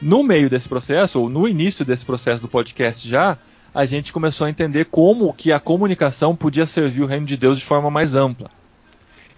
no 0.05 0.23
meio 0.23 0.51
desse 0.51 0.69
processo, 0.69 1.19
ou 1.19 1.31
no 1.31 1.47
início 1.47 1.83
desse 1.83 2.05
processo 2.05 2.39
do 2.39 2.47
podcast 2.47 3.09
já, 3.09 3.39
a 3.73 3.87
gente 3.87 4.13
começou 4.13 4.45
a 4.45 4.49
entender 4.51 4.85
como 4.85 5.33
que 5.33 5.51
a 5.51 5.59
comunicação 5.59 6.35
podia 6.35 6.67
servir 6.67 7.01
o 7.01 7.07
reino 7.07 7.25
de 7.25 7.35
Deus 7.35 7.57
de 7.57 7.65
forma 7.65 7.89
mais 7.89 8.13
ampla. 8.13 8.51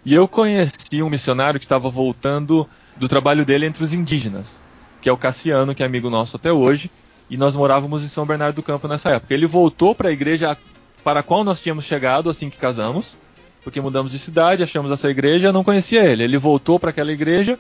E 0.03 0.13
eu 0.13 0.27
conheci 0.27 1.01
um 1.01 1.09
missionário 1.09 1.57
que 1.57 1.65
estava 1.65 1.89
voltando 1.89 2.67
do 2.97 3.07
trabalho 3.07 3.45
dele 3.45 3.65
entre 3.65 3.81
os 3.81 3.93
indígenas, 3.93 4.61
que 5.01 5.07
é 5.07 5.11
o 5.11 5.15
Cassiano, 5.15 5.73
que 5.73 5.83
é 5.83 5.85
amigo 5.85 6.09
nosso 6.09 6.35
até 6.35 6.51
hoje, 6.51 6.91
e 7.29 7.37
nós 7.37 7.55
morávamos 7.55 8.03
em 8.03 8.09
São 8.09 8.25
Bernardo 8.25 8.57
do 8.57 8.63
Campo 8.63 8.89
nessa 8.89 9.11
época. 9.11 9.33
Ele 9.33 9.47
voltou 9.47 9.95
para 9.95 10.09
a 10.09 10.11
igreja 10.11 10.57
para 11.01 11.21
a 11.21 11.23
qual 11.23 11.45
nós 11.45 11.61
tínhamos 11.61 11.85
chegado 11.85 12.29
assim 12.29 12.49
que 12.49 12.57
casamos, 12.57 13.15
porque 13.63 13.79
mudamos 13.79 14.11
de 14.11 14.19
cidade, 14.19 14.63
achamos 14.63 14.91
essa 14.91 15.09
igreja, 15.09 15.53
não 15.53 15.63
conhecia 15.63 16.03
ele. 16.03 16.23
Ele 16.23 16.37
voltou 16.37 16.77
para 16.77 16.89
aquela 16.89 17.13
igreja 17.13 17.57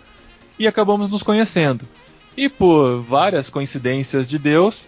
e 0.59 0.67
acabamos 0.67 1.07
nos 1.07 1.23
conhecendo. 1.23 1.87
E 2.37 2.47
por 2.47 3.01
várias 3.01 3.49
coincidências 3.49 4.29
de 4.29 4.37
Deus, 4.37 4.87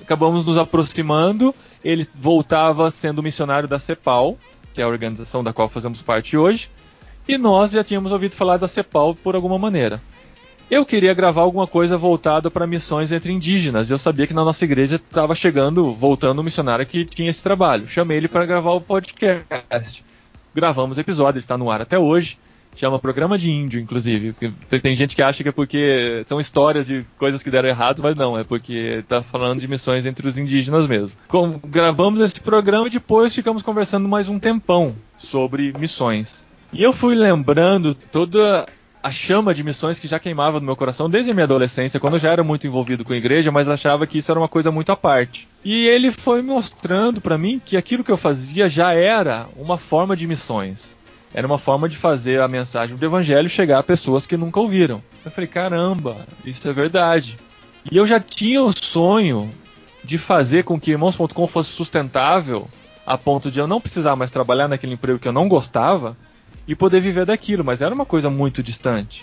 acabamos 0.00 0.46
nos 0.46 0.56
aproximando. 0.56 1.54
Ele 1.84 2.08
voltava 2.14 2.90
sendo 2.90 3.22
missionário 3.22 3.68
da 3.68 3.78
CEPAL, 3.78 4.38
que 4.72 4.80
é 4.80 4.84
a 4.84 4.88
organização 4.88 5.44
da 5.44 5.52
qual 5.52 5.68
fazemos 5.68 6.00
parte 6.00 6.38
hoje, 6.38 6.70
e 7.28 7.36
nós 7.36 7.72
já 7.72 7.84
tínhamos 7.84 8.12
ouvido 8.12 8.34
falar 8.34 8.56
da 8.56 8.66
CEPAL 8.66 9.14
por 9.14 9.34
alguma 9.34 9.58
maneira. 9.58 10.00
Eu 10.70 10.84
queria 10.84 11.14
gravar 11.14 11.42
alguma 11.42 11.66
coisa 11.66 11.96
voltada 11.96 12.50
para 12.50 12.66
missões 12.66 13.12
entre 13.12 13.32
indígenas. 13.32 13.90
Eu 13.90 13.98
sabia 13.98 14.26
que 14.26 14.34
na 14.34 14.44
nossa 14.44 14.64
igreja 14.64 14.96
estava 14.96 15.34
chegando, 15.34 15.92
voltando 15.92 16.40
um 16.40 16.42
missionário 16.42 16.84
que 16.86 17.04
tinha 17.04 17.30
esse 17.30 17.42
trabalho. 17.42 17.86
Chamei 17.86 18.16
ele 18.16 18.26
para 18.26 18.46
gravar 18.46 18.72
o 18.72 18.80
podcast. 18.80 20.04
Gravamos 20.52 20.96
o 20.96 21.00
episódio, 21.00 21.38
ele 21.38 21.44
está 21.44 21.56
no 21.58 21.70
ar 21.70 21.82
até 21.82 21.98
hoje. 21.98 22.36
Chama 22.76 22.98
Programa 22.98 23.38
de 23.38 23.50
Índio, 23.50 23.80
inclusive. 23.80 24.34
Tem 24.82 24.94
gente 24.94 25.16
que 25.16 25.22
acha 25.22 25.42
que 25.42 25.48
é 25.48 25.52
porque 25.52 26.22
são 26.26 26.38
histórias 26.38 26.86
de 26.86 27.04
coisas 27.18 27.42
que 27.42 27.50
deram 27.50 27.68
errado, 27.68 28.02
mas 28.02 28.14
não, 28.14 28.38
é 28.38 28.44
porque 28.44 28.98
está 29.00 29.22
falando 29.22 29.60
de 29.60 29.66
missões 29.66 30.04
entre 30.04 30.28
os 30.28 30.36
indígenas 30.36 30.86
mesmo. 30.86 31.18
Como 31.26 31.58
gravamos 31.64 32.20
esse 32.20 32.40
programa 32.40 32.86
e 32.86 32.90
depois 32.90 33.34
ficamos 33.34 33.62
conversando 33.62 34.06
mais 34.06 34.28
um 34.28 34.38
tempão 34.38 34.94
sobre 35.16 35.72
missões. 35.78 36.44
E 36.72 36.82
eu 36.82 36.92
fui 36.92 37.14
lembrando 37.14 37.94
toda 37.94 38.66
a 39.02 39.10
chama 39.10 39.54
de 39.54 39.62
missões 39.62 40.00
que 40.00 40.08
já 40.08 40.18
queimava 40.18 40.58
no 40.58 40.66
meu 40.66 40.74
coração 40.74 41.08
desde 41.08 41.30
a 41.30 41.34
minha 41.34 41.44
adolescência, 41.44 42.00
quando 42.00 42.14
eu 42.14 42.20
já 42.20 42.32
era 42.32 42.42
muito 42.42 42.66
envolvido 42.66 43.04
com 43.04 43.12
a 43.12 43.16
igreja, 43.16 43.52
mas 43.52 43.68
achava 43.68 44.04
que 44.04 44.18
isso 44.18 44.32
era 44.32 44.40
uma 44.40 44.48
coisa 44.48 44.72
muito 44.72 44.90
à 44.90 44.96
parte. 44.96 45.48
E 45.64 45.86
ele 45.86 46.10
foi 46.10 46.42
mostrando 46.42 47.20
para 47.20 47.38
mim 47.38 47.62
que 47.64 47.76
aquilo 47.76 48.02
que 48.02 48.10
eu 48.10 48.16
fazia 48.16 48.68
já 48.68 48.92
era 48.92 49.46
uma 49.56 49.78
forma 49.78 50.16
de 50.16 50.26
missões 50.26 50.95
era 51.36 51.46
uma 51.46 51.58
forma 51.58 51.86
de 51.86 51.98
fazer 51.98 52.40
a 52.40 52.48
mensagem 52.48 52.96
do 52.96 53.04
evangelho 53.04 53.46
chegar 53.46 53.78
a 53.78 53.82
pessoas 53.82 54.26
que 54.26 54.38
nunca 54.38 54.58
ouviram. 54.58 55.02
Eu 55.22 55.30
falei, 55.30 55.46
caramba, 55.46 56.16
isso 56.42 56.66
é 56.66 56.72
verdade. 56.72 57.36
E 57.92 57.98
eu 57.98 58.06
já 58.06 58.18
tinha 58.18 58.62
o 58.62 58.72
sonho 58.72 59.52
de 60.02 60.16
fazer 60.16 60.64
com 60.64 60.80
que 60.80 60.92
irmãos.com 60.92 61.46
fosse 61.46 61.72
sustentável 61.72 62.66
a 63.06 63.18
ponto 63.18 63.50
de 63.50 63.58
eu 63.58 63.68
não 63.68 63.82
precisar 63.82 64.16
mais 64.16 64.30
trabalhar 64.30 64.66
naquele 64.66 64.94
emprego 64.94 65.18
que 65.18 65.28
eu 65.28 65.32
não 65.32 65.46
gostava 65.46 66.16
e 66.66 66.74
poder 66.74 67.02
viver 67.02 67.26
daquilo, 67.26 67.62
mas 67.62 67.82
era 67.82 67.94
uma 67.94 68.06
coisa 68.06 68.30
muito 68.30 68.62
distante. 68.62 69.22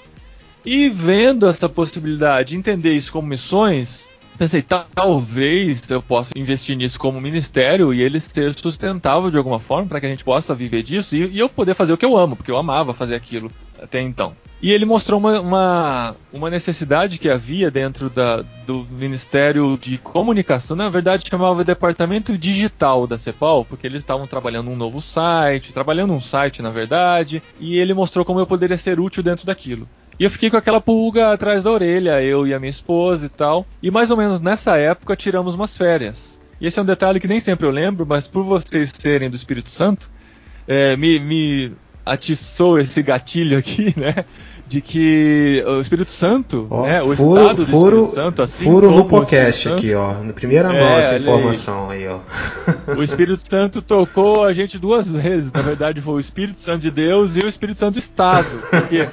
E 0.64 0.90
vendo 0.90 1.48
essa 1.48 1.68
possibilidade, 1.68 2.56
entender 2.56 2.94
isso 2.94 3.12
como 3.12 3.28
missões, 3.28 4.08
pensei, 4.38 4.62
talvez 4.62 5.90
eu 5.90 6.02
possa 6.02 6.32
investir 6.36 6.76
nisso 6.76 7.00
como 7.00 7.20
ministério 7.20 7.94
e 7.94 8.02
ele 8.02 8.20
ser 8.20 8.54
sustentável 8.58 9.30
de 9.30 9.38
alguma 9.38 9.60
forma 9.60 9.88
para 9.88 10.00
que 10.00 10.06
a 10.06 10.10
gente 10.10 10.24
possa 10.24 10.56
viver 10.56 10.84
disso 10.84 11.16
e, 11.16 11.28
e, 11.28 11.40
eu 11.40 11.50
poder 11.50 11.74
fazer 11.74 11.94
o 11.94 11.98
que 11.98 12.06
eu 12.06 12.18
amo, 12.18 12.36
porque 12.36 12.52
eu 12.52 12.58
amava 12.58 12.94
fazer 12.94 13.16
aquilo 13.16 13.52
até 13.82 14.02
então. 14.02 14.36
E 14.62 14.72
ele 14.72 14.86
mostrou 14.86 15.20
uma, 15.20 15.42
uma, 15.42 16.16
uma 16.32 16.50
necessidade 16.50 17.18
que 17.18 17.30
havia 17.30 17.70
dentro 17.70 18.10
da, 18.10 18.46
do 18.66 18.88
Ministério 18.90 19.78
de 19.78 19.98
Comunicação, 19.98 20.78
na 20.78 20.88
verdade 20.90 21.28
chamava 21.28 21.66
Departamento 21.66 22.38
Digital 22.38 23.06
da 23.06 23.18
CEPAL, 23.18 23.66
porque 23.66 23.86
eles 23.86 24.00
estavam 24.00 24.26
trabalhando 24.26 24.72
um 24.72 24.76
novo 24.78 25.02
site, 25.02 25.74
trabalhando 25.74 26.14
um 26.14 26.22
site 26.22 26.62
na 26.62 26.70
verdade, 26.70 27.44
e 27.60 27.78
ele 27.78 27.94
mostrou 27.94 28.24
como 28.24 28.40
eu 28.40 28.48
poderia 28.48 28.78
ser 28.78 29.02
útil 29.02 29.22
dentro 29.22 29.46
daquilo. 29.46 29.86
E 30.18 30.24
eu 30.24 30.30
fiquei 30.30 30.50
com 30.50 30.56
aquela 30.56 30.80
pulga 30.80 31.34
atrás 31.34 31.62
da 31.62 31.70
orelha, 31.70 32.24
eu 32.24 32.48
e 32.48 32.54
a 32.54 32.60
minha 32.60 32.70
esposa 32.70 33.26
e 33.26 33.30
tal. 33.30 33.66
E 33.82 33.92
mais 33.92 34.12
ou 34.12 34.18
menos 34.18 34.40
nessa 34.40 34.78
época 34.78 35.16
tiramos 35.16 35.56
umas 35.56 35.76
férias. 35.76 36.40
E 36.62 36.68
esse 36.68 36.80
é 36.80 36.82
um 36.82 36.86
detalhe 36.86 37.20
que 37.20 37.28
nem 37.28 37.42
sempre 37.42 37.66
eu 37.66 37.72
lembro, 37.72 38.06
mas 38.06 38.28
por 38.28 38.44
vocês 38.44 38.92
serem 38.98 39.30
do 39.30 39.36
Espírito 39.36 39.70
Santo, 39.70 40.10
é, 40.68 40.96
me, 40.96 41.20
me 41.20 41.74
atiçou 42.06 42.80
esse 42.80 43.02
gatilho 43.02 43.58
aqui, 43.58 43.94
né? 44.00 44.26
De 44.66 44.80
que 44.82 45.62
o 45.68 45.80
Espírito 45.82 46.10
Santo, 46.12 46.68
ó, 46.70 46.84
né? 46.84 47.02
O 47.04 47.14
furo, 47.16 47.42
estado 47.42 47.58
do 47.58 47.66
furo, 47.66 47.98
Espírito 48.06 48.16
Santo, 48.26 48.42
assim 48.42 48.64
furo 48.64 48.92
no 48.92 49.06
podcast 49.06 49.70
aqui, 49.70 49.94
ó. 49.94 50.14
Na 50.24 50.34
primeira 50.34 50.70
mão 50.70 50.78
É, 50.78 51.00
essa 51.00 51.10
olha 51.10 51.18
aí. 51.18 51.22
informação 51.22 51.90
aí, 51.90 52.08
ó. 52.08 52.20
O 52.98 53.04
Espírito 53.04 53.42
Santo 53.48 53.82
tocou 53.82 54.44
a 54.46 54.54
gente 54.54 54.80
duas 54.80 55.12
vezes. 55.12 55.52
Na 55.52 55.62
verdade, 55.62 56.00
foi 56.02 56.14
o 56.16 56.20
Espírito 56.20 56.60
Santo 56.60 56.80
de 56.80 56.90
Deus 56.92 57.36
e 57.36 57.42
o 57.42 57.48
Espírito 57.48 57.80
Santo 57.80 57.96
do 57.96 58.00
Estado. 58.00 58.48
Porque 58.70 59.08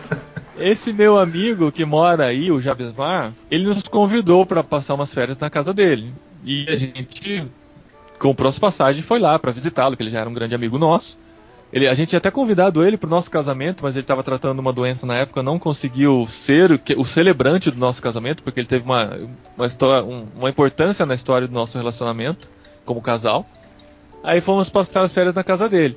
esse 0.59 0.93
meu 0.93 1.19
amigo 1.19 1.73
que 1.73 1.85
mora 1.85 2.27
aí, 2.27 2.51
o 2.53 2.61
Jabesmar, 2.61 3.33
ele 3.51 3.65
nos 3.65 3.83
convidou 3.83 4.47
para 4.47 4.63
passar 4.63 4.95
umas 4.95 5.13
férias 5.13 5.37
na 5.39 5.51
casa 5.51 5.75
dele. 5.75 6.15
E 6.45 6.65
a 6.69 6.77
gente 6.77 7.45
comprou 8.19 8.49
as 8.49 8.59
passagens 8.59 9.05
e 9.05 9.07
foi 9.07 9.19
lá 9.19 9.39
para 9.39 9.51
visitá-lo, 9.51 9.97
que 9.97 10.03
ele 10.03 10.11
já 10.11 10.21
era 10.21 10.31
um 10.31 10.35
grande 10.35 10.55
amigo 10.55 10.79
nosso. 10.79 11.19
Ele, 11.73 11.87
a 11.87 11.95
gente 11.95 12.09
tinha 12.09 12.19
até 12.19 12.31
convidado 12.31 12.85
ele 12.85 12.97
para 12.97 13.07
o 13.07 13.11
nosso 13.11 13.31
casamento, 13.31 13.85
mas 13.85 13.95
ele 13.95 14.03
estava 14.03 14.23
tratando 14.25 14.59
uma 14.59 14.73
doença 14.73 15.07
na 15.07 15.15
época, 15.17 15.43
não 15.43 15.59
conseguiu 15.59 16.27
ser 16.27 16.73
o, 16.73 16.81
o 17.01 17.05
celebrante 17.05 17.71
do 17.71 17.79
nosso 17.79 18.03
casamento, 18.03 18.43
porque 18.43 18.59
ele 18.61 18.67
teve 18.67 18.85
uma, 18.85 19.19
uma, 19.57 19.67
histó- 19.67 20.03
um- 20.03 20.27
uma 20.37 20.51
importância 20.51 21.07
na 21.07 21.15
história 21.15 21.47
do 21.47 21.55
nosso 21.55 21.79
relacionamento 21.79 22.51
como 22.85 23.01
casal. 23.01 23.47
Aí 24.25 24.41
fomos 24.41 24.69
passar 24.69 25.03
as 25.03 25.13
férias 25.13 25.35
na 25.35 25.45
casa 25.45 25.69
dele. 25.69 25.97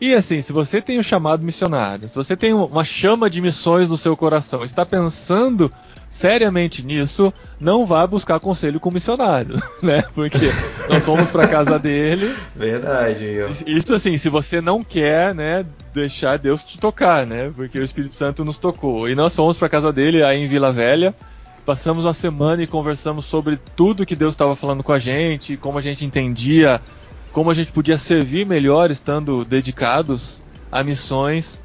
E 0.00 0.14
assim, 0.14 0.40
se 0.40 0.52
você 0.52 0.80
tem 0.80 1.00
um 1.00 1.02
chamado 1.02 1.42
missionário, 1.42 2.08
se 2.08 2.14
você 2.14 2.36
tem 2.36 2.54
um- 2.54 2.64
uma 2.66 2.84
chama 2.84 3.28
de 3.28 3.40
missões 3.40 3.88
no 3.88 3.98
seu 3.98 4.16
coração, 4.16 4.64
está 4.64 4.86
pensando 4.86 5.72
seriamente 6.08 6.82
nisso, 6.82 7.32
não 7.60 7.84
vá 7.84 8.06
buscar 8.06 8.40
conselho 8.40 8.80
com 8.80 8.90
missionário, 8.90 9.60
né? 9.82 10.04
Porque 10.14 10.50
nós 10.88 11.04
fomos 11.04 11.30
para 11.30 11.46
casa 11.46 11.78
dele. 11.78 12.34
Verdade, 12.56 13.38
ó. 13.42 13.48
Isso 13.66 13.94
assim, 13.94 14.16
se 14.16 14.28
você 14.28 14.60
não 14.60 14.82
quer, 14.82 15.34
né, 15.34 15.64
deixar 15.92 16.38
Deus 16.38 16.64
te 16.64 16.78
tocar, 16.78 17.26
né? 17.26 17.52
Porque 17.54 17.78
o 17.78 17.84
Espírito 17.84 18.14
Santo 18.14 18.44
nos 18.44 18.56
tocou. 18.56 19.08
E 19.08 19.14
nós 19.14 19.34
fomos 19.34 19.58
para 19.58 19.68
casa 19.68 19.92
dele 19.92 20.22
aí 20.22 20.42
em 20.42 20.48
Vila 20.48 20.72
Velha. 20.72 21.14
Passamos 21.66 22.06
uma 22.06 22.14
semana 22.14 22.62
e 22.62 22.66
conversamos 22.66 23.26
sobre 23.26 23.58
tudo 23.76 24.06
que 24.06 24.16
Deus 24.16 24.32
estava 24.32 24.56
falando 24.56 24.82
com 24.82 24.92
a 24.92 24.98
gente, 24.98 25.56
como 25.58 25.76
a 25.76 25.82
gente 25.82 26.02
entendia, 26.02 26.80
como 27.30 27.50
a 27.50 27.54
gente 27.54 27.70
podia 27.70 27.98
servir 27.98 28.46
melhor 28.46 28.90
estando 28.90 29.44
dedicados 29.44 30.42
a 30.72 30.82
missões. 30.82 31.60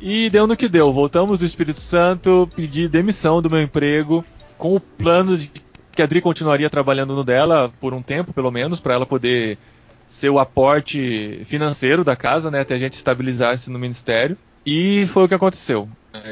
E 0.00 0.28
deu 0.30 0.46
no 0.46 0.56
que 0.56 0.68
deu. 0.68 0.92
Voltamos 0.92 1.38
do 1.38 1.44
Espírito 1.44 1.80
Santo, 1.80 2.48
pedi 2.54 2.88
demissão 2.88 3.40
do 3.40 3.50
meu 3.50 3.60
emprego, 3.62 4.24
com 4.58 4.76
o 4.76 4.80
plano 4.80 5.36
de 5.36 5.50
que 5.92 6.02
a 6.02 6.04
Adri 6.04 6.20
continuaria 6.20 6.68
trabalhando 6.68 7.14
no 7.14 7.24
dela 7.24 7.72
por 7.80 7.94
um 7.94 8.02
tempo, 8.02 8.32
pelo 8.32 8.50
menos, 8.50 8.80
para 8.80 8.94
ela 8.94 9.06
poder 9.06 9.58
ser 10.06 10.28
o 10.28 10.38
aporte 10.38 11.42
financeiro 11.46 12.04
da 12.04 12.14
casa, 12.14 12.50
né, 12.50 12.60
até 12.60 12.74
a 12.74 12.78
gente 12.78 12.92
estabilizar-se 12.92 13.70
no 13.70 13.78
ministério. 13.78 14.36
E 14.64 15.06
foi 15.06 15.24
o 15.24 15.28
que 15.28 15.34
aconteceu. 15.34 15.88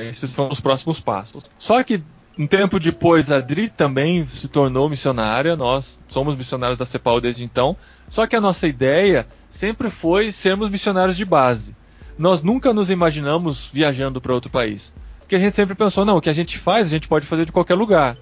Esses 0.08 0.34
foram 0.34 0.50
os 0.50 0.60
próximos 0.60 1.00
passos. 1.00 1.44
Só 1.58 1.82
que 1.82 2.02
um 2.38 2.46
tempo 2.46 2.80
depois 2.80 3.30
a 3.30 3.36
Adri 3.36 3.68
também 3.68 4.26
se 4.26 4.48
tornou 4.48 4.88
missionária. 4.88 5.56
Nós 5.56 6.00
somos 6.08 6.36
missionários 6.36 6.78
da 6.78 6.84
CEPAL 6.84 7.20
desde 7.20 7.44
então. 7.44 7.76
Só 8.08 8.26
que 8.26 8.34
a 8.34 8.40
nossa 8.40 8.66
ideia 8.66 9.26
sempre 9.48 9.88
foi 9.88 10.32
sermos 10.32 10.68
missionários 10.68 11.16
de 11.16 11.24
base. 11.24 11.76
Nós 12.16 12.42
nunca 12.42 12.72
nos 12.72 12.90
imaginamos 12.90 13.68
viajando 13.72 14.20
para 14.20 14.32
outro 14.32 14.50
país. 14.50 14.92
Porque 15.20 15.36
a 15.36 15.38
gente 15.38 15.56
sempre 15.56 15.74
pensou, 15.74 16.04
não, 16.04 16.16
o 16.16 16.20
que 16.20 16.30
a 16.30 16.34
gente 16.34 16.58
faz, 16.58 16.88
a 16.88 16.90
gente 16.90 17.08
pode 17.08 17.26
fazer 17.26 17.44
de 17.44 17.52
qualquer 17.52 17.74
lugar. 17.74 18.16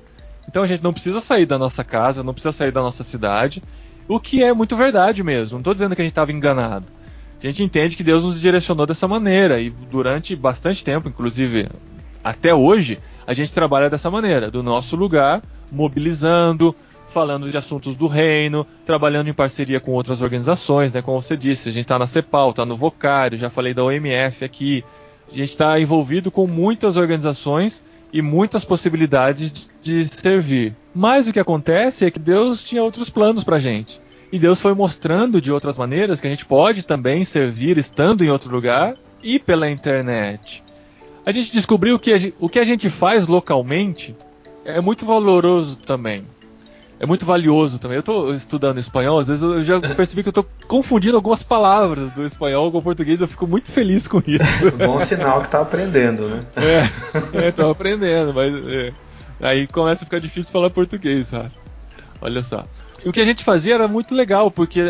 Então 0.49 0.63
a 0.63 0.67
gente 0.67 0.83
não 0.83 0.93
precisa 0.93 1.21
sair 1.21 1.47
da 1.47 1.59
nossa 1.59 1.85
casa, 1.85 2.23
não 2.23 2.33
precisa 2.33 2.53
sair 2.53 2.71
da 2.71 2.81
nossa 2.81 3.05
cidade. 3.05 3.63
O 4.09 4.19
que 4.19 4.43
é 4.43 4.53
muito 4.53 4.77
verdade 4.77 5.23
mesmo. 5.23 5.55
Não 5.55 5.61
estou 5.61 5.75
dizendo 5.75 5.95
que 5.95 6.01
a 6.01 6.05
gente 6.05 6.13
estava 6.13 6.33
enganado. 6.33 6.87
A 7.39 7.47
gente 7.47 7.63
entende 7.63 7.97
que 7.97 8.05
Deus 8.05 8.25
nos 8.25 8.41
direcionou 8.41 8.87
dessa 8.87 9.09
maneira. 9.09 9.61
E 9.61 9.71
durante 9.71 10.35
bastante 10.37 10.85
tempo, 10.85 11.09
inclusive 11.09 11.69
até 12.23 12.55
hoje, 12.55 12.99
a 13.27 13.33
gente 13.33 13.53
trabalha 13.53 13.91
dessa 13.91 14.11
maneira, 14.11 14.51
do 14.51 14.63
nosso 14.63 14.95
lugar, 14.97 15.43
mobilizando, 15.71 16.75
falando 17.13 17.51
de 17.51 17.57
assuntos 17.57 17.95
do 17.95 18.07
reino, 18.07 18.67
trabalhando 18.87 19.29
em 19.29 19.35
parceria 19.35 19.79
com 19.79 19.93
outras 19.93 20.23
organizações, 20.23 20.91
né? 20.91 21.03
Como 21.03 21.21
você 21.21 21.37
disse, 21.37 21.69
a 21.69 21.73
gente 21.73 21.83
está 21.83 21.99
na 21.99 22.07
CEPAL, 22.07 22.51
está 22.51 22.65
no 22.65 22.77
Vocário, 22.77 23.39
já 23.39 23.51
falei 23.51 23.75
da 23.75 23.85
OMF 23.85 24.45
aqui. 24.45 24.85
A 25.29 25.37
gente 25.37 25.51
está 25.51 25.79
envolvido 25.79 26.31
com 26.31 26.47
muitas 26.47 26.97
organizações 26.97 27.83
e 28.13 28.21
muitas 28.21 28.65
possibilidades 28.65 29.69
de 29.81 30.07
servir. 30.07 30.75
Mas 30.95 31.27
o 31.27 31.33
que 31.33 31.41
acontece 31.41 32.05
é 32.05 32.11
que 32.11 32.19
Deus 32.19 32.63
tinha 32.63 32.83
outros 32.83 33.09
planos 33.09 33.45
para 33.45 33.61
gente. 33.61 34.01
E 34.31 34.39
Deus 34.39 34.61
foi 34.61 34.75
mostrando 34.75 35.41
de 35.41 35.53
outras 35.53 35.77
maneiras 35.77 36.21
que 36.21 36.27
a 36.27 36.31
gente 36.31 36.45
pode 36.45 36.83
também 36.83 37.25
servir 37.25 37.79
estando 37.79 38.25
em 38.25 38.31
outro 38.31 38.51
lugar 38.51 38.95
e 39.23 39.39
pela 39.39 39.71
internet. 39.71 40.63
A 41.25 41.33
gente 41.33 41.53
descobriu 41.53 41.99
que 41.99 42.13
a 42.13 42.19
gente, 42.19 42.35
o 42.41 42.49
que 42.49 42.59
a 42.59 42.65
gente 42.65 42.91
faz 42.91 43.27
localmente 43.27 44.15
é 44.65 44.81
muito 44.81 45.05
valoroso 45.05 45.77
também. 45.77 46.25
É 47.03 47.07
muito 47.07 47.27
valioso 47.27 47.81
também. 47.81 47.97
Eu 47.97 48.01
estou 48.01 48.33
estudando 48.33 48.79
espanhol, 48.79 49.19
às 49.19 49.27
vezes 49.27 49.43
eu 49.43 49.65
já 49.65 49.81
percebi 49.81 50.23
que 50.23 50.29
eu 50.29 50.31
estou 50.31 50.49
confundindo 50.69 51.17
algumas 51.17 51.43
palavras 51.43 52.13
do 52.13 52.25
espanhol 52.25 52.71
com 52.71 52.79
o 52.79 52.83
português, 52.83 53.21
eu 53.21 53.27
fico 53.27 53.45
muito 53.45 53.73
feliz 53.73 54.07
com 54.07 54.23
isso. 54.25 54.45
Bom 54.79 55.01
sinal 55.01 55.41
que 55.41 55.47
está 55.47 55.61
aprendendo, 55.61 56.29
né? 56.29 56.47
É, 56.55 57.49
estou 57.49 57.73
aprendendo, 57.73 58.33
mas 58.33 58.55
é, 58.69 58.93
aí 59.41 59.67
começa 59.67 60.05
a 60.05 60.07
ficar 60.07 60.21
difícil 60.21 60.53
falar 60.53 60.71
português, 60.71 61.27
sabe? 61.27 61.51
Olha 62.21 62.41
só. 62.45 62.65
E 63.05 63.09
o 63.09 63.13
que 63.13 63.21
a 63.21 63.25
gente 63.25 63.43
fazia 63.43 63.75
era 63.75 63.89
muito 63.89 64.15
legal, 64.15 64.49
porque 64.49 64.83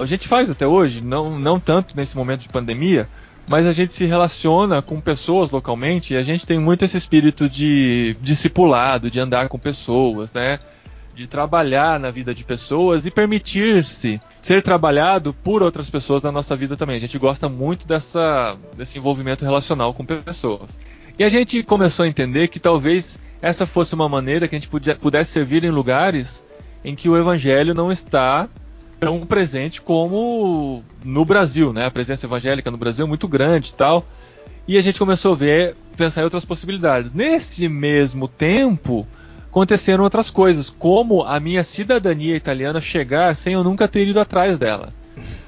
a 0.00 0.04
gente 0.04 0.26
faz 0.26 0.50
até 0.50 0.66
hoje, 0.66 1.00
não, 1.00 1.38
não 1.38 1.60
tanto 1.60 1.96
nesse 1.96 2.16
momento 2.16 2.40
de 2.40 2.48
pandemia, 2.48 3.08
mas 3.46 3.68
a 3.68 3.72
gente 3.72 3.94
se 3.94 4.04
relaciona 4.04 4.82
com 4.82 5.00
pessoas 5.00 5.48
localmente 5.50 6.12
e 6.12 6.16
a 6.16 6.24
gente 6.24 6.44
tem 6.44 6.58
muito 6.58 6.84
esse 6.84 6.96
espírito 6.96 7.48
de 7.48 8.16
discipulado, 8.20 9.08
de 9.08 9.20
andar 9.20 9.48
com 9.48 9.60
pessoas, 9.60 10.32
né? 10.32 10.58
De 11.16 11.26
trabalhar 11.26 11.98
na 11.98 12.10
vida 12.10 12.34
de 12.34 12.44
pessoas 12.44 13.06
e 13.06 13.10
permitir-se 13.10 14.20
ser 14.42 14.62
trabalhado 14.62 15.32
por 15.32 15.62
outras 15.62 15.88
pessoas 15.88 16.20
na 16.20 16.30
nossa 16.30 16.54
vida 16.54 16.76
também. 16.76 16.96
A 16.96 17.00
gente 17.00 17.18
gosta 17.18 17.48
muito 17.48 17.86
dessa, 17.86 18.54
desse 18.76 18.98
envolvimento 18.98 19.42
relacional 19.42 19.94
com 19.94 20.04
pessoas. 20.04 20.78
E 21.18 21.24
a 21.24 21.30
gente 21.30 21.62
começou 21.62 22.04
a 22.04 22.08
entender 22.08 22.48
que 22.48 22.60
talvez 22.60 23.18
essa 23.40 23.66
fosse 23.66 23.94
uma 23.94 24.08
maneira 24.08 24.46
que 24.46 24.54
a 24.54 24.58
gente 24.58 24.68
pudesse 25.00 25.32
servir 25.32 25.64
em 25.64 25.70
lugares 25.70 26.44
em 26.84 26.94
que 26.94 27.08
o 27.08 27.16
evangelho 27.16 27.72
não 27.72 27.90
está 27.90 28.46
tão 29.00 29.24
presente 29.26 29.80
como 29.80 30.84
no 31.04 31.24
Brasil, 31.24 31.72
né? 31.72 31.86
A 31.86 31.90
presença 31.90 32.26
evangélica 32.26 32.70
no 32.70 32.76
Brasil 32.76 33.06
é 33.06 33.08
muito 33.08 33.26
grande 33.26 33.70
e 33.70 33.72
tal. 33.72 34.06
E 34.68 34.76
a 34.76 34.82
gente 34.82 34.98
começou 34.98 35.32
a 35.32 35.36
ver, 35.36 35.76
pensar 35.96 36.20
em 36.20 36.24
outras 36.24 36.44
possibilidades. 36.44 37.12
Nesse 37.12 37.68
mesmo 37.68 38.28
tempo, 38.28 39.06
aconteceram 39.56 40.04
outras 40.04 40.28
coisas, 40.28 40.68
como 40.68 41.22
a 41.22 41.40
minha 41.40 41.64
cidadania 41.64 42.36
italiana 42.36 42.78
chegar 42.78 43.34
sem 43.34 43.54
eu 43.54 43.64
nunca 43.64 43.88
ter 43.88 44.06
ido 44.06 44.20
atrás 44.20 44.58
dela. 44.58 44.92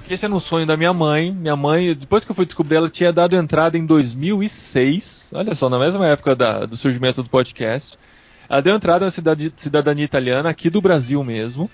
Esse 0.09 0.25
era 0.25 0.35
um 0.35 0.41
sonho 0.41 0.65
da 0.65 0.79
minha 0.79 0.95
mãe. 0.95 1.31
Minha 1.31 1.55
mãe, 1.55 1.95
depois 1.95 2.25
que 2.25 2.31
eu 2.31 2.35
fui 2.35 2.47
descobrir, 2.47 2.77
ela 2.77 2.89
tinha 2.89 3.13
dado 3.13 3.37
entrada 3.37 3.77
em 3.77 3.85
2006. 3.85 5.29
Olha 5.35 5.55
só, 5.55 5.69
na 5.69 5.79
mesma 5.79 6.07
época 6.07 6.35
da, 6.35 6.65
do 6.65 6.75
surgimento 6.75 7.23
do 7.23 7.29
podcast. 7.29 7.99
Ela 8.49 8.63
deu 8.63 8.75
entrada 8.75 9.05
na 9.05 9.11
cidadania 9.11 10.05
italiana 10.07 10.49
aqui 10.49 10.71
do 10.71 10.81
Brasil 10.81 11.23
mesmo 11.23 11.71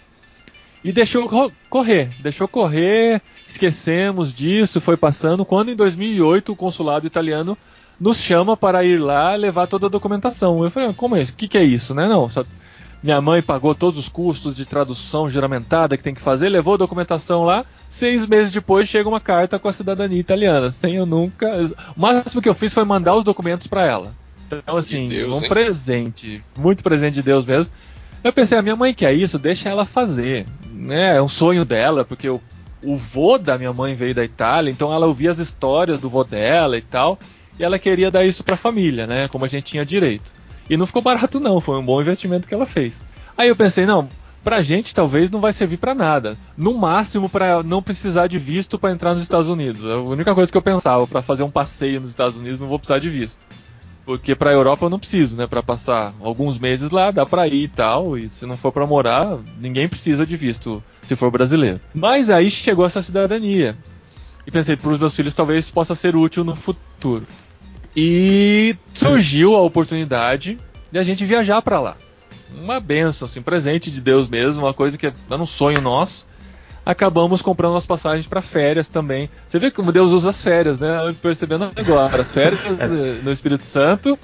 e 0.83 0.91
deixou 0.91 1.31
correr, 1.71 2.11
deixou 2.21 2.49
correr, 2.49 3.23
esquecemos 3.47 4.35
disso, 4.35 4.81
foi 4.81 4.97
passando. 4.97 5.45
Quando 5.45 5.71
em 5.71 5.77
2008 5.77 6.51
o 6.51 6.57
consulado 6.57 7.07
italiano 7.07 7.57
nos 8.01 8.19
chama 8.19 8.57
para 8.57 8.85
ir 8.85 8.99
lá 8.99 9.35
levar 9.35 9.67
toda 9.67 9.87
a 9.87 9.91
documentação. 9.91 10.63
Eu 10.63 10.71
falei, 10.71 10.91
ah, 10.91 10.95
como 10.95 11.17
é 11.17 11.23
isso? 11.23 11.33
O 11.33 11.37
que, 11.37 11.49
que, 11.49 11.59
é 11.59 11.65
isso, 11.65 11.95
né? 11.95 12.07
Não, 12.07 12.29
só... 12.29 12.45
minha 13.03 13.21
mãe 13.21 13.41
pagou 13.41 13.75
todos 13.75 13.99
os 13.99 14.09
custos 14.09 14.57
de 14.57 14.65
tradução 14.65 15.29
juramentada 15.29 15.97
que 15.97 16.03
tem 16.03 16.15
que 16.15 16.21
fazer, 16.21 16.49
levou 16.49 16.75
a 16.75 16.79
documentação 16.79 17.45
lá. 17.45 17.65
Seis 17.89 18.27
meses 18.27 18.53
depois 18.53 18.89
chega 18.89 19.09
uma 19.09 19.21
carta 19.21 19.59
com 19.59 19.69
a 19.69 19.73
cidadania 19.73 20.19
italiana, 20.19 20.71
sem 20.71 20.97
eu 20.97 21.07
nunca. 21.07 21.49
O 21.97 22.01
máximo 22.01 22.43
que 22.43 22.49
eu 22.49 22.55
fiz 22.55 22.75
foi 22.75 22.85
mandar 22.85 23.15
os 23.15 23.25
documentos 23.25 23.67
para 23.67 23.85
ela. 23.85 24.15
Então, 24.47 24.77
assim, 24.77 25.09
Deus, 25.09 25.41
um 25.41 25.43
hein? 25.43 25.49
presente, 25.49 26.45
muito 26.57 26.83
presente 26.83 27.15
de 27.15 27.23
Deus 27.23 27.45
mesmo. 27.45 27.73
Eu 28.23 28.33
pensei, 28.33 28.57
a 28.57 28.63
minha 28.63 28.77
mãe 28.77 28.95
quer 28.95 29.13
isso, 29.13 29.39
deixa 29.39 29.69
ela 29.69 29.85
fazer. 29.85 30.47
Né? 30.73 31.17
É 31.17 31.23
um 31.23 31.29
sonho 31.29 31.65
dela, 31.65 32.05
porque 32.05 32.29
o, 32.29 32.41
o 32.83 32.97
vô 32.97 33.39
da 33.39 33.59
minha 33.59 33.73
mãe 33.73 33.95
veio 33.95 34.15
da 34.15 34.25
Itália, 34.25 34.71
então 34.71 34.93
ela 34.93 35.07
ouvia 35.07 35.31
as 35.31 35.39
histórias 35.39 36.01
do 36.01 36.09
vô 36.09 36.25
dela 36.25 36.77
e 36.77 36.83
tal, 36.83 37.19
e 37.59 37.65
ela 37.65 37.79
queria 37.79 38.11
dar 38.11 38.25
isso 38.25 38.43
pra 38.43 38.57
família, 38.57 39.07
né? 39.07 39.29
Como 39.29 39.45
a 39.45 39.49
gente 39.49 39.73
tinha 39.73 39.85
direito. 39.85 40.33
E 40.69 40.77
não 40.77 40.87
ficou 40.87 41.03
barato 41.03 41.39
não, 41.39 41.61
foi 41.61 41.79
um 41.79 41.85
bom 41.85 42.01
investimento 42.01 42.49
que 42.49 42.55
ela 42.55 42.67
fez. 42.67 43.01
Aí 43.37 43.49
eu 43.49 43.57
pensei, 43.57 43.85
não, 43.85 44.09
pra 44.43 44.63
gente 44.63 44.95
talvez 44.95 45.31
não 45.31 45.41
vai 45.41 45.53
servir 45.53 45.77
para 45.77 45.95
nada. 45.95 46.37
No 46.57 46.75
máximo 46.75 47.29
para 47.29 47.63
não 47.63 47.83
precisar 47.83 48.27
de 48.27 48.39
visto 48.39 48.79
para 48.79 48.93
entrar 48.93 49.15
nos 49.15 49.23
Estados 49.23 49.49
Unidos. 49.49 49.85
A 49.87 49.99
única 49.99 50.35
coisa 50.35 50.51
que 50.51 50.59
eu 50.59 50.63
pensava, 50.63 51.07
para 51.07 51.23
fazer 51.23 51.43
um 51.43 51.51
passeio 51.51 52.01
nos 52.01 52.11
Estados 52.11 52.39
Unidos 52.39 52.61
não 52.61 52.69
vou 52.69 52.79
precisar 52.79 52.99
de 52.99 53.09
visto. 53.09 53.39
Porque 54.05 54.35
pra 54.35 54.53
Europa 54.53 54.85
eu 54.85 54.91
não 54.91 54.99
preciso, 54.99 55.35
né? 55.35 55.47
Pra 55.47 55.63
passar 55.63 56.13
alguns 56.21 56.59
meses 56.59 56.91
lá, 56.91 57.11
dá 57.11 57.25
pra 57.25 57.49
ir 57.49 57.65
e 57.65 57.69
tal. 57.69 58.19
E 58.19 58.29
se 58.29 58.45
não 58.45 58.57
for 58.57 58.71
pra 58.71 58.87
morar, 58.87 59.39
ninguém 59.59 59.89
precisa 59.89 60.27
de 60.27 60.37
visto 60.37 60.85
se 61.03 61.17
for 61.17 61.31
brasileiro. 61.31 61.81
Mas 61.95 62.29
aí 62.29 62.51
chegou 62.51 62.85
essa 62.85 63.01
cidadania. 63.01 63.77
E 64.47 64.51
pensei, 64.51 64.77
pros 64.77 64.99
meus 64.99 65.17
filhos 65.17 65.33
talvez 65.33 65.71
possa 65.71 65.95
ser 65.95 66.15
útil 66.15 66.45
no 66.45 66.55
futuro. 66.55 67.27
E 67.97 68.77
surgiu 68.93 69.55
a 69.55 69.63
oportunidade 69.63 70.59
de 70.91 70.99
a 70.99 71.05
gente 71.05 71.25
viajar 71.25 71.63
para 71.63 71.81
lá. 71.81 71.97
Uma 72.61 72.79
benção, 72.81 73.27
assim, 73.27 73.43
presente 73.43 73.91
de 73.91 74.01
Deus 74.01 74.29
mesmo, 74.29 74.63
uma 74.63 74.75
coisa 74.75 74.97
que 74.97 75.07
era 75.07 75.43
um 75.43 75.47
sonho 75.47 75.81
nosso 75.81 76.25
acabamos 76.85 77.41
comprando 77.41 77.77
as 77.77 77.87
passagens 77.87 78.27
para 78.27 78.43
férias 78.43 78.89
também. 78.89 79.31
Você 79.47 79.59
vê 79.59 79.71
como 79.71 79.91
Deus 79.91 80.13
usa 80.13 80.31
as 80.31 80.43
férias, 80.43 80.79
né? 80.79 81.15
Percebendo 81.23 81.71
agora, 81.75 82.23
as 82.23 82.31
férias 82.31 82.61
no 83.23 83.33
Espírito 83.33 83.65
Santo, 83.65 84.19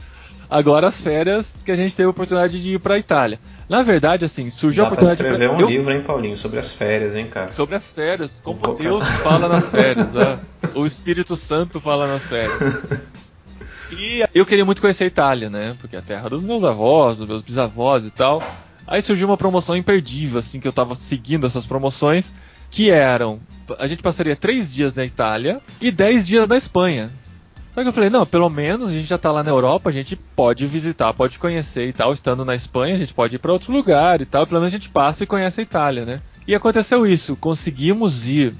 agora 0.48 0.88
as 0.88 1.00
férias 1.00 1.54
que 1.64 1.72
a 1.72 1.76
gente 1.76 1.94
teve 1.94 2.06
a 2.06 2.11
oportunidade 2.11 2.61
de 2.61 2.74
ir 2.74 2.80
para 2.80 2.94
a 2.94 2.98
Itália. 2.98 3.40
Na 3.68 3.83
verdade, 3.83 4.24
assim, 4.24 4.50
surgiu 4.50 4.83
Dá 4.83 4.90
a 4.90 4.92
oportunidade 4.92 5.22
de 5.22 5.28
escrever 5.33 5.50
um 5.50 5.66
livro, 5.66 5.92
hein, 5.92 6.02
Paulinho, 6.02 6.37
sobre 6.37 6.59
as 6.59 6.74
férias, 6.74 7.14
hein, 7.14 7.26
cara? 7.26 7.52
Sobre 7.52 7.76
as 7.76 7.92
férias, 7.92 8.40
como. 8.42 8.74
Deus 8.74 9.06
fala 9.22 9.48
nas 9.48 9.70
férias, 9.70 10.09
ó. 10.16 10.38
o 10.78 10.85
Espírito 10.85 11.37
Santo 11.37 11.80
fala 11.80 12.06
nas 12.06 12.24
férias. 12.24 12.52
E 13.92 14.24
eu 14.35 14.46
queria 14.46 14.64
muito 14.64 14.81
conhecer 14.81 15.05
a 15.05 15.07
Itália, 15.07 15.50
né? 15.50 15.76
Porque 15.81 15.96
é 15.96 15.98
a 15.98 16.03
terra 16.03 16.29
dos 16.29 16.44
meus 16.44 16.64
avós, 16.64 17.18
dos 17.18 17.26
meus 17.26 17.42
bisavós 17.42 18.07
e 18.07 18.11
tal. 18.11 18.42
Aí 18.87 19.03
surgiu 19.03 19.29
uma 19.29 19.37
promoção 19.37 19.76
imperdível, 19.76 20.38
assim, 20.38 20.59
que 20.61 20.66
eu 20.66 20.72
tava 20.72 20.94
seguindo 20.94 21.46
essas 21.46 21.66
promoções 21.66 22.33
que 22.70 22.90
eram 22.90 23.40
a 23.79 23.87
gente 23.87 24.03
passaria 24.03 24.35
três 24.35 24.72
dias 24.72 24.94
na 24.94 25.05
Itália 25.05 25.61
e 25.81 25.90
dez 25.90 26.26
dias 26.26 26.48
na 26.48 26.57
Espanha. 26.57 27.11
Só 27.72 27.83
que 27.83 27.88
eu 27.88 27.92
falei, 27.92 28.11
não, 28.11 28.26
pelo 28.26 28.50
menos 28.50 28.90
a 28.90 28.92
gente 28.92 29.07
já 29.07 29.16
tá 29.16 29.31
lá 29.31 29.44
na 29.44 29.50
Europa, 29.50 29.90
a 29.90 29.92
gente 29.92 30.16
pode 30.16 30.66
visitar, 30.66 31.12
pode 31.12 31.38
conhecer 31.38 31.88
e 31.88 31.92
tal. 31.92 32.12
Estando 32.12 32.44
na 32.44 32.55
Espanha, 32.57 32.96
a 32.96 32.98
gente 32.98 33.14
pode 33.14 33.37
ir 33.37 33.38
para 33.38 33.53
outro 33.53 33.72
lugar 33.72 34.20
e 34.20 34.24
tal. 34.24 34.46
Pelo 34.46 34.61
menos 34.61 34.74
a 34.74 34.76
gente 34.76 34.90
passa 34.90 35.22
e 35.22 35.26
conhece 35.26 35.61
a 35.61 35.62
Itália, 35.62 36.05
né? 36.05 36.20
E 36.48 36.55
aconteceu 36.55 37.07
isso, 37.07 37.37
conseguimos 37.37 38.26
ir 38.26 38.55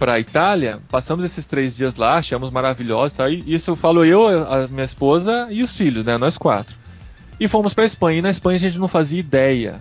para 0.00 0.14
a 0.14 0.18
Itália, 0.18 0.80
passamos 0.88 1.26
esses 1.26 1.44
três 1.44 1.76
dias 1.76 1.94
lá, 1.94 2.16
achamos 2.16 2.50
maravilhoso 2.50 3.14
tal. 3.14 3.30
E 3.30 3.44
isso 3.46 3.70
eu 3.70 3.76
falo 3.76 4.02
eu, 4.02 4.26
a 4.50 4.66
minha 4.66 4.86
esposa 4.86 5.48
e 5.50 5.62
os 5.62 5.76
filhos, 5.76 6.02
né? 6.02 6.16
Nós 6.16 6.38
quatro. 6.38 6.74
E 7.38 7.46
fomos 7.46 7.74
para 7.74 7.84
Espanha. 7.84 8.18
E 8.18 8.22
na 8.22 8.30
Espanha 8.30 8.56
a 8.56 8.60
gente 8.60 8.78
não 8.78 8.88
fazia 8.88 9.20
ideia 9.20 9.78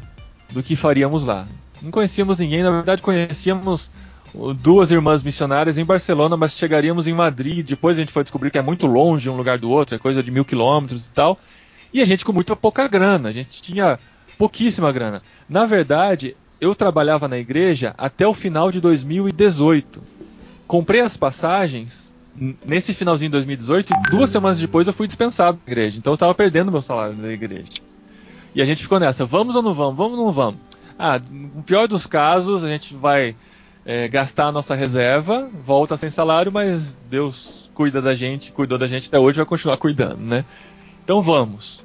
do 0.51 0.61
que 0.61 0.75
faríamos 0.75 1.23
lá. 1.23 1.47
Não 1.81 1.89
conhecíamos 1.89 2.35
ninguém, 2.35 2.61
na 2.61 2.69
verdade 2.69 3.01
conhecíamos 3.01 3.89
duas 4.61 4.91
irmãs 4.91 5.23
missionárias 5.23 5.77
em 5.77 5.85
Barcelona, 5.85 6.35
mas 6.35 6.51
chegaríamos 6.51 7.07
em 7.07 7.13
Madrid. 7.13 7.65
Depois 7.65 7.97
a 7.97 8.01
gente 8.01 8.11
foi 8.11 8.23
descobrir 8.23 8.51
que 8.51 8.57
é 8.57 8.61
muito 8.61 8.87
longe 8.87 9.29
um 9.29 9.37
lugar 9.37 9.57
do 9.57 9.71
outro, 9.71 9.95
é 9.95 9.97
coisa 9.97 10.21
de 10.21 10.29
mil 10.29 10.43
quilômetros 10.43 11.07
e 11.07 11.11
tal. 11.11 11.39
E 11.93 12.01
a 12.01 12.05
gente 12.05 12.25
com 12.25 12.33
muito 12.33 12.53
pouca 12.57 12.85
grana, 12.89 13.29
a 13.29 13.31
gente 13.31 13.61
tinha 13.61 13.97
pouquíssima 14.37 14.91
grana. 14.91 15.21
Na 15.47 15.65
verdade, 15.65 16.35
eu 16.59 16.75
trabalhava 16.75 17.27
na 17.27 17.37
igreja 17.37 17.93
até 17.97 18.27
o 18.27 18.33
final 18.33 18.71
de 18.71 18.81
2018. 18.81 20.01
Comprei 20.67 21.01
as 21.01 21.15
passagens 21.15 22.13
nesse 22.65 22.93
finalzinho 22.93 23.29
de 23.29 23.33
2018 23.33 23.93
e 23.93 24.09
duas 24.09 24.29
semanas 24.29 24.59
depois 24.59 24.87
eu 24.87 24.93
fui 24.93 25.07
dispensado 25.07 25.59
da 25.65 25.71
igreja. 25.71 25.97
Então 25.97 26.11
eu 26.11 26.15
estava 26.15 26.33
perdendo 26.33 26.71
meu 26.71 26.81
salário 26.81 27.15
na 27.15 27.29
igreja. 27.29 27.69
E 28.53 28.61
a 28.61 28.65
gente 28.65 28.81
ficou 28.81 28.99
nessa, 28.99 29.25
vamos 29.25 29.55
ou 29.55 29.61
não 29.61 29.73
vamos? 29.73 29.97
Vamos 29.97 30.17
ou 30.17 30.25
não 30.25 30.31
vamos? 30.31 30.59
Ah, 30.97 31.19
no 31.31 31.63
pior 31.63 31.87
dos 31.87 32.05
casos, 32.05 32.63
a 32.63 32.67
gente 32.67 32.93
vai 32.93 33.35
é, 33.85 34.07
gastar 34.07 34.47
a 34.47 34.51
nossa 34.51 34.75
reserva, 34.75 35.49
volta 35.65 35.95
sem 35.95 36.09
salário, 36.09 36.51
mas 36.51 36.95
Deus 37.09 37.69
cuida 37.73 38.01
da 38.01 38.13
gente, 38.13 38.51
cuidou 38.51 38.77
da 38.77 38.87
gente 38.87 39.07
até 39.07 39.17
hoje, 39.17 39.37
vai 39.37 39.45
continuar 39.45 39.77
cuidando, 39.77 40.19
né? 40.19 40.43
Então 41.03 41.21
vamos. 41.21 41.81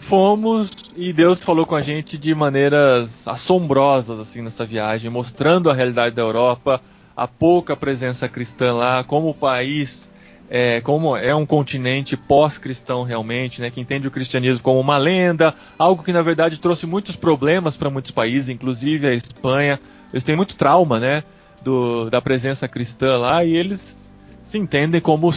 Fomos 0.00 0.70
e 0.96 1.12
Deus 1.12 1.42
falou 1.42 1.64
com 1.64 1.76
a 1.76 1.80
gente 1.80 2.18
de 2.18 2.34
maneiras 2.34 3.28
assombrosas 3.28 4.18
assim 4.18 4.42
nessa 4.42 4.64
viagem, 4.64 5.10
mostrando 5.10 5.70
a 5.70 5.74
realidade 5.74 6.16
da 6.16 6.22
Europa, 6.22 6.80
a 7.16 7.28
pouca 7.28 7.76
presença 7.76 8.28
cristã 8.28 8.72
lá, 8.72 9.04
como 9.04 9.28
o 9.28 9.34
país 9.34 10.10
é, 10.48 10.80
como 10.80 11.16
é 11.16 11.32
um 11.32 11.46
continente 11.46 12.16
pós-cristão 12.16 13.04
realmente, 13.04 13.60
né, 13.60 13.70
que 13.70 13.80
entende 13.80 14.08
o 14.08 14.10
cristianismo 14.10 14.60
como 14.60 14.80
uma 14.80 14.96
lenda, 14.96 15.54
algo 15.78 16.02
que 16.02 16.12
na 16.12 16.22
verdade 16.22 16.58
trouxe 16.58 16.86
muitos 16.86 17.14
problemas 17.14 17.76
para 17.76 17.88
muitos 17.88 18.10
países, 18.10 18.48
inclusive 18.48 19.06
a 19.06 19.14
Espanha. 19.14 19.78
Eles 20.12 20.24
têm 20.24 20.34
muito 20.34 20.56
trauma, 20.56 20.98
né, 20.98 21.22
do, 21.62 22.10
da 22.10 22.20
presença 22.20 22.66
cristã 22.66 23.16
lá 23.16 23.44
e 23.44 23.56
eles 23.56 23.96
se 24.42 24.58
entendem 24.58 25.00
como 25.00 25.32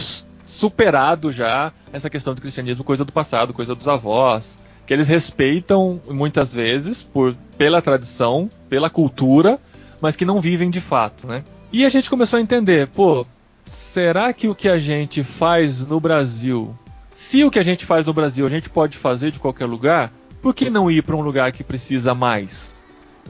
superado 0.54 1.32
já 1.32 1.72
essa 1.92 2.08
questão 2.08 2.34
do 2.34 2.40
cristianismo, 2.40 2.84
coisa 2.84 3.04
do 3.04 3.12
passado, 3.12 3.52
coisa 3.52 3.74
dos 3.74 3.88
avós, 3.88 4.58
que 4.86 4.92
eles 4.92 5.08
respeitam 5.08 6.00
muitas 6.08 6.54
vezes 6.54 7.02
por 7.02 7.34
pela 7.58 7.82
tradição, 7.82 8.48
pela 8.68 8.88
cultura, 8.88 9.58
mas 10.00 10.16
que 10.16 10.24
não 10.24 10.40
vivem 10.40 10.70
de 10.70 10.80
fato, 10.80 11.26
né? 11.26 11.42
E 11.72 11.84
a 11.84 11.88
gente 11.88 12.08
começou 12.08 12.38
a 12.38 12.42
entender, 12.42 12.88
pô, 12.88 13.26
será 13.66 14.32
que 14.32 14.48
o 14.48 14.54
que 14.54 14.68
a 14.68 14.78
gente 14.78 15.24
faz 15.24 15.80
no 15.84 15.98
Brasil, 15.98 16.76
se 17.14 17.44
o 17.44 17.50
que 17.50 17.58
a 17.58 17.64
gente 17.64 17.84
faz 17.84 18.04
no 18.04 18.12
Brasil 18.12 18.46
a 18.46 18.50
gente 18.50 18.70
pode 18.70 18.96
fazer 18.96 19.30
de 19.30 19.40
qualquer 19.40 19.66
lugar, 19.66 20.12
por 20.40 20.54
que 20.54 20.70
não 20.70 20.90
ir 20.90 21.02
para 21.02 21.16
um 21.16 21.20
lugar 21.20 21.50
que 21.52 21.64
precisa 21.64 22.14
mais? 22.14 22.74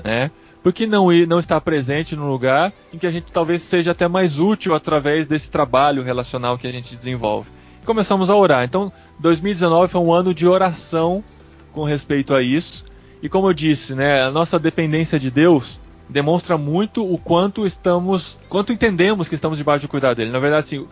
né? 0.02 0.30
Por 0.64 0.72
que 0.72 0.86
não 0.86 1.12
ir, 1.12 1.28
não 1.28 1.38
estar 1.38 1.60
presente 1.60 2.16
no 2.16 2.26
lugar 2.26 2.72
em 2.90 2.96
que 2.96 3.06
a 3.06 3.10
gente 3.10 3.26
talvez 3.30 3.60
seja 3.60 3.90
até 3.90 4.08
mais 4.08 4.38
útil 4.40 4.74
através 4.74 5.26
desse 5.26 5.50
trabalho 5.50 6.02
relacional 6.02 6.56
que 6.56 6.66
a 6.66 6.72
gente 6.72 6.96
desenvolve? 6.96 7.50
Começamos 7.84 8.30
a 8.30 8.34
orar. 8.34 8.64
Então, 8.64 8.90
2019 9.18 9.92
foi 9.92 10.00
um 10.00 10.10
ano 10.10 10.32
de 10.32 10.46
oração 10.46 11.22
com 11.70 11.84
respeito 11.84 12.34
a 12.34 12.40
isso. 12.40 12.86
E 13.22 13.28
como 13.28 13.46
eu 13.46 13.52
disse, 13.52 13.94
né, 13.94 14.22
a 14.22 14.30
nossa 14.30 14.58
dependência 14.58 15.20
de 15.20 15.30
Deus 15.30 15.78
demonstra 16.08 16.56
muito 16.56 17.04
o 17.04 17.18
quanto 17.18 17.66
estamos, 17.66 18.38
quanto 18.48 18.72
entendemos 18.72 19.28
que 19.28 19.34
estamos 19.34 19.58
debaixo 19.58 19.86
do 19.86 19.90
cuidado 19.90 20.16
dele. 20.16 20.30
Na 20.30 20.38
verdade, 20.38 20.64
assim, 20.64 20.86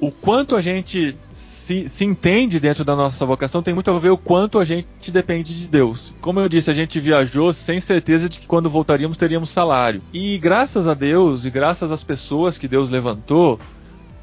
o 0.00 0.10
quanto 0.10 0.56
a 0.56 0.62
gente 0.62 1.14
se, 1.62 1.88
se, 1.88 2.04
entende 2.04 2.58
dentro 2.58 2.84
da 2.84 2.96
nossa 2.96 3.24
vocação 3.24 3.62
tem 3.62 3.72
muito 3.72 3.88
a 3.88 3.96
ver 3.96 4.10
o 4.10 4.18
quanto 4.18 4.58
a 4.58 4.64
gente 4.64 5.12
depende 5.12 5.56
de 5.56 5.68
Deus. 5.68 6.12
Como 6.20 6.40
eu 6.40 6.48
disse, 6.48 6.68
a 6.72 6.74
gente 6.74 6.98
viajou 6.98 7.52
sem 7.52 7.80
certeza 7.80 8.28
de 8.28 8.40
que 8.40 8.48
quando 8.48 8.68
voltaríamos 8.68 9.16
teríamos 9.16 9.50
salário. 9.50 10.02
E 10.12 10.36
graças 10.38 10.88
a 10.88 10.94
Deus 10.94 11.44
e 11.44 11.50
graças 11.50 11.92
às 11.92 12.02
pessoas 12.02 12.58
que 12.58 12.66
Deus 12.66 12.90
levantou, 12.90 13.60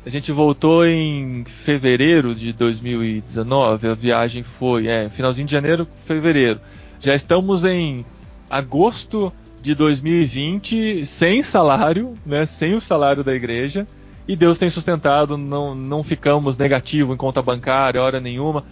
a 0.06 0.10
gente 0.10 0.34
voltou 0.34 0.86
em 0.86 1.46
fevereiro 1.46 2.36
de 2.36 2.52
2019. 2.52 3.88
A 3.88 3.94
viagem 3.94 4.44
foi, 4.44 4.88
é, 4.88 5.08
finalzinho 5.08 5.48
de 5.48 5.54
janeiro, 5.54 5.88
fevereiro. 5.96 6.60
Já 7.02 7.16
estamos 7.16 7.64
em 7.64 8.06
agosto 8.50 9.32
de 9.62 9.74
2020 9.74 11.06
sem 11.06 11.42
salário, 11.42 12.16
né, 12.26 12.46
sem 12.46 12.74
o 12.74 12.82
salário 12.82 13.24
da 13.24 13.34
igreja 13.34 13.88
e 14.28 14.36
Deus 14.36 14.58
tem 14.58 14.70
sustentado, 14.70 15.38
não, 15.38 15.74
não 15.74 16.04
ficamos 16.04 16.56
negativo 16.56 17.14
em 17.14 17.18
conta 17.18 17.42
bancária, 17.42 18.02
hora 18.02 18.20
nenhuma. 18.20 18.64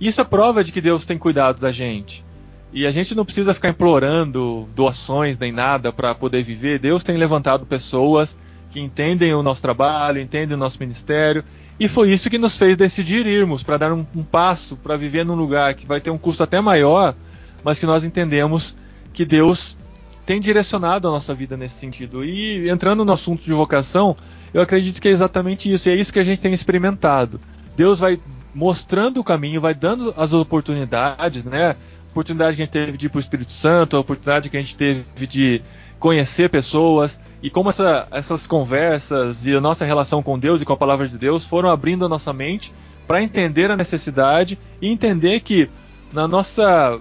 Isso 0.00 0.20
é 0.20 0.24
prova 0.24 0.64
de 0.64 0.72
que 0.72 0.80
Deus 0.80 1.06
tem 1.06 1.18
cuidado 1.18 1.60
da 1.60 1.70
gente. 1.70 2.24
E 2.72 2.86
a 2.86 2.90
gente 2.90 3.14
não 3.14 3.24
precisa 3.24 3.52
ficar 3.52 3.68
implorando 3.68 4.66
doações 4.74 5.38
nem 5.38 5.52
nada 5.52 5.92
para 5.92 6.14
poder 6.14 6.42
viver. 6.42 6.78
Deus 6.78 7.04
tem 7.04 7.16
levantado 7.16 7.66
pessoas 7.66 8.36
que 8.70 8.80
entendem 8.80 9.34
o 9.34 9.42
nosso 9.42 9.60
trabalho, 9.60 10.20
entendem 10.20 10.56
o 10.56 10.58
nosso 10.58 10.78
ministério. 10.80 11.44
E 11.78 11.86
foi 11.86 12.10
isso 12.10 12.30
que 12.30 12.38
nos 12.38 12.56
fez 12.56 12.76
decidir 12.76 13.26
irmos 13.26 13.62
para 13.62 13.76
dar 13.76 13.92
um, 13.92 14.06
um 14.16 14.22
passo, 14.22 14.76
para 14.76 14.96
viver 14.96 15.24
num 15.24 15.34
lugar 15.34 15.74
que 15.74 15.86
vai 15.86 16.00
ter 16.00 16.10
um 16.10 16.16
custo 16.16 16.42
até 16.42 16.60
maior, 16.60 17.14
mas 17.62 17.78
que 17.78 17.84
nós 17.84 18.04
entendemos 18.04 18.74
que 19.12 19.26
Deus 19.26 19.76
tem 20.24 20.40
direcionado 20.40 21.08
a 21.08 21.10
nossa 21.10 21.34
vida 21.34 21.56
nesse 21.56 21.74
sentido. 21.74 22.24
E 22.24 22.68
entrando 22.70 23.04
no 23.04 23.12
assunto 23.12 23.44
de 23.44 23.52
vocação, 23.52 24.16
eu 24.52 24.60
acredito 24.60 25.00
que 25.00 25.08
é 25.08 25.10
exatamente 25.10 25.72
isso, 25.72 25.88
e 25.88 25.92
é 25.92 25.94
isso 25.94 26.12
que 26.12 26.18
a 26.18 26.24
gente 26.24 26.40
tem 26.40 26.52
experimentado. 26.52 27.40
Deus 27.76 28.00
vai 28.00 28.20
mostrando 28.54 29.20
o 29.20 29.24
caminho, 29.24 29.60
vai 29.60 29.74
dando 29.74 30.12
as 30.16 30.32
oportunidades, 30.34 31.42
né? 31.44 31.70
A 31.70 31.76
oportunidade 32.10 32.56
que 32.56 32.62
a 32.62 32.64
gente 32.66 32.72
teve 32.72 32.98
de 32.98 33.06
ir 33.06 33.08
para 33.08 33.16
o 33.16 33.20
Espírito 33.20 33.52
Santo, 33.52 33.96
a 33.96 34.00
oportunidade 34.00 34.50
que 34.50 34.56
a 34.56 34.60
gente 34.60 34.76
teve 34.76 35.26
de 35.26 35.62
conhecer 35.98 36.50
pessoas, 36.50 37.20
e 37.42 37.48
como 37.48 37.70
essa, 37.70 38.06
essas 38.10 38.46
conversas 38.46 39.46
e 39.46 39.54
a 39.54 39.60
nossa 39.60 39.84
relação 39.84 40.22
com 40.22 40.38
Deus 40.38 40.60
e 40.60 40.64
com 40.64 40.72
a 40.72 40.76
palavra 40.76 41.08
de 41.08 41.16
Deus 41.16 41.44
foram 41.44 41.70
abrindo 41.70 42.04
a 42.04 42.08
nossa 42.08 42.32
mente 42.32 42.72
para 43.06 43.22
entender 43.22 43.70
a 43.70 43.76
necessidade 43.76 44.58
e 44.80 44.88
entender 44.88 45.40
que 45.40 45.68
na 46.12 46.28
nossa 46.28 46.98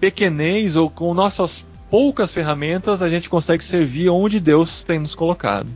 pequenez 0.00 0.76
ou 0.76 0.88
com 0.88 1.12
nossas 1.12 1.64
poucas 1.90 2.32
ferramentas 2.32 3.02
a 3.02 3.08
gente 3.08 3.28
consegue 3.28 3.64
servir 3.64 4.08
onde 4.08 4.40
Deus 4.40 4.82
tem 4.82 4.98
nos 4.98 5.14
colocado. 5.14 5.68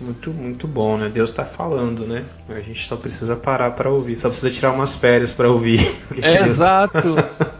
Muito, 0.00 0.30
muito 0.30 0.66
bom, 0.66 0.96
né? 0.96 1.10
Deus 1.12 1.28
está 1.28 1.44
falando, 1.44 2.06
né? 2.06 2.24
A 2.48 2.60
gente 2.60 2.86
só 2.88 2.96
precisa 2.96 3.36
parar 3.36 3.72
para 3.72 3.90
ouvir, 3.90 4.16
só 4.16 4.28
precisa 4.28 4.50
tirar 4.50 4.72
umas 4.72 4.94
férias 4.94 5.32
para 5.32 5.50
ouvir. 5.50 5.80
É. 6.22 6.42
Exato. 6.42 7.14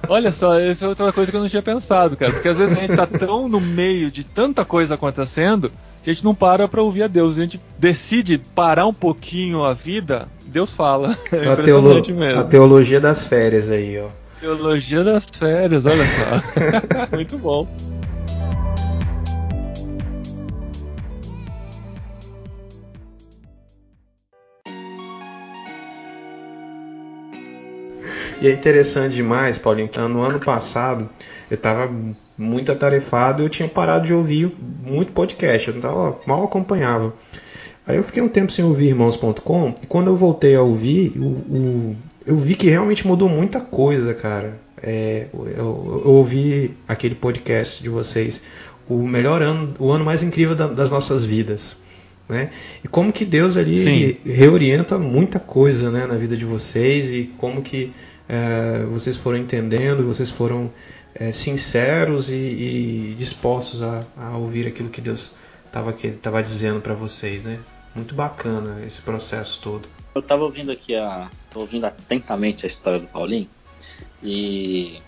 Olha 0.09 0.33
só, 0.33 0.59
essa 0.59 0.85
é 0.85 0.89
outra 0.89 1.13
coisa 1.13 1.31
que 1.31 1.37
eu 1.37 1.41
não 1.41 1.49
tinha 1.49 1.63
pensado, 1.63 2.17
cara. 2.17 2.33
Porque 2.33 2.49
às 2.49 2.59
vezes 2.59 2.77
a 2.77 2.81
gente 2.81 2.97
tá 2.97 3.07
tão 3.07 3.49
no 3.49 3.61
meio 3.61 4.11
de 4.11 4.23
tanta 4.25 4.65
coisa 4.65 4.95
acontecendo 4.95 5.71
que 6.03 6.11
a 6.11 6.13
gente 6.13 6.25
não 6.25 6.35
para 6.35 6.67
para 6.69 6.83
ouvir 6.83 7.05
a 7.05 7.07
Deus. 7.07 7.37
A 7.37 7.43
gente 7.43 7.61
decide 7.79 8.39
parar 8.39 8.87
um 8.87 8.95
pouquinho 8.95 9.65
a 9.65 9.73
vida, 9.73 10.29
Deus 10.47 10.75
fala. 10.75 11.17
É 11.33 11.49
a, 11.49 11.57
teolo... 11.57 12.03
mesmo. 12.15 12.41
a 12.41 12.45
teologia 12.45 13.01
das 13.01 13.27
férias 13.27 13.71
aí, 13.71 13.99
ó. 13.99 14.09
Teologia 14.41 15.05
das 15.05 15.27
férias, 15.27 15.87
olha 15.87 16.05
só. 16.05 17.07
muito 17.15 17.39
bom. 17.39 17.69
E 28.41 28.49
é 28.49 28.53
interessante 28.53 29.15
demais, 29.15 29.59
Paulinho, 29.59 29.89
que 29.89 30.01
no 30.01 30.23
ano 30.23 30.41
passado 30.41 31.09
eu 31.51 31.57
estava 31.57 31.93
muito 32.39 32.73
atarefado 32.73 33.43
e 33.43 33.45
eu 33.45 33.51
tinha 33.51 33.69
parado 33.69 34.07
de 34.07 34.15
ouvir 34.15 34.51
muito 34.83 35.13
podcast, 35.13 35.69
eu 35.69 35.81
tava, 35.81 36.19
mal 36.27 36.43
acompanhava. 36.45 37.13
Aí 37.87 37.97
eu 37.97 38.03
fiquei 38.03 38.23
um 38.23 38.29
tempo 38.29 38.51
sem 38.51 38.65
ouvir 38.65 38.89
irmãos.com 38.89 39.75
e 39.83 39.87
quando 39.87 40.07
eu 40.07 40.17
voltei 40.17 40.55
a 40.55 40.63
ouvir, 40.63 41.13
o, 41.19 41.27
o, 41.27 41.97
eu 42.25 42.37
vi 42.37 42.55
que 42.55 42.71
realmente 42.71 43.07
mudou 43.07 43.29
muita 43.29 43.61
coisa, 43.61 44.15
cara. 44.15 44.59
É, 44.83 45.27
eu, 45.35 45.47
eu, 45.47 46.03
eu, 46.05 46.11
ouvi 46.13 46.75
aquele 46.89 47.15
podcast 47.15 47.83
de 47.83 47.91
vocês, 47.91 48.41
o 48.89 49.07
melhor 49.07 49.43
ano, 49.43 49.75
o 49.79 49.91
ano 49.91 50.05
mais 50.05 50.23
incrível 50.23 50.55
da, 50.55 50.67
das 50.67 50.91
nossas 50.91 51.25
vidas. 51.25 51.77
Né? 52.27 52.51
E 52.83 52.89
como 52.89 53.13
que 53.13 53.25
Deus 53.25 53.57
ali 53.57 54.19
reorienta 54.25 54.99
muita 54.99 55.41
coisa 55.41 55.91
né, 55.91 56.07
na 56.07 56.15
vida 56.15 56.37
de 56.37 56.45
vocês 56.45 57.13
e 57.13 57.25
como 57.37 57.61
que 57.61 57.93
é, 58.31 58.85
vocês 58.85 59.17
foram 59.17 59.39
entendendo, 59.39 60.07
vocês 60.07 60.31
foram 60.31 60.73
é, 61.13 61.33
sinceros 61.33 62.31
e, 62.31 62.35
e 62.35 63.15
dispostos 63.19 63.83
a, 63.83 64.07
a, 64.17 64.37
ouvir 64.37 64.69
aquilo 64.69 64.89
que 64.89 65.01
Deus 65.01 65.35
estava 65.67 66.41
dizendo 66.41 66.81
para 66.81 66.95
vocês, 66.95 67.43
né? 67.43 67.59
Muito 67.93 68.15
bacana 68.15 68.85
esse 68.87 69.03
processo 69.03 69.61
todo. 69.61 69.89
Eu 70.15 70.21
estava 70.21 70.45
ouvindo 70.45 70.71
aqui 70.71 70.95
a, 70.95 71.29
ouvindo 71.53 71.87
atentamente 71.87 72.65
a 72.65 72.69
história 72.69 73.01
do 73.01 73.09
Paulinho 73.09 73.49
e, 74.23 75.01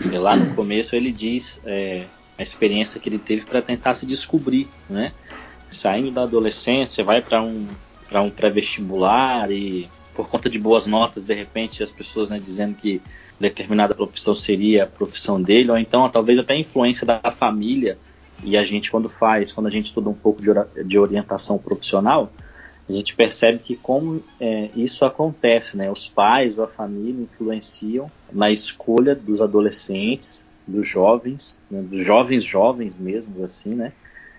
e 0.00 0.08
lá 0.16 0.36
no 0.36 0.54
começo 0.54 0.94
ele 0.94 1.10
diz 1.10 1.60
é, 1.64 2.04
a 2.38 2.42
experiência 2.42 3.00
que 3.00 3.08
ele 3.08 3.18
teve 3.18 3.46
para 3.46 3.60
tentar 3.60 3.94
se 3.94 4.06
descobrir, 4.06 4.68
né? 4.88 5.12
Saindo 5.68 6.12
da 6.12 6.22
adolescência, 6.22 7.02
vai 7.02 7.20
para 7.20 7.42
um 7.42 7.66
para 8.08 8.22
um 8.22 8.30
pré-vestibular 8.30 9.52
e 9.52 9.88
por 10.14 10.28
conta 10.28 10.48
de 10.48 10.58
boas 10.58 10.86
notas, 10.86 11.24
de 11.24 11.34
repente 11.34 11.82
as 11.82 11.90
pessoas 11.90 12.30
né, 12.30 12.38
dizendo 12.38 12.74
que 12.74 13.00
determinada 13.38 13.94
profissão 13.94 14.34
seria 14.34 14.84
a 14.84 14.86
profissão 14.86 15.40
dele, 15.40 15.70
ou 15.70 15.78
então 15.78 16.08
talvez 16.10 16.38
até 16.38 16.54
a 16.54 16.58
influência 16.58 17.06
da 17.06 17.18
família. 17.30 17.98
E 18.42 18.56
a 18.56 18.64
gente, 18.64 18.90
quando 18.90 19.08
faz, 19.08 19.52
quando 19.52 19.66
a 19.66 19.70
gente 19.70 19.86
estuda 19.86 20.08
um 20.08 20.14
pouco 20.14 20.40
de, 20.84 20.98
orientação 20.98 21.58
profissional, 21.58 22.32
a 22.88 22.92
gente 22.92 23.14
percebe 23.14 23.58
que 23.58 23.76
como 23.76 24.22
é, 24.40 24.70
isso 24.74 25.04
acontece, 25.04 25.76
né? 25.76 25.90
Os 25.90 26.06
pais 26.08 26.58
ou 26.58 26.64
a 26.64 26.68
família 26.68 27.22
influenciam 27.22 28.10
na 28.32 28.50
escolha 28.50 29.14
dos 29.14 29.40
adolescentes, 29.40 30.46
dos 30.66 30.88
jovens, 30.88 31.60
né? 31.70 31.82
dos 31.82 32.04
jovens 32.04 32.44
jovens 32.44 32.96
mesmo, 32.96 33.44
assim, 33.44 33.74
né? 33.74 33.92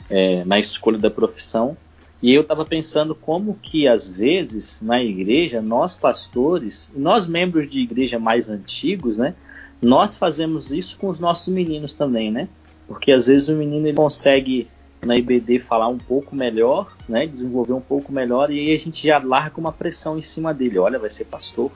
É, 0.10 0.44
na 0.44 0.60
escolha 0.60 0.98
da 0.98 1.10
profissão 1.10 1.78
e 2.22 2.34
eu 2.34 2.42
estava 2.42 2.64
pensando 2.64 3.16
como 3.16 3.58
que 3.62 3.88
às 3.88 4.10
vezes 4.10 4.80
na 4.82 5.02
igreja 5.04 5.62
nós 5.62 5.96
pastores, 5.96 6.92
nós 6.96 7.26
membros 7.26 7.70
de 7.70 7.80
igreja 7.80 8.20
mais 8.20 8.48
antigos, 8.48 9.18
né, 9.18 9.34
nós 9.82 10.16
fazemos 10.16 10.72
isso 10.72 10.98
com 11.00 11.10
os 11.10 11.20
nossos 11.20 11.52
meninos 11.52 11.96
também, 11.96 12.32
né? 12.32 12.48
Porque 12.88 13.12
às 13.12 13.26
vezes 13.26 13.48
o 13.48 13.56
menino 13.56 13.88
ele 13.88 13.98
consegue 13.98 14.68
na 15.02 15.18
IBD 15.18 15.60
falar 15.62 15.88
um 15.88 15.98
pouco 15.98 16.36
melhor, 16.36 16.96
né, 17.10 17.26
desenvolver 17.26 17.74
um 17.74 17.82
pouco 17.82 18.12
melhor 18.12 18.52
e 18.52 18.60
aí 18.60 18.76
a 18.76 18.78
gente 18.78 19.08
já 19.08 19.18
larga 19.18 19.60
uma 19.60 19.72
pressão 19.72 20.18
em 20.20 20.22
cima 20.22 20.54
dele, 20.54 20.78
olha, 20.78 21.00
vai 21.00 21.10
ser 21.10 21.26
pastor, 21.26 21.72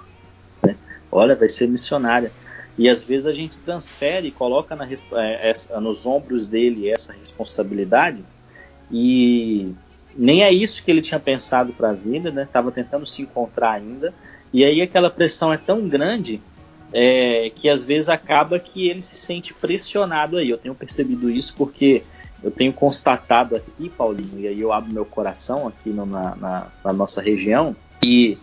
né? 0.61 0.75
Olha, 1.11 1.35
vai 1.35 1.49
ser 1.49 1.67
missionária. 1.67 2.31
E 2.77 2.89
às 2.89 3.01
vezes 3.01 3.25
a 3.25 3.33
gente 3.33 3.57
transfere 3.59 4.27
e 4.27 4.31
coloca 4.31 4.75
na, 4.75 4.87
essa, 5.41 5.79
nos 5.79 6.05
ombros 6.05 6.45
dele 6.45 6.89
essa 6.89 7.13
responsabilidade 7.13 8.23
e 8.91 9.73
nem 10.15 10.43
é 10.43 10.51
isso 10.51 10.83
que 10.83 10.91
ele 10.91 11.01
tinha 11.01 11.19
pensado 11.19 11.73
para 11.73 11.89
a 11.89 11.93
vida, 11.93 12.31
né? 12.31 12.47
Tava 12.51 12.71
tentando 12.71 13.05
se 13.05 13.21
encontrar 13.21 13.71
ainda. 13.71 14.13
E 14.53 14.63
aí 14.63 14.81
aquela 14.81 15.09
pressão 15.09 15.51
é 15.51 15.57
tão 15.57 15.87
grande 15.87 16.41
é, 16.93 17.51
que 17.53 17.67
às 17.67 17.83
vezes 17.83 18.07
acaba 18.07 18.57
que 18.57 18.87
ele 18.87 19.01
se 19.01 19.17
sente 19.17 19.53
pressionado 19.53 20.37
aí. 20.37 20.49
Eu 20.49 20.57
tenho 20.57 20.73
percebido 20.73 21.29
isso 21.29 21.53
porque 21.57 22.03
eu 22.41 22.51
tenho 22.51 22.71
constatado 22.71 23.55
aqui, 23.55 23.89
Paulinho, 23.89 24.39
e 24.39 24.47
aí 24.47 24.61
eu 24.61 24.71
abro 24.71 24.93
meu 24.93 25.05
coração 25.05 25.67
aqui 25.67 25.89
no, 25.89 26.05
na, 26.05 26.35
na, 26.35 26.67
na 26.83 26.93
nossa 26.93 27.21
região, 27.21 27.75
e 28.03 28.37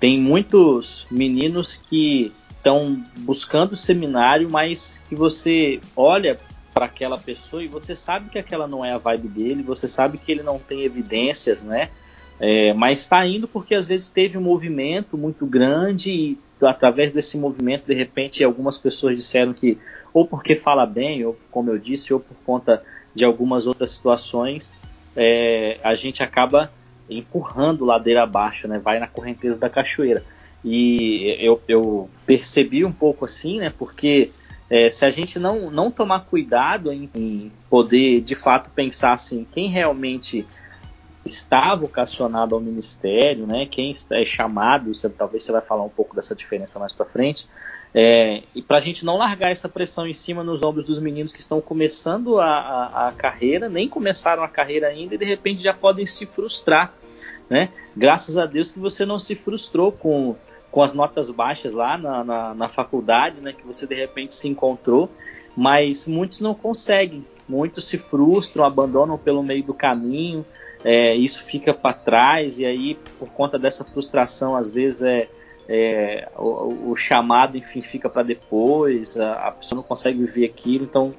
tem 0.00 0.18
muitos 0.18 1.06
meninos 1.10 1.76
que 1.76 2.32
estão 2.56 3.00
buscando 3.18 3.76
seminário, 3.76 4.50
mas 4.50 5.02
que 5.08 5.14
você 5.14 5.80
olha 5.96 6.38
para 6.78 6.86
aquela 6.86 7.18
pessoa 7.18 7.60
e 7.60 7.66
você 7.66 7.96
sabe 7.96 8.30
que 8.30 8.38
aquela 8.38 8.68
não 8.68 8.84
é 8.84 8.92
a 8.92 8.98
vibe 8.98 9.26
dele, 9.26 9.62
você 9.64 9.88
sabe 9.88 10.16
que 10.16 10.30
ele 10.30 10.44
não 10.44 10.60
tem 10.60 10.84
evidências, 10.84 11.60
né? 11.60 11.90
É, 12.38 12.72
mas 12.72 13.00
está 13.00 13.26
indo 13.26 13.48
porque 13.48 13.74
às 13.74 13.84
vezes 13.84 14.08
teve 14.08 14.38
um 14.38 14.40
movimento 14.40 15.18
muito 15.18 15.44
grande 15.44 16.08
e 16.08 16.38
através 16.64 17.12
desse 17.12 17.36
movimento, 17.36 17.86
de 17.86 17.94
repente, 17.94 18.44
algumas 18.44 18.78
pessoas 18.78 19.16
disseram 19.16 19.52
que, 19.52 19.76
ou 20.14 20.24
porque 20.24 20.54
fala 20.54 20.86
bem, 20.86 21.24
ou 21.24 21.36
como 21.50 21.68
eu 21.68 21.78
disse, 21.80 22.14
ou 22.14 22.20
por 22.20 22.36
conta 22.46 22.80
de 23.12 23.24
algumas 23.24 23.66
outras 23.66 23.90
situações, 23.90 24.76
é, 25.16 25.80
a 25.82 25.96
gente 25.96 26.22
acaba 26.22 26.70
empurrando 27.10 27.84
ladeira 27.84 28.22
abaixo, 28.22 28.68
né? 28.68 28.78
Vai 28.78 29.00
na 29.00 29.08
correnteza 29.08 29.56
da 29.56 29.68
cachoeira. 29.68 30.22
E 30.64 31.36
eu, 31.40 31.60
eu 31.66 32.08
percebi 32.24 32.84
um 32.84 32.92
pouco 32.92 33.24
assim, 33.24 33.58
né? 33.58 33.72
Porque 33.76 34.30
é, 34.70 34.90
se 34.90 35.04
a 35.04 35.10
gente 35.10 35.38
não, 35.38 35.70
não 35.70 35.90
tomar 35.90 36.26
cuidado 36.26 36.92
em, 36.92 37.08
em, 37.14 37.52
poder 37.70 38.20
de 38.20 38.34
fato 38.34 38.70
pensar 38.70 39.14
assim, 39.14 39.46
quem 39.50 39.68
realmente 39.68 40.46
está 41.24 41.74
vocacionado 41.74 42.54
ao 42.54 42.60
ministério, 42.60 43.46
né? 43.46 43.66
Quem 43.66 43.94
é 44.10 44.24
chamado, 44.24 44.90
isso, 44.90 45.08
talvez 45.10 45.44
você 45.44 45.52
vai 45.52 45.60
falar 45.60 45.84
um 45.84 45.88
pouco 45.88 46.14
dessa 46.14 46.34
diferença 46.34 46.78
mais 46.78 46.92
para 46.92 47.06
frente. 47.06 47.46
É, 47.94 48.42
e 48.54 48.60
para 48.60 48.78
a 48.78 48.80
gente 48.80 49.04
não 49.04 49.16
largar 49.16 49.50
essa 49.50 49.68
pressão 49.68 50.06
em 50.06 50.12
cima 50.12 50.44
nos 50.44 50.62
ombros 50.62 50.84
dos 50.84 50.98
meninos 50.98 51.32
que 51.32 51.40
estão 51.40 51.60
começando 51.60 52.38
a, 52.38 52.46
a, 52.46 53.08
a, 53.08 53.12
carreira, 53.12 53.68
nem 53.68 53.88
começaram 53.88 54.42
a 54.42 54.48
carreira 54.48 54.88
ainda 54.88 55.14
e 55.14 55.18
de 55.18 55.24
repente 55.24 55.62
já 55.62 55.72
podem 55.72 56.04
se 56.04 56.26
frustrar, 56.26 56.92
né? 57.48 57.70
Graças 57.96 58.36
a 58.36 58.44
Deus 58.44 58.70
que 58.70 58.78
você 58.78 59.06
não 59.06 59.18
se 59.18 59.34
frustrou 59.34 59.90
com, 59.90 60.36
com 60.70 60.82
as 60.82 60.94
notas 60.94 61.30
baixas 61.30 61.74
lá 61.74 61.96
na, 61.96 62.24
na, 62.24 62.54
na 62.54 62.68
faculdade, 62.68 63.40
né? 63.40 63.52
Que 63.52 63.66
você 63.66 63.86
de 63.86 63.94
repente 63.94 64.34
se 64.34 64.48
encontrou, 64.48 65.10
mas 65.56 66.06
muitos 66.06 66.40
não 66.40 66.54
conseguem, 66.54 67.24
muitos 67.48 67.86
se 67.88 67.98
frustram, 67.98 68.64
abandonam 68.64 69.18
pelo 69.18 69.42
meio 69.42 69.62
do 69.62 69.74
caminho, 69.74 70.44
é, 70.84 71.14
isso 71.14 71.42
fica 71.42 71.74
para 71.74 71.92
trás 71.92 72.58
e 72.58 72.64
aí 72.64 72.96
por 73.18 73.28
conta 73.30 73.58
dessa 73.58 73.84
frustração 73.84 74.54
às 74.54 74.70
vezes 74.70 75.02
é 75.02 75.28
é, 75.68 76.28
o, 76.36 76.92
o, 76.92 76.96
chamado, 76.96 77.58
enfim, 77.58 77.82
fica 77.82 78.08
para 78.08 78.22
depois, 78.22 79.18
a, 79.20 79.48
a, 79.48 79.52
pessoa 79.52 79.76
não 79.76 79.82
consegue 79.82 80.18
viver 80.18 80.46
aquilo, 80.46 80.84
então 80.84 81.12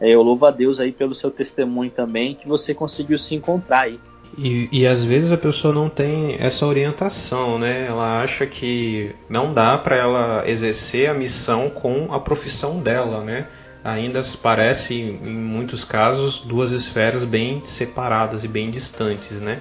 é, 0.00 0.10
eu 0.10 0.22
louvo 0.22 0.46
a 0.46 0.50
Deus 0.52 0.78
aí 0.78 0.92
pelo 0.92 1.14
seu 1.14 1.30
testemunho 1.30 1.90
também, 1.90 2.34
que 2.34 2.46
você 2.46 2.72
conseguiu 2.72 3.18
se 3.18 3.34
encontrar 3.34 3.80
aí. 3.80 3.98
E, 4.36 4.68
e 4.70 4.86
às 4.86 5.04
vezes 5.04 5.32
a 5.32 5.38
pessoa 5.38 5.72
não 5.72 5.88
tem 5.88 6.36
essa 6.38 6.66
orientação, 6.66 7.58
né? 7.58 7.86
Ela 7.86 8.20
acha 8.22 8.46
que 8.46 9.14
não 9.28 9.54
dá 9.54 9.78
para 9.78 9.96
ela 9.96 10.44
exercer 10.46 11.08
a 11.08 11.14
missão 11.14 11.70
com 11.70 12.12
a 12.12 12.20
profissão 12.20 12.78
dela, 12.78 13.22
né? 13.24 13.46
Ainda 13.82 14.22
parece, 14.42 14.94
em 14.94 15.32
muitos 15.32 15.84
casos, 15.84 16.40
duas 16.40 16.72
esferas 16.72 17.24
bem 17.24 17.62
separadas 17.64 18.42
e 18.44 18.48
bem 18.48 18.70
distantes, 18.70 19.40
né? 19.40 19.60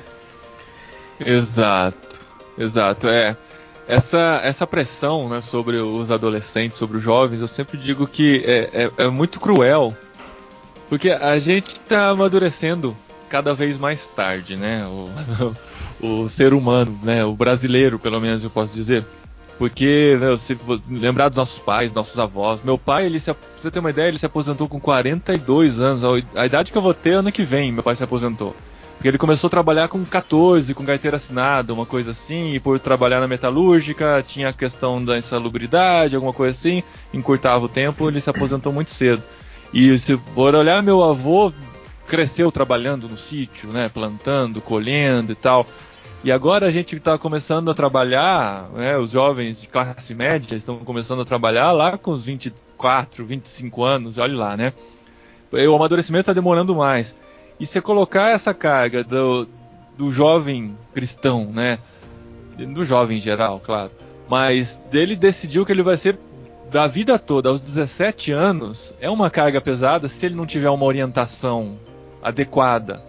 Exato, 1.20 2.20
exato. 2.57 3.07
É, 3.07 3.38
essa, 3.88 4.41
essa 4.43 4.66
pressão 4.66 5.30
né, 5.30 5.41
sobre 5.41 5.78
os 5.78 6.09
adolescentes, 6.09 6.78
sobre 6.78 6.97
os 6.97 7.03
jovens, 7.03 7.39
eu 7.39 7.47
sempre 7.47 7.78
digo 7.78 8.07
que 8.07 8.43
é, 8.45 8.70
é, 8.86 8.91
é 9.05 9.07
muito 9.07 9.39
cruel, 9.39 9.95
porque 10.89 11.11
a 11.11 11.38
gente 11.38 11.74
está 11.74 12.09
amadurecendo 12.09 12.97
cada 13.30 13.53
vez 13.53 13.78
mais 13.78 14.07
tarde, 14.07 14.55
né? 14.55 14.86
O, 14.86 15.09
o, 16.23 16.30
ser 16.30 16.53
humano, 16.53 16.97
né? 17.03 17.23
O 17.26 17.34
brasileiro, 17.34 17.99
pelo 17.99 18.19
menos 18.19 18.43
eu 18.43 18.49
posso 18.49 18.73
dizer. 18.73 19.03
Porque, 19.57 20.17
né, 20.19 20.36
se 20.38 20.57
lembrar 20.89 21.30
dos 21.30 21.38
nossos 21.38 21.57
pais, 21.57 21.93
nossos 21.93 22.19
avós. 22.19 22.61
Meu 22.61 22.78
pai, 22.78 23.05
ele 23.05 23.19
se, 23.19 23.34
pra 23.34 23.47
você 23.57 23.71
ter 23.71 23.80
uma 23.80 23.89
ideia, 23.89 24.09
ele 24.09 24.17
se 24.17 24.26
aposentou 24.26 24.67
com 24.67 24.80
42 24.80 25.80
anos. 25.80 26.03
A, 26.36 26.45
idade 26.45 26.71
que 26.71 26.78
eu 26.78 26.82
vou 26.82 26.93
ter 26.93 27.11
ano 27.11 27.32
que 27.32 27.43
vem, 27.43 27.71
meu 27.71 27.84
pai 27.84 27.95
se 27.95 28.03
aposentou. 28.03 28.55
Porque 28.95 29.07
ele 29.07 29.17
começou 29.17 29.47
a 29.47 29.51
trabalhar 29.51 29.88
com 29.88 30.03
14, 30.03 30.73
com 30.73 30.86
carteira 30.86 31.17
assinada, 31.17 31.73
uma 31.73 31.86
coisa 31.86 32.11
assim, 32.11 32.53
e 32.53 32.59
por 32.59 32.80
trabalhar 32.80 33.19
na 33.19 33.28
metalúrgica, 33.28 34.23
tinha 34.26 34.49
a 34.49 34.53
questão 34.53 35.03
da 35.03 35.17
insalubridade, 35.17 36.15
alguma 36.15 36.34
coisa 36.34 36.57
assim, 36.57 36.82
encurtava 37.13 37.65
o 37.65 37.69
tempo, 37.69 38.07
ele 38.07 38.21
se 38.21 38.30
aposentou 38.30 38.71
muito 38.71 38.91
cedo. 38.91 39.21
E 39.73 39.97
se 39.99 40.17
for 40.34 40.55
olhar, 40.55 40.82
meu 40.82 41.03
avô 41.03 41.51
cresceu 42.08 42.51
trabalhando 42.51 43.08
no 43.08 43.18
sítio, 43.18 43.70
né, 43.70 43.89
plantando, 43.89 44.62
colhendo 44.62 45.32
e 45.32 45.36
tal. 45.36 45.66
E 46.24 46.32
agora 46.32 46.68
a 46.68 46.72
gente 46.72 46.95
está 46.95 47.18
começando 47.18 47.70
a 47.70 47.74
trabalhar, 47.74 48.70
né, 48.74 48.97
os 48.97 49.12
jovens 49.12 49.62
de 49.62 49.68
classe 49.68 50.16
média 50.16 50.56
estão 50.56 50.80
começando 50.80 51.22
a 51.22 51.26
trabalhar 51.26 51.72
lá 51.72 51.97
com 51.97 52.12
os 52.12 52.26
24, 52.26 53.26
25 53.26 53.84
anos, 53.84 54.18
olha 54.18 54.36
lá, 54.36 54.58
né? 54.58 54.74
O 55.51 55.76
amadurecimento 55.76 56.24
está 56.24 56.34
demorando 56.34 56.76
mais. 56.76 57.16
E 57.60 57.66
você 57.66 57.80
colocar 57.80 58.32
essa 58.32 58.53
carga 58.53 59.03
do, 59.03 59.47
do 59.97 60.12
jovem 60.12 60.76
cristão, 60.93 61.45
né? 61.45 61.80
Do 62.58 62.84
jovem 62.84 63.18
em 63.18 63.22
geral, 63.22 63.62
claro. 63.64 63.91
Mas 64.28 64.80
dele 64.91 65.16
decidiu 65.16 65.66
que 65.66 65.72
ele 65.72 65.84
vai 65.84 65.95
ser 65.95 66.18
da 66.72 66.88
vida 66.88 67.18
toda, 67.18 67.49
aos 67.49 67.62
17 67.62 68.32
anos, 68.32 68.93
é 68.99 69.10
uma 69.10 69.30
carga 69.30 69.62
pesada 69.62 70.10
se 70.10 70.26
ele 70.26 70.36
não 70.36 70.45
tiver 70.45 70.70
uma 70.70 70.86
orientação 70.86 71.78
adequada 72.26 73.01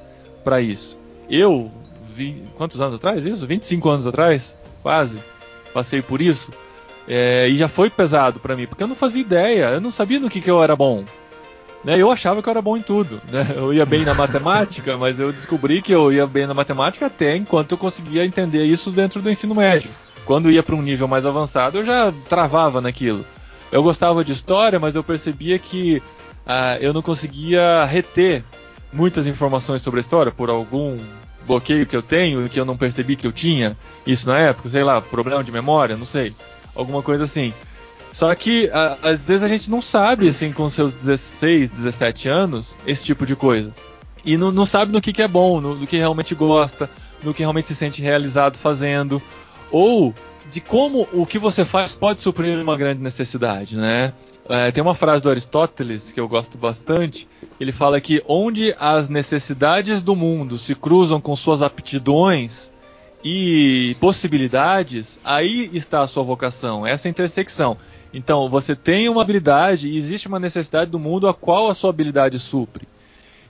para 0.44 0.60
isso. 0.60 0.98
Eu, 1.28 1.70
vi, 2.14 2.42
quantos 2.56 2.80
anos 2.80 2.96
atrás 2.96 3.26
isso? 3.26 3.46
25 3.46 3.88
anos 3.88 4.06
atrás, 4.06 4.56
quase, 4.82 5.18
passei 5.72 6.02
por 6.02 6.20
isso. 6.20 6.52
É, 7.08 7.48
e 7.48 7.56
já 7.56 7.66
foi 7.66 7.88
pesado 7.88 8.38
para 8.38 8.54
mim, 8.54 8.66
porque 8.66 8.82
eu 8.82 8.86
não 8.86 8.94
fazia 8.94 9.22
ideia, 9.22 9.70
eu 9.70 9.80
não 9.80 9.90
sabia 9.90 10.20
no 10.20 10.28
que, 10.28 10.40
que 10.40 10.50
eu 10.50 10.62
era 10.62 10.76
bom. 10.76 11.04
Né, 11.82 11.96
eu 11.96 12.10
achava 12.10 12.42
que 12.42 12.48
eu 12.48 12.50
era 12.50 12.60
bom 12.60 12.76
em 12.76 12.80
tudo. 12.80 13.20
Né? 13.30 13.52
Eu 13.54 13.72
ia 13.72 13.86
bem 13.86 14.04
na 14.04 14.12
matemática, 14.12 14.96
mas 14.98 15.18
eu 15.18 15.32
descobri 15.32 15.80
que 15.80 15.92
eu 15.92 16.12
ia 16.12 16.26
bem 16.26 16.46
na 16.46 16.54
matemática 16.54 17.06
até 17.06 17.36
enquanto 17.36 17.72
eu 17.72 17.78
conseguia 17.78 18.24
entender 18.24 18.64
isso 18.64 18.90
dentro 18.90 19.22
do 19.22 19.30
ensino 19.30 19.54
médio. 19.54 19.90
Quando 20.26 20.50
ia 20.50 20.62
para 20.62 20.74
um 20.74 20.82
nível 20.82 21.06
mais 21.08 21.24
avançado, 21.24 21.78
eu 21.78 21.86
já 21.86 22.12
travava 22.28 22.80
naquilo. 22.80 23.24
Eu 23.70 23.82
gostava 23.82 24.24
de 24.24 24.32
história, 24.32 24.78
mas 24.78 24.96
eu 24.96 25.04
percebia 25.04 25.58
que 25.58 26.02
uh, 26.44 26.76
eu 26.80 26.92
não 26.92 27.02
conseguia 27.02 27.84
reter 27.84 28.44
muitas 28.92 29.26
informações 29.26 29.82
sobre 29.82 30.00
a 30.00 30.02
história 30.02 30.32
por 30.32 30.50
algum 30.50 30.96
bloqueio 31.46 31.86
que 31.86 31.96
eu 31.96 32.02
tenho 32.02 32.48
que 32.48 32.58
eu 32.58 32.64
não 32.64 32.76
percebi 32.76 33.14
que 33.14 33.26
eu 33.26 33.32
tinha 33.32 33.76
isso 34.06 34.28
na 34.28 34.38
época, 34.38 34.68
sei 34.68 34.82
lá, 34.82 35.00
problema 35.00 35.44
de 35.44 35.52
memória, 35.52 35.96
não 35.96 36.06
sei, 36.06 36.34
alguma 36.74 37.02
coisa 37.02 37.24
assim. 37.24 37.52
Só 38.12 38.34
que 38.34 38.70
a, 38.72 38.96
às 39.02 39.22
vezes 39.22 39.42
a 39.42 39.48
gente 39.48 39.70
não 39.70 39.82
sabe, 39.82 40.28
assim, 40.28 40.50
com 40.50 40.68
seus 40.70 40.92
16, 40.94 41.68
17 41.70 42.28
anos, 42.28 42.76
esse 42.86 43.04
tipo 43.04 43.26
de 43.26 43.36
coisa. 43.36 43.70
E 44.24 44.36
não, 44.36 44.50
não 44.50 44.64
sabe 44.66 44.90
no 44.90 45.00
que, 45.00 45.12
que 45.12 45.22
é 45.22 45.28
bom, 45.28 45.60
no, 45.60 45.74
no 45.74 45.86
que 45.86 45.98
realmente 45.98 46.34
gosta, 46.34 46.88
no 47.22 47.34
que 47.34 47.42
realmente 47.42 47.68
se 47.68 47.76
sente 47.76 48.00
realizado 48.00 48.56
fazendo. 48.56 49.20
Ou 49.70 50.14
de 50.50 50.60
como 50.60 51.06
o 51.12 51.26
que 51.26 51.38
você 51.38 51.64
faz 51.64 51.94
pode 51.94 52.20
suprir 52.20 52.58
uma 52.58 52.76
grande 52.76 53.02
necessidade, 53.02 53.76
né? 53.76 54.12
É, 54.48 54.70
tem 54.70 54.82
uma 54.82 54.94
frase 54.94 55.22
do 55.22 55.30
Aristóteles 55.30 56.12
que 56.12 56.20
eu 56.20 56.28
gosto 56.28 56.56
bastante. 56.56 57.28
Ele 57.58 57.72
fala 57.72 58.00
que 58.00 58.22
onde 58.28 58.74
as 58.78 59.08
necessidades 59.08 60.00
do 60.00 60.14
mundo 60.14 60.56
se 60.56 60.74
cruzam 60.74 61.20
com 61.20 61.34
suas 61.34 61.62
aptidões 61.62 62.72
e 63.24 63.96
possibilidades, 63.98 65.18
aí 65.24 65.68
está 65.72 66.02
a 66.02 66.06
sua 66.06 66.22
vocação, 66.22 66.86
essa 66.86 67.08
intersecção. 67.08 67.76
Então, 68.14 68.48
você 68.48 68.76
tem 68.76 69.08
uma 69.08 69.20
habilidade 69.20 69.88
e 69.88 69.96
existe 69.96 70.28
uma 70.28 70.38
necessidade 70.38 70.90
do 70.90 70.98
mundo 70.98 71.26
a 71.28 71.34
qual 71.34 71.68
a 71.68 71.74
sua 71.74 71.90
habilidade 71.90 72.38
supre. 72.38 72.86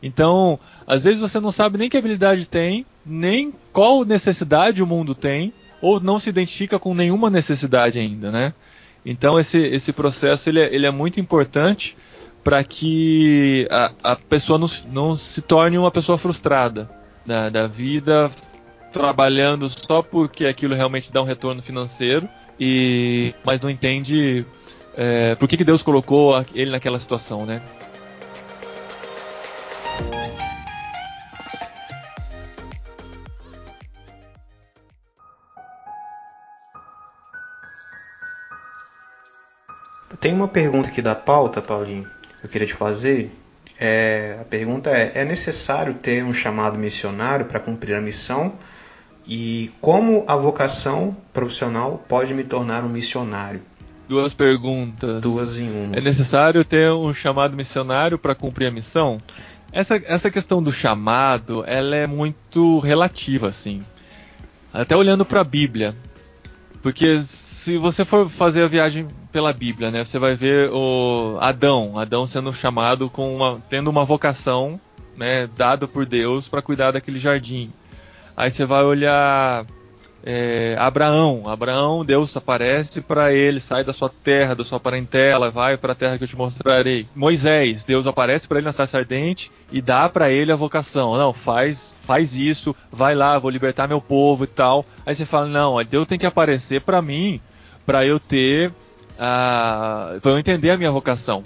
Então, 0.02 0.58
às 0.86 1.04
vezes 1.04 1.20
você 1.20 1.38
não 1.38 1.50
sabe 1.50 1.78
nem 1.78 1.90
que 1.90 1.96
habilidade 1.96 2.48
tem, 2.48 2.86
nem 3.04 3.52
qual 3.72 4.04
necessidade 4.04 4.82
o 4.82 4.86
mundo 4.86 5.14
tem, 5.14 5.52
ou 5.80 6.00
não 6.00 6.18
se 6.18 6.30
identifica 6.30 6.78
com 6.78 6.94
nenhuma 6.94 7.28
necessidade 7.28 7.98
ainda, 7.98 8.32
né? 8.32 8.54
Então, 9.06 9.38
esse, 9.38 9.56
esse 9.58 9.92
processo 9.92 10.50
ele 10.50 10.60
é, 10.60 10.74
ele 10.74 10.84
é 10.84 10.90
muito 10.90 11.20
importante 11.20 11.96
para 12.42 12.62
que 12.64 13.66
a, 13.70 13.92
a 14.02 14.16
pessoa 14.16 14.58
não, 14.58 14.66
não, 14.92 15.16
se 15.16 15.40
torne 15.40 15.78
uma 15.78 15.92
pessoa 15.92 16.18
frustrada 16.18 16.90
da, 17.24 17.48
da 17.48 17.66
vida, 17.68 18.30
trabalhando 18.92 19.68
só 19.68 20.02
porque 20.02 20.44
aquilo 20.44 20.74
realmente 20.74 21.12
dá 21.12 21.22
um 21.22 21.24
retorno 21.24 21.62
financeiro, 21.62 22.28
e 22.58 23.32
mas 23.44 23.60
não 23.60 23.70
entende 23.70 24.44
é, 24.96 25.36
por 25.36 25.48
que, 25.48 25.56
que 25.56 25.64
Deus 25.64 25.82
colocou 25.82 26.34
ele 26.52 26.72
naquela 26.72 26.98
situação, 26.98 27.46
né? 27.46 27.62
Tem 40.20 40.32
uma 40.32 40.48
pergunta 40.48 40.88
aqui 40.88 41.02
da 41.02 41.14
pauta, 41.14 41.60
Paulinho, 41.60 42.08
que 42.40 42.46
eu 42.46 42.50
queria 42.50 42.66
te 42.66 42.74
fazer. 42.74 43.30
É, 43.78 44.38
a 44.40 44.44
pergunta 44.44 44.90
é: 44.90 45.12
é 45.14 45.24
necessário 45.24 45.94
ter 45.94 46.24
um 46.24 46.32
chamado 46.32 46.78
missionário 46.78 47.46
para 47.46 47.60
cumprir 47.60 47.94
a 47.94 48.00
missão? 48.00 48.54
E 49.26 49.70
como 49.80 50.24
a 50.26 50.36
vocação 50.36 51.16
profissional 51.32 52.02
pode 52.08 52.32
me 52.32 52.44
tornar 52.44 52.84
um 52.84 52.88
missionário? 52.88 53.60
Duas 54.08 54.32
perguntas. 54.32 55.20
Duas 55.20 55.58
em 55.58 55.68
uma. 55.68 55.96
É 55.96 56.00
necessário 56.00 56.64
ter 56.64 56.92
um 56.92 57.12
chamado 57.12 57.56
missionário 57.56 58.18
para 58.18 58.34
cumprir 58.34 58.66
a 58.66 58.70
missão? 58.70 59.18
Essa, 59.72 60.00
essa 60.06 60.30
questão 60.30 60.62
do 60.62 60.72
chamado, 60.72 61.64
ela 61.66 61.96
é 61.96 62.06
muito 62.06 62.78
relativa, 62.78 63.48
assim. 63.48 63.82
Até 64.72 64.96
olhando 64.96 65.24
para 65.24 65.40
a 65.40 65.44
Bíblia. 65.44 65.94
Porque 66.82 67.18
se 67.20 67.76
você 67.76 68.04
for 68.04 68.28
fazer 68.28 68.62
a 68.62 68.68
viagem 68.68 69.08
pela 69.36 69.52
Bíblia, 69.52 69.90
né, 69.90 70.02
você 70.02 70.18
vai 70.18 70.34
ver 70.34 70.70
o 70.72 71.36
Adão, 71.42 71.98
Adão 71.98 72.26
sendo 72.26 72.54
chamado 72.54 73.10
com 73.10 73.36
uma, 73.36 73.60
tendo 73.68 73.90
uma 73.90 74.02
vocação, 74.02 74.80
né, 75.14 75.46
dada 75.54 75.86
por 75.86 76.06
Deus 76.06 76.48
para 76.48 76.62
cuidar 76.62 76.92
daquele 76.92 77.18
jardim. 77.18 77.70
Aí 78.34 78.50
você 78.50 78.64
vai 78.64 78.82
olhar 78.82 79.66
é, 80.24 80.74
Abraão. 80.78 81.46
Abraão, 81.50 82.02
Deus 82.02 82.34
aparece 82.34 83.02
para 83.02 83.34
ele, 83.34 83.60
sai 83.60 83.84
da 83.84 83.92
sua 83.92 84.08
terra, 84.08 84.54
da 84.54 84.64
sua 84.64 84.80
parentela, 84.80 85.50
vai 85.50 85.76
para 85.76 85.92
a 85.92 85.94
terra 85.94 86.16
que 86.16 86.24
eu 86.24 86.28
te 86.28 86.36
mostrarei. 86.36 87.06
Moisés, 87.14 87.84
Deus 87.84 88.06
aparece 88.06 88.48
para 88.48 88.56
ele 88.56 88.64
na 88.64 88.72
sarça 88.72 88.96
ardente 88.96 89.52
e 89.70 89.82
dá 89.82 90.08
para 90.08 90.30
ele 90.30 90.50
a 90.50 90.56
vocação. 90.56 91.14
Não, 91.18 91.34
faz, 91.34 91.94
faz 92.04 92.38
isso, 92.38 92.74
vai 92.90 93.14
lá, 93.14 93.38
vou 93.38 93.50
libertar 93.50 93.86
meu 93.86 94.00
povo 94.00 94.44
e 94.44 94.46
tal. 94.46 94.86
Aí 95.04 95.14
você 95.14 95.26
fala, 95.26 95.46
não, 95.46 95.76
Deus 95.84 96.08
tem 96.08 96.18
que 96.18 96.24
aparecer 96.24 96.80
para 96.80 97.02
mim, 97.02 97.38
para 97.84 98.06
eu 98.06 98.18
ter, 98.18 98.72
para 99.16 100.20
eu 100.24 100.38
entender 100.38 100.70
a 100.70 100.76
minha 100.76 100.90
vocação. 100.90 101.42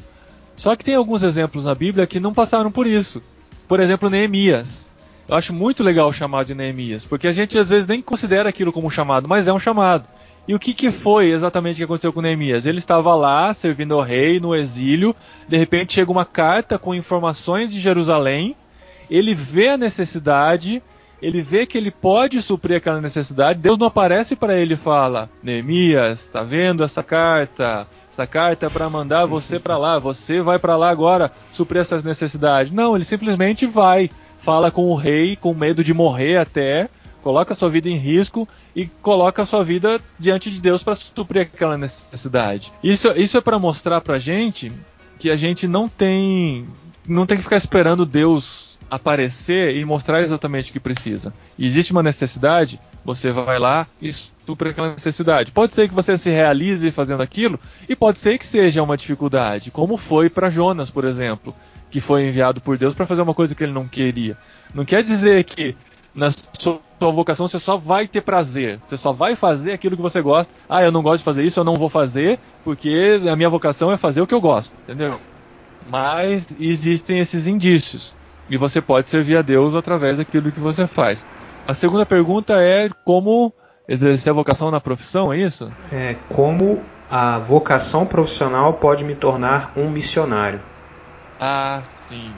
Só 0.57 0.77
que 0.77 0.85
tem 0.85 0.95
alguns 0.95 1.23
exemplos 1.23 1.65
na 1.65 1.75
Bíblia 1.75 2.07
que 2.07 2.21
não 2.21 2.35
passaram 2.35 2.71
por 2.71 2.87
isso. 2.87 3.23
Por 3.67 3.81
exemplo, 3.81 4.11
Neemias. 4.11 4.91
Eu 5.29 5.37
acho 5.37 5.55
muito 5.55 5.83
legal 5.83 6.09
o 6.09 6.13
chamado 6.13 6.49
de 6.49 6.55
Neemias, 6.55 7.05
porque 7.05 7.29
a 7.29 7.33
gente 7.33 7.57
às 7.57 7.69
vezes 7.69 7.87
nem 7.87 8.03
considera 8.03 8.49
aquilo 8.49 8.73
como 8.73 8.89
um 8.89 8.91
chamado, 8.91 9.29
mas 9.29 9.47
é 9.47 9.53
um 9.53 9.61
chamado. 9.61 10.05
E 10.49 10.55
o 10.55 10.59
que, 10.59 10.75
que 10.75 10.91
foi 10.91 11.31
exatamente 11.31 11.77
que 11.77 11.85
aconteceu 11.85 12.13
com 12.13 12.21
Neemias? 12.21 12.67
Ele 12.67 12.79
estava 12.79 13.15
lá 13.15 13.55
servindo 13.55 13.95
ao 13.95 14.01
rei 14.01 14.41
no 14.41 14.57
exílio, 14.57 15.15
de 15.47 15.57
repente 15.57 15.93
chega 15.93 16.11
uma 16.11 16.25
carta 16.25 16.79
com 16.79 16.93
informações 16.93 17.73
de 17.73 17.79
Jerusalém, 17.79 18.57
ele 19.09 19.33
vê 19.33 19.69
a 19.69 19.77
necessidade, 19.77 20.83
ele 21.23 21.43
vê 21.43 21.67
que 21.67 21.77
ele 21.77 21.91
pode 21.91 22.41
suprir 22.41 22.77
aquela 22.77 23.01
necessidade, 23.01 23.59
Deus 23.59 23.79
não 23.79 23.87
aparece 23.87 24.35
para 24.35 24.59
ele 24.59 24.75
e 24.75 24.77
fala: 24.77 25.29
Neemias, 25.43 26.21
está 26.21 26.43
vendo 26.43 26.83
essa 26.83 27.03
carta? 27.03 27.87
Essa 28.13 28.27
carta 28.27 28.67
é 28.67 28.69
para 28.69 28.91
mandar 28.91 29.25
você 29.27 29.59
para 29.59 29.79
lá, 29.79 29.99
você 29.99 30.41
vai 30.41 30.59
para 30.59 30.77
lá 30.77 30.91
agora 30.91 31.31
suprir 31.53 31.81
essas 31.81 32.03
necessidades. 32.03 32.73
Não, 32.73 32.95
ele 32.95 33.05
simplesmente 33.05 33.67
vai 33.67 34.11
fala 34.39 34.71
com 34.71 34.87
o 34.87 34.95
rei 34.95 35.37
com 35.37 35.55
medo 35.55 35.85
de 35.85 35.93
morrer 35.93 36.39
até, 36.39 36.89
coloca 37.23 37.55
sua 37.55 37.69
vida 37.69 37.89
em 37.89 37.97
risco 37.97 38.49
e 38.75 38.87
coloca 38.87 39.45
sua 39.45 39.63
vida 39.63 40.01
diante 40.19 40.51
de 40.51 40.61
Deus 40.61 40.83
para 40.83 40.95
suprir 40.95 41.43
aquela 41.43 41.77
necessidade. 41.77 42.73
Isso, 42.83 43.13
isso 43.13 43.37
é 43.37 43.41
para 43.41 43.59
mostrar 43.59 44.01
pra 44.01 44.19
gente 44.19 44.73
que 45.19 45.31
a 45.31 45.37
gente 45.37 45.69
não 45.69 45.89
tem 45.89 46.67
não 47.07 47.27
tem 47.27 47.37
que 47.37 47.43
ficar 47.43 47.57
esperando 47.57 48.07
Deus 48.07 48.70
aparecer 48.91 49.77
e 49.77 49.85
mostrar 49.85 50.21
exatamente 50.21 50.71
o 50.71 50.73
que 50.73 50.81
precisa. 50.81 51.33
E 51.59 51.67
existe 51.67 51.93
uma 51.93 52.03
necessidade, 52.03 52.81
você 53.05 53.31
vai 53.31 53.59
lá 53.59 53.87
e 54.03 54.13
supre 54.13 54.71
aquela 54.71 54.93
necessidade. 54.93 55.53
Pode 55.53 55.75
ser 55.75 55.89
que 55.89 55.95
você 55.95 56.17
se 56.17 56.31
realize 56.31 56.91
fazendo 56.91 57.23
aquilo 57.23 57.59
e 57.89 57.95
pode 57.95 58.19
ser 58.19 58.37
que 58.39 58.47
seja 58.47 58.83
uma 58.83 58.97
dificuldade, 58.97 59.71
como 59.71 59.97
foi 59.97 60.29
para 60.29 60.51
Jonas, 60.51 60.91
por 60.91 61.05
exemplo 61.05 61.55
que 61.91 62.01
foi 62.01 62.29
enviado 62.29 62.61
por 62.61 62.79
Deus 62.79 62.95
para 62.95 63.07
fazer 63.07 63.23
uma 63.23 63.35
coisa 63.35 63.55
que 63.55 63.65
ele 63.65 63.73
não 63.73 63.87
queria. 63.87 64.37
Não 64.73 64.85
quer 64.85 65.03
dizer 65.03 65.43
que 65.45 65.77
na 66.15 66.31
sua 66.31 66.81
vocação 66.99 67.47
você 67.47 67.59
só 67.59 67.77
vai 67.77 68.07
ter 68.07 68.21
prazer, 68.21 68.79
você 68.87 68.97
só 68.97 69.13
vai 69.13 69.35
fazer 69.35 69.73
aquilo 69.73 69.97
que 69.97 70.03
você 70.03 70.21
gosta. 70.21 70.53
Ah, 70.69 70.83
eu 70.83 70.93
não 70.93 71.03
gosto 71.03 71.19
de 71.19 71.25
fazer 71.25 71.45
isso, 71.45 71.59
eu 71.59 71.65
não 71.65 71.75
vou 71.75 71.89
fazer, 71.89 72.39
porque 72.65 73.21
a 73.31 73.37
minha 73.37 73.49
vocação 73.49 73.91
é 73.91 73.97
fazer 73.97 74.21
o 74.21 74.27
que 74.27 74.35
eu 74.35 74.41
gosto, 74.41 74.73
entendeu? 74.85 75.21
Mas 75.89 76.49
existem 76.61 77.19
esses 77.19 77.47
indícios 77.47 78.15
e 78.51 78.57
você 78.57 78.81
pode 78.81 79.09
servir 79.09 79.37
a 79.37 79.43
Deus 79.43 79.75
através 79.75 80.19
daquilo 80.19 80.51
que 80.51 80.61
você 80.61 80.87
faz. 80.87 81.25
A 81.67 81.73
segunda 81.73 82.05
pergunta 82.05 82.61
é 82.61 82.89
como 83.05 83.53
exercer 83.89 84.31
a 84.31 84.35
vocação 84.35 84.71
na 84.71 84.81
profissão, 84.81 85.33
é 85.33 85.39
isso? 85.39 85.71
É 85.93 86.17
como 86.29 86.83
a 87.09 87.39
vocação 87.39 88.05
profissional 88.05 88.75
pode 88.75 89.05
me 89.05 89.15
tornar 89.15 89.73
um 89.77 89.89
missionário. 89.89 90.61
Ah, 91.39 91.81
sim. 92.09 92.33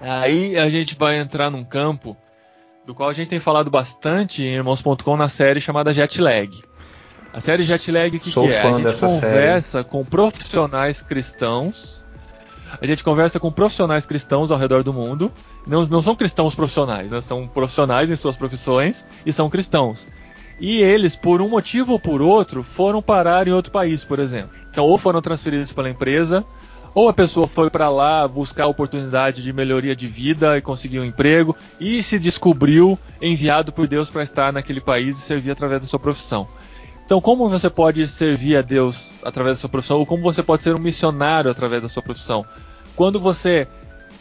Aí 0.00 0.56
a 0.56 0.68
gente 0.68 0.96
vai 0.96 1.18
entrar 1.18 1.50
num 1.50 1.64
campo 1.64 2.16
do 2.86 2.94
qual 2.94 3.08
a 3.08 3.12
gente 3.12 3.28
tem 3.28 3.40
falado 3.40 3.70
bastante 3.70 4.42
em 4.42 4.54
irmãos.com 4.54 5.16
na 5.16 5.28
série 5.28 5.60
chamada 5.60 5.92
Jetlag. 5.92 6.62
A 7.32 7.40
série 7.40 7.62
Jetlag 7.62 8.18
que, 8.18 8.30
Sou 8.30 8.46
que 8.46 8.52
é? 8.52 8.60
A 8.60 8.76
gente 8.76 9.00
conversa 9.00 9.70
série. 9.70 9.84
com 9.84 10.04
profissionais 10.04 11.02
cristãos. 11.02 11.97
A 12.80 12.86
gente 12.86 13.02
conversa 13.02 13.40
com 13.40 13.50
profissionais 13.50 14.06
cristãos 14.06 14.50
ao 14.50 14.58
redor 14.58 14.82
do 14.82 14.92
mundo. 14.92 15.32
Não, 15.66 15.84
não 15.86 16.02
são 16.02 16.14
cristãos 16.14 16.54
profissionais, 16.54 17.10
né? 17.10 17.20
são 17.20 17.46
profissionais 17.48 18.10
em 18.10 18.16
suas 18.16 18.36
profissões 18.36 19.04
e 19.24 19.32
são 19.32 19.48
cristãos. 19.48 20.08
E 20.60 20.82
eles, 20.82 21.14
por 21.14 21.40
um 21.40 21.48
motivo 21.48 21.92
ou 21.92 22.00
por 22.00 22.20
outro, 22.20 22.62
foram 22.62 23.00
parar 23.00 23.46
em 23.46 23.52
outro 23.52 23.70
país, 23.70 24.04
por 24.04 24.18
exemplo. 24.18 24.50
Então, 24.70 24.84
ou 24.84 24.98
foram 24.98 25.22
transferidos 25.22 25.72
pela 25.72 25.88
empresa, 25.88 26.44
ou 26.94 27.08
a 27.08 27.12
pessoa 27.12 27.46
foi 27.46 27.70
para 27.70 27.88
lá 27.88 28.26
buscar 28.26 28.66
oportunidade 28.66 29.42
de 29.42 29.52
melhoria 29.52 29.94
de 29.94 30.08
vida 30.08 30.58
e 30.58 30.62
conseguir 30.62 30.98
um 30.98 31.04
emprego 31.04 31.56
e 31.78 32.02
se 32.02 32.18
descobriu 32.18 32.98
enviado 33.22 33.72
por 33.72 33.86
Deus 33.86 34.10
para 34.10 34.24
estar 34.24 34.52
naquele 34.52 34.80
país 34.80 35.16
e 35.16 35.20
servir 35.20 35.52
através 35.52 35.80
da 35.80 35.86
sua 35.86 36.00
profissão. 36.00 36.48
Então, 37.08 37.22
como 37.22 37.48
você 37.48 37.70
pode 37.70 38.06
servir 38.06 38.58
a 38.58 38.60
Deus 38.60 39.14
através 39.24 39.56
da 39.56 39.60
sua 39.62 39.70
profissão 39.70 39.96
ou 39.96 40.04
como 40.04 40.22
você 40.22 40.42
pode 40.42 40.62
ser 40.62 40.74
um 40.74 40.78
missionário 40.78 41.50
através 41.50 41.80
da 41.80 41.88
sua 41.88 42.02
profissão? 42.02 42.44
Quando 42.94 43.18
você 43.18 43.66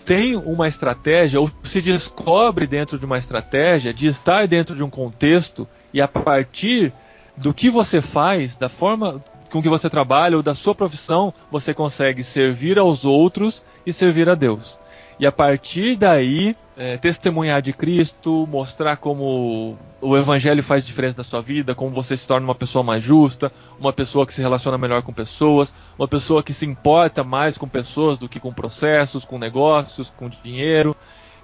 tem 0.06 0.38
uma 0.38 0.70
estratégia 0.70 1.38
ou 1.38 1.52
se 1.64 1.82
descobre 1.82 2.66
dentro 2.66 2.98
de 2.98 3.06
uma 3.06 3.18
estratégia 3.18 3.94
de 3.94 4.08
estar 4.08 4.48
dentro 4.48 4.74
de 4.74 4.84
um 4.86 4.90
contexto 4.90 5.68
e 5.94 6.00
a 6.00 6.08
partir 6.08 6.94
do 7.36 7.54
que 7.54 7.70
você 7.70 8.00
faz, 8.00 8.56
da 8.56 8.70
forma 8.70 9.22
com 9.52 9.62
que 9.62 9.68
você 9.68 9.90
trabalha 9.90 10.38
ou 10.38 10.42
da 10.42 10.56
sua 10.56 10.74
profissão, 10.74 11.34
você 11.52 11.74
consegue 11.74 12.24
servir 12.24 12.80
aos 12.80 13.04
outros 13.04 13.66
e 13.86 13.92
servir 13.92 14.30
a 14.30 14.34
Deus. 14.34 14.80
E 15.20 15.26
a 15.26 15.32
partir 15.32 15.95
daí, 15.95 16.55
é, 16.78 16.95
testemunhar 16.97 17.61
de 17.61 17.74
Cristo, 17.74 18.47
mostrar 18.49 18.97
como 18.97 19.78
o 19.99 20.15
Evangelho 20.15 20.61
faz 20.61 20.86
diferença 20.86 21.18
na 21.18 21.24
sua 21.24 21.41
vida, 21.41 21.74
como 21.74 21.89
você 21.89 22.15
se 22.15 22.28
torna 22.28 22.45
uma 22.45 22.53
pessoa 22.53 22.84
mais 22.84 23.03
justa, 23.03 23.51
uma 23.80 23.91
pessoa 23.91 24.28
que 24.28 24.34
se 24.34 24.41
relaciona 24.41 24.78
melhor 24.78 25.01
com 25.01 25.11
pessoas, 25.11 25.74
uma 25.97 26.07
pessoa 26.07 26.43
que 26.43 26.53
se 26.53 26.68
importa 26.68 27.24
mais 27.24 27.57
com 27.57 27.68
pessoas 27.68 28.18
do 28.18 28.30
que 28.30 28.39
com 28.39 28.53
processos, 28.53 29.26
com 29.26 29.39
negócios, 29.39 30.13
com 30.15 30.30
dinheiro. 30.30 30.95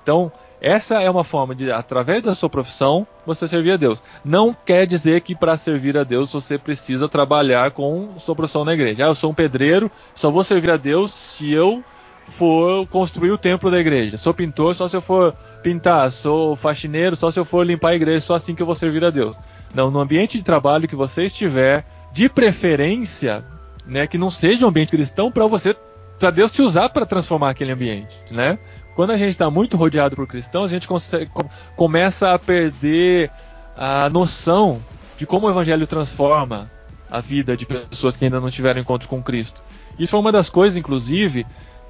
Então, 0.04 0.32
essa 0.62 1.02
é 1.02 1.10
uma 1.10 1.24
forma 1.24 1.56
de, 1.56 1.72
através 1.72 2.22
da 2.22 2.36
sua 2.36 2.50
profissão, 2.50 3.08
você 3.26 3.48
servir 3.48 3.72
a 3.72 3.78
Deus. 3.78 4.04
Não 4.24 4.54
quer 4.54 4.86
dizer 4.86 5.22
que 5.22 5.36
para 5.36 5.58
servir 5.58 5.98
a 5.98 6.04
Deus 6.04 6.32
você 6.32 6.60
precisa 6.60 7.10
trabalhar 7.10 7.72
com 7.72 8.18
sua 8.20 8.36
profissão 8.36 8.64
na 8.64 8.74
igreja. 8.74 9.04
Ah, 9.04 9.10
eu 9.10 9.16
sou 9.16 9.32
um 9.32 9.34
pedreiro, 9.34 9.92
só 10.14 10.30
vou 10.30 10.44
servir 10.44 10.70
a 10.70 10.78
Deus 10.78 11.12
se 11.12 11.52
eu 11.52 11.84
for 12.28 12.88
construir 12.88 13.32
o 13.32 13.38
templo 13.38 13.70
da 13.70 13.80
igreja. 13.80 14.18
Sou 14.18 14.34
pintor 14.34 14.76
só 14.76 14.88
se 14.88 14.96
eu 14.96 15.02
for 15.02 15.34
pintar. 15.62 16.12
Sou 16.12 16.56
faxineiro 16.56 17.16
só 17.16 17.32
se 17.32 17.40
eu 17.40 17.46
for 17.46 17.66
limpar 17.66 17.90
a 17.90 17.96
igreja. 17.96 18.26
Só 18.26 18.36
assim 18.36 18.56
que 18.56 18.62
eu 18.62 18.66
vou 18.66 18.76
servir 18.76 19.04
a 19.04 19.10
Deus. 19.10 19.38
Não, 19.74 19.90
no 19.90 20.00
ambiente 20.00 20.38
de 20.38 20.44
trabalho 20.44 20.88
que 20.88 20.96
você 20.96 21.26
estiver, 21.26 21.86
de 22.12 22.30
preferência, 22.30 23.44
né, 23.86 24.08
que 24.08 24.18
não 24.18 24.30
seja 24.30 24.66
um 24.66 24.70
ambiente 24.70 24.92
cristão 24.92 25.32
para 25.32 25.48
você, 25.48 25.76
para 26.20 26.30
Deus 26.30 26.52
te 26.52 26.62
usar 26.62 26.90
para 26.90 27.06
transformar 27.06 27.50
aquele 27.50 27.72
ambiente, 27.72 28.16
né? 28.32 28.60
quando 28.96 29.12
a 29.12 29.18
gente 29.18 29.32
está 29.32 29.50
muito 29.50 29.78
rodeado 29.78 30.16
por 30.16 30.28
cristãos, 30.28 30.66
a 30.66 30.74
gente 30.74 30.88
consegue, 30.88 31.30
começa 31.76 32.34
a 32.34 32.40
perder 32.40 33.32
a 33.76 34.10
noção 34.10 34.82
de 35.18 35.26
como 35.26 35.48
o 35.48 35.50
evangelho 35.50 35.88
transforma 35.88 36.72
a 37.10 37.20
vida 37.20 37.56
de 37.58 37.66
pessoas 37.66 38.16
que 38.16 38.26
ainda 38.26 38.40
não 38.40 38.50
tiveram 38.50 38.82
encontro 38.82 39.08
com 39.08 39.22
Cristo. 39.22 39.64
Isso 39.98 40.12
foi 40.12 40.20
uma 40.20 40.32
das 40.32 40.50
coisas, 40.50 40.78
inclusive, 40.78 41.46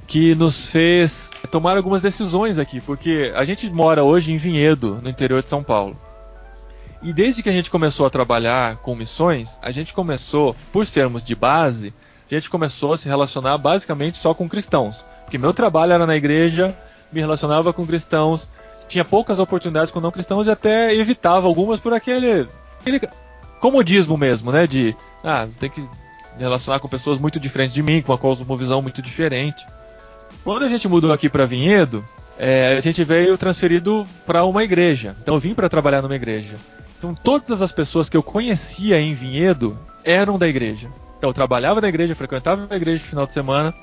que 0.08 0.36
nos 0.36 0.70
fez 0.70 1.32
tomar 1.52 1.78
algumas 1.78 2.02
decisões 2.02 2.60
aqui, 2.60 2.82
porque 2.82 3.32
a 3.36 3.44
gente 3.46 3.70
mora 3.70 4.04
hoje 4.04 4.32
em 4.32 4.38
Vinhedo, 4.38 5.00
no 5.02 5.10
interior 5.10 5.42
de 5.42 5.50
São 5.50 5.64
Paulo. 5.64 6.00
E 7.02 7.12
desde 7.12 7.44
que 7.44 7.50
a 7.50 7.54
gente 7.54 7.70
começou 7.70 8.06
a 8.06 8.10
trabalhar 8.10 8.78
com 8.78 8.96
missões, 8.96 9.60
a 9.62 9.72
gente 9.72 9.94
começou, 9.94 10.56
por 10.72 10.86
sermos 10.86 11.24
de 11.24 11.36
base, 11.36 11.94
a 12.32 12.34
gente 12.34 12.50
começou 12.50 12.94
a 12.94 12.98
se 12.98 13.08
relacionar 13.08 13.58
basicamente 13.58 14.18
só 14.18 14.34
com 14.34 14.48
cristãos. 14.48 15.06
Porque 15.24 15.38
meu 15.38 15.54
trabalho 15.54 15.94
era 15.94 16.08
na 16.08 16.16
igreja, 16.16 16.76
me 17.12 17.20
relacionava 17.20 17.74
com 17.74 17.86
cristãos, 17.86 18.48
tinha 18.88 19.06
poucas 19.06 19.40
oportunidades 19.40 19.92
com 19.92 20.00
não 20.00 20.12
cristãos 20.12 20.48
e 20.48 20.52
até 20.52 20.96
evitava 20.96 21.48
algumas 21.48 21.80
por 21.80 21.94
aquele, 21.94 22.48
aquele 22.80 23.02
comodismo 23.60 24.18
mesmo, 24.18 24.52
né? 24.52 24.66
De, 24.66 24.96
ah, 25.24 25.48
tem 25.60 25.70
que 25.70 25.82
me 25.82 25.90
relacionar 26.40 26.80
com 26.80 26.88
pessoas 26.88 27.20
muito 27.20 27.40
diferentes 27.40 27.74
de 27.74 27.84
mim, 27.84 28.02
com 28.02 28.12
uma 28.12 28.18
cosmovisão 28.18 28.82
muito 28.82 29.02
diferente. 29.02 29.66
Quando 30.44 30.64
a 30.64 30.70
gente 30.70 30.88
mudou 30.88 31.12
aqui 31.12 31.30
para 31.30 31.46
Vinhedo, 31.46 32.04
é, 32.38 32.76
a 32.78 32.82
gente 32.82 33.04
veio 33.04 33.38
transferido 33.38 34.06
para 34.26 34.46
uma 34.46 34.64
igreja. 34.64 35.16
Então 35.22 35.36
eu 35.36 35.40
vim 35.40 35.54
para 35.54 35.70
trabalhar 35.70 36.02
numa 36.02 36.16
igreja. 36.16 36.56
Então 36.98 37.14
todas 37.14 37.62
as 37.62 37.72
pessoas 37.72 38.10
que 38.10 38.18
eu 38.18 38.24
conhecia 38.24 39.00
em 39.00 39.14
Vinhedo 39.14 39.78
eram 40.04 40.38
da 40.38 40.48
igreja. 40.48 40.90
Então 41.18 41.30
eu 41.30 41.34
trabalhava 41.34 41.82
na 41.82 41.88
igreja, 41.88 42.16
frequentava 42.16 42.68
a 42.70 42.76
igreja 42.76 43.04
no 43.04 43.10
final 43.10 43.26
de 43.26 43.34
semana. 43.34 43.74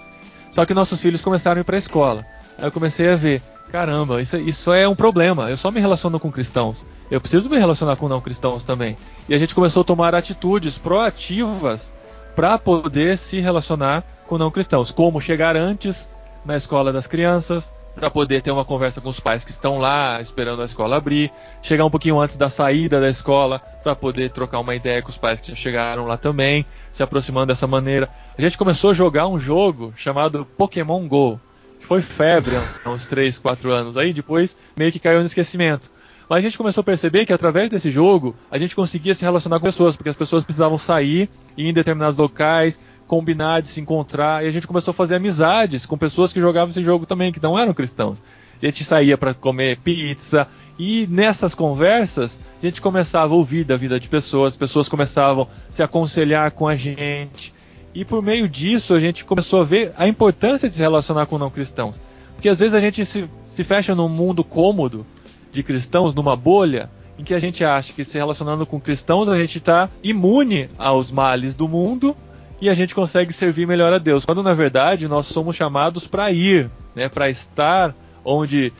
Só 0.51 0.66
que 0.66 0.74
nossos 0.74 1.01
filhos 1.01 1.22
começaram 1.22 1.59
a 1.59 1.62
ir 1.62 1.64
para 1.64 1.76
a 1.76 1.78
escola. 1.78 2.24
Aí 2.59 2.64
eu 2.64 2.72
comecei 2.72 3.09
a 3.09 3.16
ver 3.16 3.42
caramba, 3.70 4.20
isso, 4.20 4.36
isso 4.36 4.72
é 4.72 4.86
um 4.86 4.94
problema. 4.94 5.48
Eu 5.48 5.57
só 5.57 5.70
me 5.70 5.80
relaciono 5.80 6.18
com 6.18 6.30
cristãos. 6.30 6.84
Eu 7.11 7.20
preciso 7.20 7.48
me 7.48 7.57
relacionar 7.57 7.96
com 7.96 8.09
não 8.09 8.20
cristãos 8.20 8.64
também. 8.64 8.96
E 9.28 9.34
a 9.34 9.38
gente 9.38 9.55
começou 9.55 9.82
a 9.82 9.84
tomar 9.84 10.14
atitudes 10.14 10.76
proativas 10.76 11.92
para 12.34 12.59
poder 12.59 13.16
se 13.16 13.40
relacionar 13.40 14.05
com 14.26 14.36
não 14.36 14.51
cristãos, 14.51 14.90
como 14.90 15.20
chegar 15.20 15.57
antes 15.57 16.09
na 16.45 16.57
escola 16.57 16.93
das 16.93 17.07
crianças, 17.07 17.72
para 17.95 18.11
poder 18.11 18.41
ter 18.41 18.51
uma 18.51 18.64
conversa 18.64 19.01
com 19.01 19.09
os 19.09 19.20
pais 19.20 19.45
que 19.45 19.51
estão 19.51 19.78
lá 19.78 20.20
esperando 20.20 20.62
a 20.62 20.64
escola 20.64 20.97
abrir, 20.97 21.30
chegar 21.62 21.84
um 21.84 21.91
pouquinho 21.91 22.20
antes 22.20 22.36
da 22.36 22.49
saída 22.49 23.01
da 23.01 23.11
escola 23.11 23.59
para 23.82 23.95
poder 23.95 24.30
trocar 24.30 24.61
uma 24.61 24.74
ideia 24.74 25.03
com 25.03 25.11
os 25.11 25.16
pais 25.16 25.41
que 25.41 25.49
já 25.49 25.57
chegaram 25.57 26.07
lá 26.07 26.16
também, 26.16 26.64
se 26.93 27.03
aproximando 27.03 27.47
dessa 27.47 27.66
maneira. 27.66 28.09
A 28.36 28.41
gente 28.41 28.57
começou 28.57 28.91
a 28.91 28.95
jogar 28.95 29.26
um 29.26 29.38
jogo 29.38 29.93
chamado 29.97 30.47
Pokémon 30.57 31.07
Go, 31.07 31.41
que 31.78 31.86
foi 31.86 32.01
febre 32.01 32.55
há 32.84 32.91
uns 32.91 33.07
3, 33.07 33.38
4 33.38 33.72
anos 33.72 33.97
aí, 33.97 34.12
depois 34.12 34.57
meio 34.76 34.93
que 34.93 34.99
caiu 34.99 35.20
no 35.20 35.26
esquecimento. 35.26 35.91
Mas 36.28 36.38
a 36.38 36.43
gente 36.43 36.57
começou 36.57 36.82
a 36.82 36.84
perceber 36.84 37.26
que 37.26 37.32
através 37.32 37.68
desse 37.68 37.91
jogo 37.91 38.36
a 38.49 38.57
gente 38.57 38.76
conseguia 38.76 39.14
se 39.14 39.24
relacionar 39.24 39.59
com 39.59 39.64
pessoas, 39.64 39.97
porque 39.97 40.11
as 40.11 40.16
pessoas 40.16 40.45
precisavam 40.45 40.78
sair, 40.78 41.28
ir 41.57 41.66
em 41.66 41.72
determinados 41.72 42.16
locais, 42.16 42.80
combinar 43.11 43.61
de 43.61 43.69
se 43.69 43.81
encontrar, 43.81 44.45
e 44.45 44.47
a 44.47 44.53
gente 44.53 44.69
começou 44.69 44.93
a 44.93 44.95
fazer 44.95 45.17
amizades 45.17 45.85
com 45.85 45.99
pessoas 45.99 46.33
que 46.33 46.41
jogavam 46.41 46.69
esse 46.69 46.85
jogo 46.85 47.05
também, 47.05 47.33
que 47.33 47.43
não 47.43 47.59
eram 47.59 47.75
cristãos. 47.75 48.23
A 48.63 48.65
gente 48.65 48.85
saía 48.85 49.19
para 49.19 49.35
comer 49.35 49.79
pizza, 49.79 50.47
e 50.79 51.09
nessas 51.11 51.53
conversas 51.53 52.39
a 52.63 52.65
gente 52.65 52.81
começava 52.81 53.35
a 53.35 53.37
ouvir 53.37 53.65
da 53.65 53.77
vida 53.77 53.99
de 53.99 54.09
pessoas, 54.09 54.57
pessoas 54.57 54.89
começavam 54.89 55.49
a 55.69 55.73
se 55.73 55.83
aconselhar 55.83 56.53
com 56.53 56.69
a 56.69 56.77
gente, 56.77 57.53
e 57.93 58.05
por 58.05 58.23
meio 58.23 58.49
disso 58.49 58.95
a 58.95 59.01
gente 59.01 59.25
começou 59.25 59.61
a 59.61 59.65
ver 59.65 59.93
a 59.99 60.07
importância 60.07 60.69
de 60.69 60.77
se 60.77 60.81
relacionar 60.81 61.27
com 61.27 61.37
não 61.37 61.51
cristãos. 61.51 62.01
Porque 62.35 62.49
às 62.49 62.61
vezes 62.61 62.75
a 62.75 62.81
gente 62.81 63.05
se, 63.05 63.29
se 63.45 63.65
fecha 63.65 63.93
num 63.93 64.09
mundo 64.09 64.45
cômodo 64.45 65.05
de 65.53 65.65
cristãos, 65.65 66.15
numa 66.15 66.37
bolha, 66.37 66.89
em 67.19 67.25
que 67.25 67.35
a 67.35 67.41
gente 67.41 67.65
acha 67.65 67.93
que 67.93 68.05
se 68.05 68.17
relacionando 68.17 68.65
com 68.65 68.79
cristãos 68.79 69.29
a 69.29 69.37
gente 69.37 69.59
está 69.59 69.91
imune 70.01 70.71
aos 70.79 71.11
males 71.11 71.57
do 71.57 71.67
mundo 71.67 72.17
e 72.61 72.69
a 72.69 72.75
gente 72.75 72.95
consegue 72.95 73.33
servir 73.33 73.67
melhor 73.67 73.93
a 73.93 73.99
Deus. 73.99 74.25
Quando 74.25 74.43
na 74.43 74.55
verdade 74.55 75.09
nós 75.09 75.27
somos 75.27 75.57
chamados 75.57 76.07
para 76.07 76.31
ir, 76.31 76.71
né, 76.95 77.09
para 77.09 77.31
estar 77.31 77.95
onde 78.25 78.73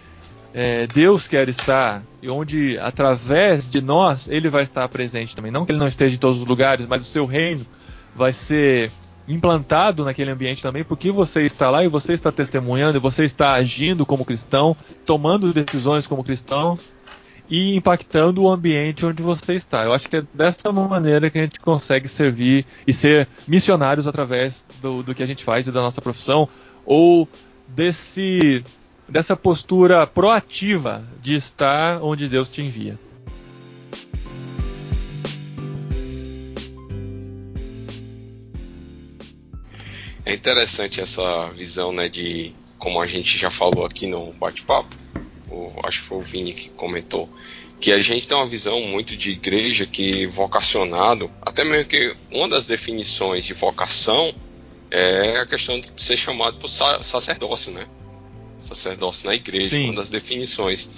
é, 0.53 0.87
Deus 0.87 1.27
quer 1.27 1.49
estar 1.49 2.03
e 2.23 2.29
onde 2.29 2.79
através 2.79 3.69
de 3.69 3.81
nós 3.81 4.29
Ele 4.29 4.49
vai 4.49 4.63
estar 4.63 4.87
presente 4.89 5.35
também. 5.35 5.51
Não 5.51 5.65
que 5.65 5.73
Ele 5.73 5.79
não 5.79 5.89
esteja 5.89 6.15
em 6.15 6.19
todos 6.19 6.41
os 6.41 6.47
lugares, 6.47 6.87
mas 6.87 7.03
o 7.03 7.11
seu 7.11 7.25
reino 7.25 7.65
vai 8.15 8.33
ser 8.33 8.91
implantado 9.29 10.05
naquele 10.05 10.31
ambiente 10.31 10.63
também, 10.63 10.83
porque 10.83 11.13
você 11.13 11.43
está 11.43 11.71
lá 11.71 11.85
e 11.85 11.89
você 11.89 12.13
está 12.13 12.33
testemunhando, 12.33 12.99
e 12.99 13.01
você 13.01 13.25
está 13.25 13.53
agindo 13.53 14.05
como 14.05 14.25
cristão, 14.25 14.77
tomando 15.07 15.53
decisões 15.53 16.07
como 16.07 16.25
cristãos 16.25 16.95
e 17.51 17.75
impactando 17.75 18.43
o 18.43 18.49
ambiente 18.49 19.05
onde 19.05 19.23
você 19.23 19.55
está. 19.55 19.85
Eu 19.85 19.93
acho 19.93 20.09
que 20.09 20.17
é 20.17 20.25
dessa 20.33 20.71
maneira 20.71 21.29
que 21.29 21.39
a 21.39 21.43
gente 21.43 21.59
consegue 21.59 22.07
servir 22.07 22.65
e 22.87 22.93
ser 22.93 23.27
missionários 23.47 24.07
através 24.07 24.65
do, 24.81 25.03
do 25.03 25.15
que 25.15 25.23
a 25.23 25.27
gente 25.27 25.43
faz 25.43 25.67
e 25.67 25.73
da 25.73 25.81
nossa 25.81 26.01
profissão, 26.01 26.49
ou 26.87 27.29
desse 27.67 28.65
dessa 29.09 29.37
postura 29.37 30.07
proativa 30.07 31.05
de 31.21 31.35
estar 31.35 32.01
onde 32.01 32.29
Deus 32.29 32.49
te 32.49 32.63
envia. 32.63 32.97
É 40.25 40.33
interessante 40.33 41.01
essa 41.01 41.51
visão, 41.51 41.93
né, 41.93 42.09
de 42.09 42.55
como 42.79 43.03
a 43.03 43.07
gente 43.07 43.37
já 43.37 43.51
falou 43.51 43.85
aqui 43.85 44.07
no 44.07 44.33
bate-papo, 44.35 44.95
acho 45.85 46.03
que 46.03 46.09
foi 46.09 46.19
o 46.19 46.23
Vini 46.23 46.53
que 46.53 46.71
comentou, 46.71 47.29
que 47.81 47.93
a 47.93 48.01
gente 48.01 48.29
tem 48.29 48.37
uma 48.37 48.47
visão 48.47 48.81
muito 48.83 49.17
de 49.17 49.31
igreja 49.31 49.87
que 49.87 50.27
vocacionado, 50.27 51.31
até 51.41 51.65
mesmo 51.65 51.89
que 51.89 52.15
uma 52.31 52.49
das 52.49 52.67
definições 52.67 53.45
de 53.45 53.55
vocação 53.55 54.35
é 54.91 55.39
a 55.39 55.47
questão 55.47 55.81
de 55.81 55.91
ser 55.97 56.17
chamado 56.17 56.59
por 56.59 56.69
sacerdócio, 56.69 57.73
né? 57.73 57.87
Sacerdócio 58.57 59.27
na 59.27 59.35
igreja, 59.35 59.77
Sim. 59.77 59.85
uma 59.87 59.95
das 59.95 60.11
definições. 60.11 60.91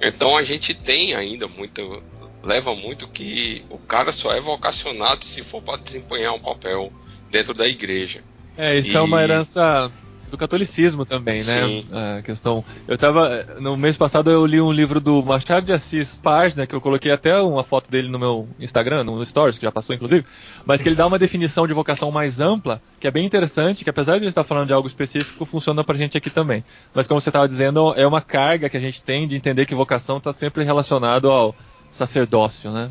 Então 0.00 0.36
a 0.36 0.42
gente 0.42 0.74
tem 0.74 1.14
ainda 1.14 1.46
muito, 1.46 2.02
leva 2.42 2.74
muito 2.74 3.06
que 3.08 3.64
o 3.68 3.78
cara 3.78 4.10
só 4.12 4.32
é 4.32 4.40
vocacionado 4.40 5.24
se 5.24 5.42
for 5.42 5.62
para 5.62 5.76
desempenhar 5.76 6.34
um 6.34 6.40
papel 6.40 6.92
dentro 7.30 7.52
da 7.52 7.68
igreja. 7.68 8.22
É, 8.56 8.78
isso 8.78 8.90
e... 8.90 8.96
é 8.96 9.00
uma 9.00 9.22
herança 9.22 9.90
do 10.32 10.38
catolicismo 10.38 11.04
também, 11.04 11.36
né? 11.36 11.66
Sim. 11.66 11.86
A 11.92 12.22
questão. 12.22 12.64
Eu 12.88 12.96
tava. 12.96 13.46
No 13.60 13.76
mês 13.76 13.96
passado 13.96 14.30
eu 14.30 14.44
li 14.44 14.60
um 14.60 14.72
livro 14.72 14.98
do 14.98 15.22
Machado 15.22 15.66
de 15.66 15.72
Assis 15.72 16.16
página, 16.16 16.66
que 16.66 16.74
eu 16.74 16.80
coloquei 16.80 17.12
até 17.12 17.38
uma 17.40 17.62
foto 17.62 17.90
dele 17.90 18.08
no 18.08 18.18
meu 18.18 18.48
Instagram, 18.58 19.04
no 19.04 19.24
Stories, 19.24 19.58
que 19.58 19.64
já 19.64 19.70
passou 19.70 19.94
inclusive, 19.94 20.24
mas 20.64 20.82
que 20.82 20.88
ele 20.88 20.96
dá 20.96 21.06
uma 21.06 21.18
definição 21.18 21.66
de 21.66 21.74
vocação 21.74 22.10
mais 22.10 22.40
ampla, 22.40 22.82
que 22.98 23.06
é 23.06 23.10
bem 23.10 23.26
interessante, 23.26 23.84
que 23.84 23.90
apesar 23.90 24.14
de 24.14 24.24
ele 24.24 24.30
estar 24.30 24.42
falando 24.42 24.68
de 24.68 24.72
algo 24.72 24.88
específico, 24.88 25.44
funciona 25.44 25.84
pra 25.84 25.94
gente 25.94 26.16
aqui 26.16 26.30
também. 26.30 26.64
Mas 26.94 27.06
como 27.06 27.20
você 27.20 27.28
estava 27.28 27.46
dizendo, 27.46 27.92
é 27.94 28.06
uma 28.06 28.22
carga 28.22 28.70
que 28.70 28.76
a 28.76 28.80
gente 28.80 29.02
tem 29.02 29.28
de 29.28 29.36
entender 29.36 29.66
que 29.66 29.74
vocação 29.74 30.16
está 30.16 30.32
sempre 30.32 30.64
relacionado 30.64 31.30
ao 31.30 31.54
sacerdócio, 31.90 32.70
né? 32.70 32.90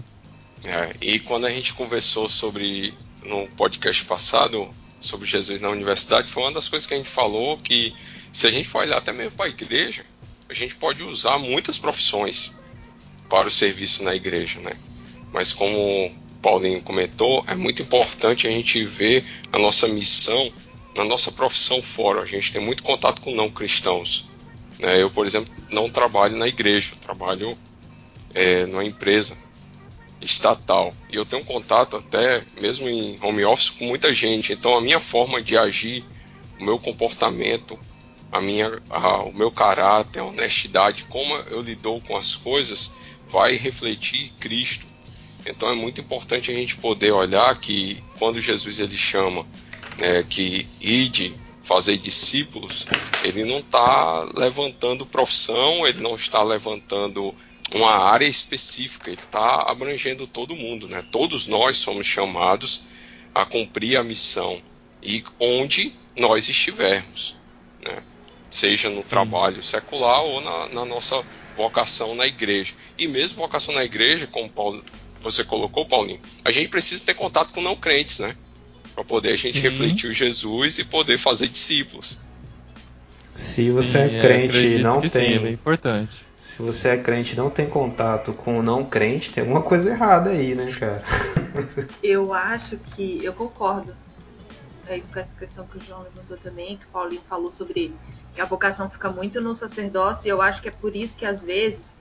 É, 0.63 0.91
e 1.01 1.17
quando 1.17 1.45
a 1.45 1.49
gente 1.49 1.73
conversou 1.73 2.29
sobre 2.29 2.93
no 3.25 3.47
podcast 3.57 4.05
passado 4.05 4.69
sobre 5.01 5.27
Jesus 5.27 5.59
na 5.59 5.69
universidade, 5.69 6.29
foi 6.29 6.43
uma 6.43 6.51
das 6.51 6.69
coisas 6.69 6.87
que 6.87 6.93
a 6.93 6.97
gente 6.97 7.09
falou 7.09 7.57
que 7.57 7.93
se 8.31 8.47
a 8.47 8.51
gente 8.51 8.69
for 8.69 8.83
olhar 8.83 8.97
até 8.97 9.11
mesmo 9.11 9.31
para 9.31 9.47
a 9.47 9.49
igreja, 9.49 10.05
a 10.47 10.53
gente 10.53 10.75
pode 10.75 11.03
usar 11.03 11.37
muitas 11.37 11.77
profissões 11.77 12.53
para 13.29 13.47
o 13.47 13.51
serviço 13.51 14.03
na 14.03 14.15
igreja, 14.15 14.59
né? 14.59 14.73
Mas 15.33 15.53
como 15.53 15.77
o 15.77 16.11
Paulinho 16.41 16.81
comentou, 16.81 17.43
é 17.47 17.55
muito 17.55 17.81
importante 17.81 18.47
a 18.47 18.51
gente 18.51 18.83
ver 18.83 19.25
a 19.51 19.57
nossa 19.57 19.87
missão 19.87 20.51
na 20.95 21.05
nossa 21.05 21.31
profissão 21.31 21.81
fora. 21.81 22.21
A 22.21 22.25
gente 22.25 22.51
tem 22.51 22.61
muito 22.61 22.83
contato 22.83 23.21
com 23.21 23.33
não 23.33 23.49
cristãos. 23.49 24.27
Né? 24.79 25.01
Eu, 25.01 25.09
por 25.09 25.25
exemplo, 25.25 25.53
não 25.69 25.89
trabalho 25.89 26.35
na 26.35 26.47
igreja, 26.47 26.93
trabalho 26.99 27.57
é, 28.33 28.65
numa 28.65 28.83
empresa 28.83 29.37
estatal. 30.21 30.93
E 31.09 31.15
eu 31.15 31.25
tenho 31.25 31.43
contato 31.43 31.97
até 31.97 32.43
mesmo 32.59 32.87
em 32.87 33.17
home 33.21 33.43
office 33.43 33.69
com 33.69 33.85
muita 33.85 34.13
gente. 34.13 34.53
Então 34.53 34.77
a 34.77 34.81
minha 34.81 34.99
forma 34.99 35.41
de 35.41 35.57
agir, 35.57 36.03
o 36.59 36.63
meu 36.63 36.77
comportamento, 36.77 37.77
a 38.31 38.39
minha, 38.39 38.79
a, 38.89 39.23
o 39.23 39.33
meu 39.33 39.51
caráter, 39.51 40.19
a 40.19 40.25
honestidade, 40.25 41.05
como 41.09 41.33
eu 41.49 41.61
lidou 41.61 41.99
com 42.01 42.15
as 42.15 42.35
coisas, 42.35 42.91
vai 43.27 43.55
refletir 43.55 44.31
Cristo. 44.39 44.85
Então 45.45 45.69
é 45.69 45.73
muito 45.73 46.01
importante 46.01 46.51
a 46.51 46.53
gente 46.53 46.77
poder 46.77 47.11
olhar 47.11 47.59
que 47.59 48.01
quando 48.19 48.39
Jesus 48.39 48.79
ele 48.79 48.97
chama 48.97 49.45
né, 49.97 50.23
que 50.23 50.67
ide 50.79 51.33
fazer 51.63 51.97
discípulos, 51.97 52.87
ele 53.23 53.43
não 53.43 53.59
está 53.59 54.27
levantando 54.35 55.05
profissão, 55.05 55.85
ele 55.87 56.01
não 56.01 56.15
está 56.15 56.43
levantando 56.43 57.33
uma 57.73 57.91
área 57.91 58.25
específica, 58.25 59.09
ele 59.09 59.19
está 59.19 59.63
abrangendo 59.69 60.27
todo 60.27 60.55
mundo, 60.55 60.87
né? 60.87 61.03
Todos 61.09 61.47
nós 61.47 61.77
somos 61.77 62.05
chamados 62.05 62.83
a 63.33 63.45
cumprir 63.45 63.97
a 63.97 64.03
missão 64.03 64.61
e 65.01 65.23
onde 65.39 65.93
nós 66.17 66.49
estivermos, 66.49 67.37
né? 67.81 68.03
Seja 68.49 68.89
no 68.89 69.01
Sim. 69.01 69.07
trabalho 69.07 69.63
secular 69.63 70.21
ou 70.21 70.41
na, 70.41 70.67
na, 70.67 70.85
nossa 70.85 71.23
vocação 71.55 72.13
na 72.13 72.27
igreja. 72.27 72.73
E 72.97 73.07
mesmo 73.07 73.37
vocação 73.37 73.73
na 73.73 73.85
igreja, 73.85 74.27
como 74.27 74.49
Paulo, 74.49 74.83
você 75.21 75.41
colocou, 75.41 75.85
Paulinho, 75.85 76.19
a 76.43 76.51
gente 76.51 76.67
precisa 76.67 77.05
ter 77.05 77.13
contato 77.13 77.53
com 77.53 77.61
não 77.61 77.77
crentes, 77.77 78.19
né? 78.19 78.35
Para 78.93 79.05
poder 79.05 79.31
a 79.31 79.37
gente 79.37 79.55
Sim. 79.55 79.61
refletir 79.61 80.09
o 80.09 80.13
Jesus 80.13 80.79
e 80.79 80.83
poder 80.83 81.17
fazer 81.17 81.47
discípulos. 81.47 82.19
Se 83.33 83.69
você 83.69 83.99
é 83.99 84.09
sim, 84.09 84.15
é 84.17 84.19
crente 84.19 84.57
e 84.57 84.79
não 84.79 84.99
tem. 84.99 85.39
Sim, 85.39 85.47
é 85.47 85.51
importante 85.51 86.30
se 86.41 86.61
você 86.61 86.89
é 86.89 86.97
crente 86.97 87.33
e 87.33 87.37
não 87.37 87.51
tem 87.51 87.69
contato 87.69 88.33
com 88.33 88.57
o 88.57 88.63
não 88.63 88.83
crente, 88.83 89.31
tem 89.31 89.41
alguma 89.41 89.61
coisa 89.61 89.91
errada 89.91 90.31
aí, 90.31 90.55
né, 90.55 90.71
cara? 90.71 91.03
Eu 92.01 92.33
acho 92.33 92.77
que. 92.77 93.23
Eu 93.23 93.31
concordo. 93.31 93.95
É 94.87 94.97
isso 94.97 95.07
com 95.13 95.19
essa 95.19 95.33
questão 95.35 95.67
que 95.67 95.77
o 95.77 95.81
João 95.81 96.01
levantou 96.01 96.35
também, 96.37 96.77
que 96.77 96.85
o 96.85 96.89
Paulinho 96.89 97.21
falou 97.29 97.51
sobre 97.51 97.95
que 98.33 98.41
a 98.41 98.45
vocação 98.45 98.89
fica 98.89 99.09
muito 99.09 99.39
no 99.39 99.55
sacerdócio, 99.55 100.27
e 100.27 100.29
eu 100.29 100.41
acho 100.41 100.61
que 100.61 100.69
é 100.69 100.71
por 100.71 100.95
isso 100.95 101.15
que 101.15 101.25
às 101.25 101.43
vezes, 101.43 101.93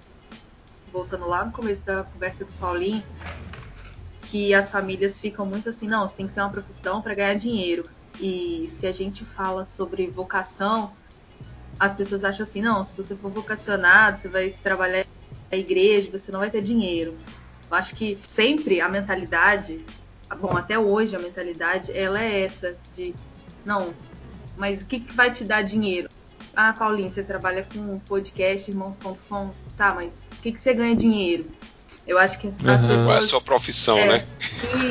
voltando 0.91 1.29
lá 1.29 1.45
no 1.45 1.53
começo 1.53 1.85
da 1.85 2.03
conversa 2.03 2.45
do 2.45 2.53
Paulinho, 2.55 3.03
que 4.23 4.55
as 4.55 4.71
famílias 4.71 5.21
ficam 5.21 5.45
muito 5.45 5.69
assim, 5.69 5.87
não, 5.87 6.09
você 6.09 6.15
tem 6.15 6.27
que 6.27 6.33
ter 6.33 6.41
uma 6.41 6.51
profissão 6.51 7.03
para 7.03 7.15
ganhar 7.15 7.35
dinheiro. 7.35 7.85
E 8.19 8.69
se 8.69 8.87
a 8.87 8.93
gente 8.93 9.25
fala 9.25 9.67
sobre 9.67 10.07
vocação, 10.07 10.97
as 11.81 11.95
pessoas 11.95 12.23
acham 12.23 12.45
assim, 12.45 12.63
não, 12.63 12.85
se 12.85 12.95
você 12.97 13.17
for 13.17 13.31
vocacionado, 13.31 14.19
você 14.19 14.29
vai 14.29 14.51
trabalhar 14.63 15.05
na 15.51 15.59
igreja, 15.59 16.11
você 16.13 16.31
não 16.31 16.39
vai 16.39 16.51
ter 16.51 16.63
dinheiro. 16.63 17.17
Eu 17.71 17.77
acho 17.77 17.97
que 17.97 18.19
sempre 18.27 18.81
a 18.81 18.89
mentalidade, 18.89 19.85
bom, 20.39 20.57
até 20.57 20.79
hoje 20.79 21.17
a 21.17 21.19
mentalidade, 21.19 21.91
ela 21.97 22.23
é 22.23 22.45
essa 22.45 22.77
de, 22.95 23.15
não, 23.65 23.93
mas 24.57 24.83
o 24.83 24.87
que, 24.87 25.01
que 25.01 25.15
vai 25.15 25.33
te 25.33 25.43
dar 25.43 25.63
dinheiro? 25.63 26.09
ah, 26.55 26.73
Paulinho, 26.73 27.11
você 27.11 27.23
trabalha 27.23 27.67
com 27.73 27.99
podcast, 28.01 28.71
irmãos.com, 28.71 29.51
tá, 29.77 29.95
mas 29.95 30.13
o 30.37 30.43
que, 30.43 30.53
que 30.53 30.61
você 30.61 30.75
ganha 30.75 30.97
dinheiro? 30.97 31.47
Eu 32.07 32.19
acho 32.19 32.39
que 32.39 32.49
as, 32.49 32.55
as 32.55 32.83
pessoas. 32.83 33.05
Qual 33.05 33.15
é 33.15 33.19
a 33.19 33.23
sua 33.23 33.41
profissão, 33.41 33.99
é, 33.99 34.07
né? 34.07 34.27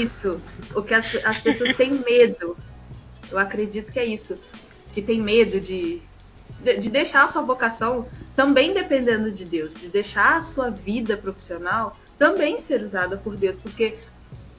Isso. 0.02 0.40
O 0.74 0.82
que 0.82 0.94
as, 0.94 1.14
as 1.26 1.42
pessoas 1.42 1.76
têm 1.76 1.92
medo. 1.94 2.56
Eu 3.30 3.38
acredito 3.38 3.92
que 3.92 4.00
é 4.00 4.06
isso. 4.06 4.38
Que 4.94 5.02
tem 5.02 5.22
medo 5.22 5.60
de, 5.60 6.02
de, 6.62 6.78
de 6.78 6.90
deixar 6.90 7.24
a 7.24 7.28
sua 7.28 7.42
vocação 7.42 8.08
também 8.36 8.74
dependendo 8.74 9.32
de 9.32 9.44
Deus, 9.46 9.74
de 9.76 9.88
deixar 9.90 10.38
a 10.38 10.42
sua 10.42 10.70
vida 10.70 11.18
profissional 11.18 11.98
também 12.18 12.60
ser 12.60 12.82
usada 12.84 13.18
por 13.18 13.36
Deus, 13.36 13.58
porque, 13.58 13.98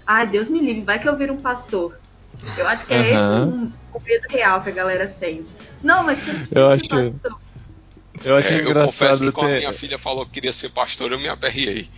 ai, 0.07 0.27
Deus 0.27 0.49
me 0.49 0.61
livre, 0.61 0.83
vai 0.83 0.99
que 0.99 1.09
eu 1.09 1.17
viro 1.17 1.35
um 1.35 1.39
pastor. 1.39 1.99
Eu 2.57 2.67
acho 2.67 2.87
que 2.87 2.95
é 2.95 3.01
esse 3.01 3.17
Aham. 3.17 3.73
o, 3.95 4.01
medo 4.03 4.23
real 4.31 4.63
que 4.63 4.71
a 4.71 4.73
galera 4.73 5.09
sente. 5.09 5.53
Não, 5.83 6.03
mas 6.03 6.19
você 6.21 6.59
Eu 6.59 6.71
acho- 6.71 6.89
pastor. 6.89 7.15
Eu 8.25 8.37
acho 8.37 8.49
É, 8.49 8.57
eu 8.57 8.61
engraçado 8.63 8.87
confesso 8.87 9.25
que 9.25 9.33
quando 9.33 9.49
ter- 9.51 9.59
minha 9.61 9.73
filha 9.73 9.99
falou 9.99 10.27
que 10.27 10.33
queria 10.33 10.53
ser 10.53 10.69
pastor, 10.71 11.13
eu 11.13 11.19
me 11.19 11.29
aperriei. 11.29 11.91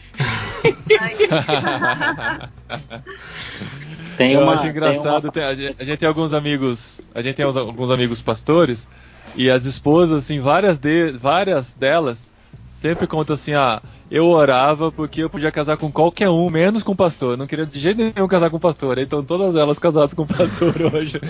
Tem 4.16 4.32
eu 4.32 4.40
uma, 4.40 4.52
acho 4.52 4.62
tem 4.62 4.70
engraçado. 4.70 5.24
uma- 5.24 5.32
tem- 5.32 5.42
a, 5.44 5.54
gente, 5.54 5.76
a 5.80 5.84
gente 5.84 5.98
tem 5.98 6.08
alguns 6.08 6.32
amigos. 6.34 7.00
A 7.14 7.22
gente 7.22 7.36
tem 7.36 7.46
uns- 7.46 7.56
alguns 7.56 7.90
amigos 7.90 8.20
pastores. 8.22 8.88
E 9.34 9.50
as 9.50 9.64
esposas, 9.64 10.24
assim, 10.24 10.40
várias, 10.40 10.78
de, 10.78 11.12
várias 11.12 11.72
delas 11.72 12.32
sempre 12.68 13.06
contam 13.06 13.34
assim: 13.34 13.54
ah, 13.54 13.80
eu 14.10 14.28
orava 14.28 14.92
porque 14.92 15.22
eu 15.22 15.30
podia 15.30 15.50
casar 15.50 15.76
com 15.78 15.90
qualquer 15.90 16.28
um, 16.28 16.50
menos 16.50 16.82
com 16.82 16.94
pastor. 16.94 17.32
Eu 17.32 17.36
não 17.38 17.46
queria 17.46 17.64
de 17.64 17.78
jeito 17.78 17.96
nenhum 17.96 18.28
casar 18.28 18.50
com 18.50 18.58
pastor. 18.58 18.98
Então 18.98 19.24
todas 19.24 19.56
elas 19.56 19.78
casadas 19.78 20.12
com 20.12 20.26
pastor 20.26 20.74
hoje. 20.92 21.20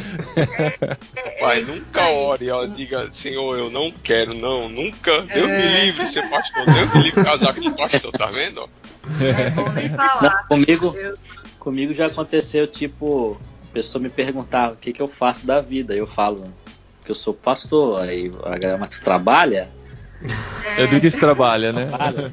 Pai, 1.39 1.61
é 1.61 1.65
nunca 1.65 2.09
ore, 2.09 2.51
ó, 2.51 2.65
diga, 2.67 3.09
Senhor, 3.13 3.59
eu 3.59 3.71
não 3.71 3.93
quero, 3.93 4.35
não, 4.35 4.69
nunca. 4.69 5.21
Deus 5.23 5.49
me 5.49 5.85
livre 5.85 6.07
ser 6.07 6.29
pastor, 6.29 6.65
Deus 6.65 6.95
me 6.95 7.03
livre 7.03 7.23
casar 7.23 7.55
com 7.55 7.71
pastor, 7.73 8.11
tá 8.13 8.27
vendo? 8.27 8.69
É 9.21 9.51
bom 9.51 9.71
nem 9.71 9.89
falar. 9.91 10.23
Não, 10.23 10.49
comigo, 10.49 10.97
comigo 11.59 11.95
já 11.95 12.07
aconteceu, 12.07 12.67
tipo, 12.67 13.39
a 13.71 13.73
pessoa 13.75 14.03
me 14.03 14.09
perguntava 14.09 14.73
o 14.73 14.77
que, 14.77 14.93
que 14.93 15.03
eu 15.03 15.07
faço 15.07 15.47
da 15.47 15.61
vida. 15.61 15.95
Eu 15.95 16.07
falo 16.07 16.53
que 17.05 17.11
eu 17.11 17.15
sou 17.15 17.35
pastor. 17.35 18.01
Aí 18.01 18.31
a 18.45 18.59
galera, 18.59 18.79
mas 18.79 19.01
trabalha? 19.01 19.69
É 20.77 20.87
do 20.87 21.01
que 21.01 21.11
se 21.11 21.19
trabalha, 21.19 21.73
né? 21.73 21.87
Trabalha. 21.87 22.31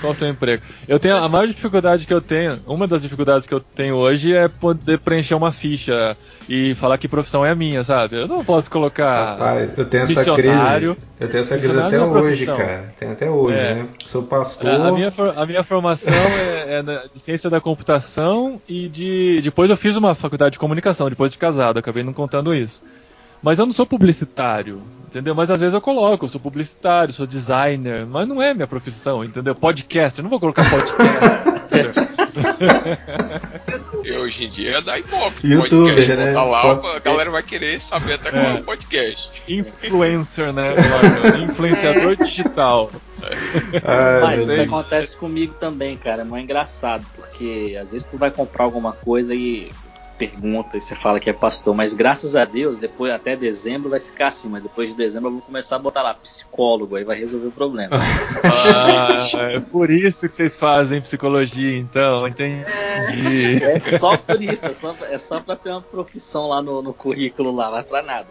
Qual 0.00 0.12
o 0.12 0.16
seu 0.16 0.28
emprego? 0.28 0.62
Eu 0.86 0.98
tenho 0.98 1.16
a 1.16 1.28
maior 1.28 1.46
dificuldade 1.46 2.06
que 2.06 2.14
eu 2.14 2.20
tenho, 2.20 2.60
uma 2.66 2.86
das 2.86 3.02
dificuldades 3.02 3.46
que 3.46 3.54
eu 3.54 3.58
tenho 3.60 3.96
hoje 3.96 4.32
é 4.32 4.46
poder 4.46 4.98
preencher 4.98 5.34
uma 5.34 5.50
ficha 5.50 6.16
e 6.48 6.74
falar 6.76 6.98
que 6.98 7.08
profissão 7.08 7.44
é 7.44 7.50
a 7.50 7.54
minha, 7.54 7.82
sabe? 7.82 8.16
Eu 8.16 8.28
não 8.28 8.44
posso 8.44 8.70
colocar. 8.70 9.30
Rapaz, 9.32 9.70
eu 9.76 9.84
tenho 9.84 10.04
essa 10.04 10.24
crise. 10.34 10.84
Eu 11.18 11.28
tenho 11.28 11.40
essa 11.40 11.58
crise 11.58 11.78
até 11.78 11.96
é 11.96 12.00
uma 12.00 12.20
hoje, 12.20 12.46
cara. 12.46 12.84
Tem 12.96 13.10
até 13.10 13.28
hoje, 13.30 13.56
É. 13.58 13.74
né? 13.74 13.88
Sou 14.06 14.22
pastor. 14.22 14.70
A, 14.70 14.92
minha, 14.92 15.12
a 15.36 15.46
minha 15.46 15.62
formação 15.64 16.12
é, 16.14 16.78
é 16.78 17.08
de 17.12 17.18
ciência 17.18 17.50
da 17.50 17.60
computação 17.60 18.60
e 18.68 18.88
de. 18.88 19.40
Depois 19.42 19.68
eu 19.68 19.76
fiz 19.76 19.96
uma 19.96 20.14
faculdade 20.14 20.52
de 20.52 20.58
comunicação, 20.60 21.08
depois 21.08 21.32
de 21.32 21.38
casado, 21.38 21.78
acabei 21.78 22.04
não 22.04 22.12
contando 22.12 22.54
isso. 22.54 22.82
Mas 23.42 23.58
eu 23.58 23.66
não 23.66 23.72
sou 23.72 23.84
publicitário, 23.84 24.80
entendeu? 25.06 25.34
Mas 25.34 25.50
às 25.50 25.60
vezes 25.60 25.74
eu 25.74 25.80
coloco, 25.80 26.24
eu 26.24 26.28
sou 26.28 26.40
publicitário, 26.40 27.12
sou 27.12 27.26
designer, 27.26 28.06
mas 28.06 28.28
não 28.28 28.40
é 28.40 28.54
minha 28.54 28.66
profissão, 28.66 29.24
entendeu? 29.24 29.54
Podcast, 29.54 30.18
eu 30.18 30.22
não 30.22 30.30
vou 30.30 30.40
colocar 30.40 30.64
podcast. 30.70 31.52
E 34.04 34.10
hoje 34.12 34.46
em 34.46 34.48
dia 34.48 34.78
é 34.78 34.80
da 34.80 34.98
Ibope, 34.98 35.46
Youtuber, 35.46 35.94
podcast, 35.94 36.16
né? 36.16 36.32
botar 36.32 36.44
lá, 36.44 36.96
a 36.96 36.98
galera 36.98 37.30
vai 37.30 37.42
querer 37.42 37.80
saber 37.80 38.14
até 38.14 38.30
qual 38.30 38.42
é 38.42 38.54
o 38.54 38.64
podcast. 38.64 39.42
Influencer, 39.48 40.52
né? 40.52 40.70
Influenciador 41.44 42.16
digital. 42.16 42.90
Ai, 43.84 44.20
Mas 44.22 44.48
isso 44.48 44.60
acontece 44.60 45.16
comigo 45.16 45.54
também, 45.54 45.96
cara. 45.96 46.22
É 46.22 46.24
muito 46.24 46.42
engraçado, 46.42 47.04
porque 47.14 47.78
às 47.80 47.92
vezes 47.92 48.08
tu 48.08 48.16
vai 48.16 48.30
comprar 48.30 48.64
alguma 48.64 48.92
coisa 48.92 49.34
e 49.34 49.70
pergunta 50.22 50.76
e 50.76 50.80
você 50.80 50.94
fala 50.94 51.18
que 51.18 51.28
é 51.28 51.32
pastor, 51.32 51.74
mas 51.74 51.92
graças 51.92 52.36
a 52.36 52.44
Deus, 52.44 52.78
depois 52.78 53.12
até 53.12 53.34
dezembro 53.34 53.90
vai 53.90 53.98
ficar 53.98 54.28
assim, 54.28 54.48
mas 54.48 54.62
depois 54.62 54.90
de 54.90 54.96
dezembro 54.96 55.30
eu 55.30 55.32
vou 55.32 55.42
começar 55.42 55.76
a 55.76 55.78
botar 55.80 56.02
lá 56.02 56.14
psicólogo, 56.14 56.94
aí 56.94 57.02
vai 57.02 57.18
resolver 57.18 57.48
o 57.48 57.52
problema. 57.52 57.90
Ah, 58.44 59.18
é 59.50 59.60
por 59.60 59.90
isso 59.90 60.28
que 60.28 60.34
vocês 60.34 60.58
fazem 60.58 61.00
psicologia, 61.00 61.76
então, 61.76 62.26
entendi. 62.26 62.64
É 63.62 63.98
só 63.98 64.16
por 64.16 64.40
isso, 64.40 64.66
é 64.66 64.74
só, 64.74 64.94
é 65.10 65.18
só 65.18 65.40
pra 65.40 65.56
ter 65.56 65.70
uma 65.70 65.80
profissão 65.80 66.48
lá 66.48 66.60
no, 66.60 66.82
no 66.82 66.92
currículo 66.92 67.54
lá, 67.54 67.70
vai 67.70 67.82
pra 67.82 68.02
nada. 68.02 68.26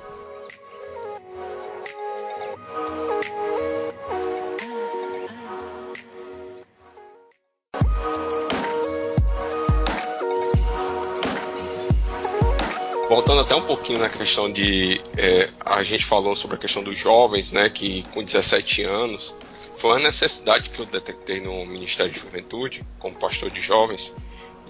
Voltando 13.11 13.41
até 13.41 13.53
um 13.53 13.61
pouquinho 13.61 13.99
na 13.99 14.07
questão 14.07 14.49
de. 14.49 15.01
é, 15.17 15.49
a 15.59 15.83
gente 15.83 16.05
falou 16.05 16.33
sobre 16.33 16.55
a 16.55 16.57
questão 16.57 16.81
dos 16.81 16.97
jovens, 16.97 17.51
né? 17.51 17.69
Que 17.69 18.03
com 18.13 18.23
17 18.23 18.83
anos 18.83 19.35
foi 19.75 19.89
uma 19.91 19.99
necessidade 19.99 20.69
que 20.69 20.79
eu 20.79 20.85
detectei 20.85 21.41
no 21.41 21.65
Ministério 21.65 22.09
de 22.09 22.17
Juventude, 22.17 22.85
como 22.99 23.13
pastor 23.19 23.51
de 23.51 23.59
jovens, 23.59 24.15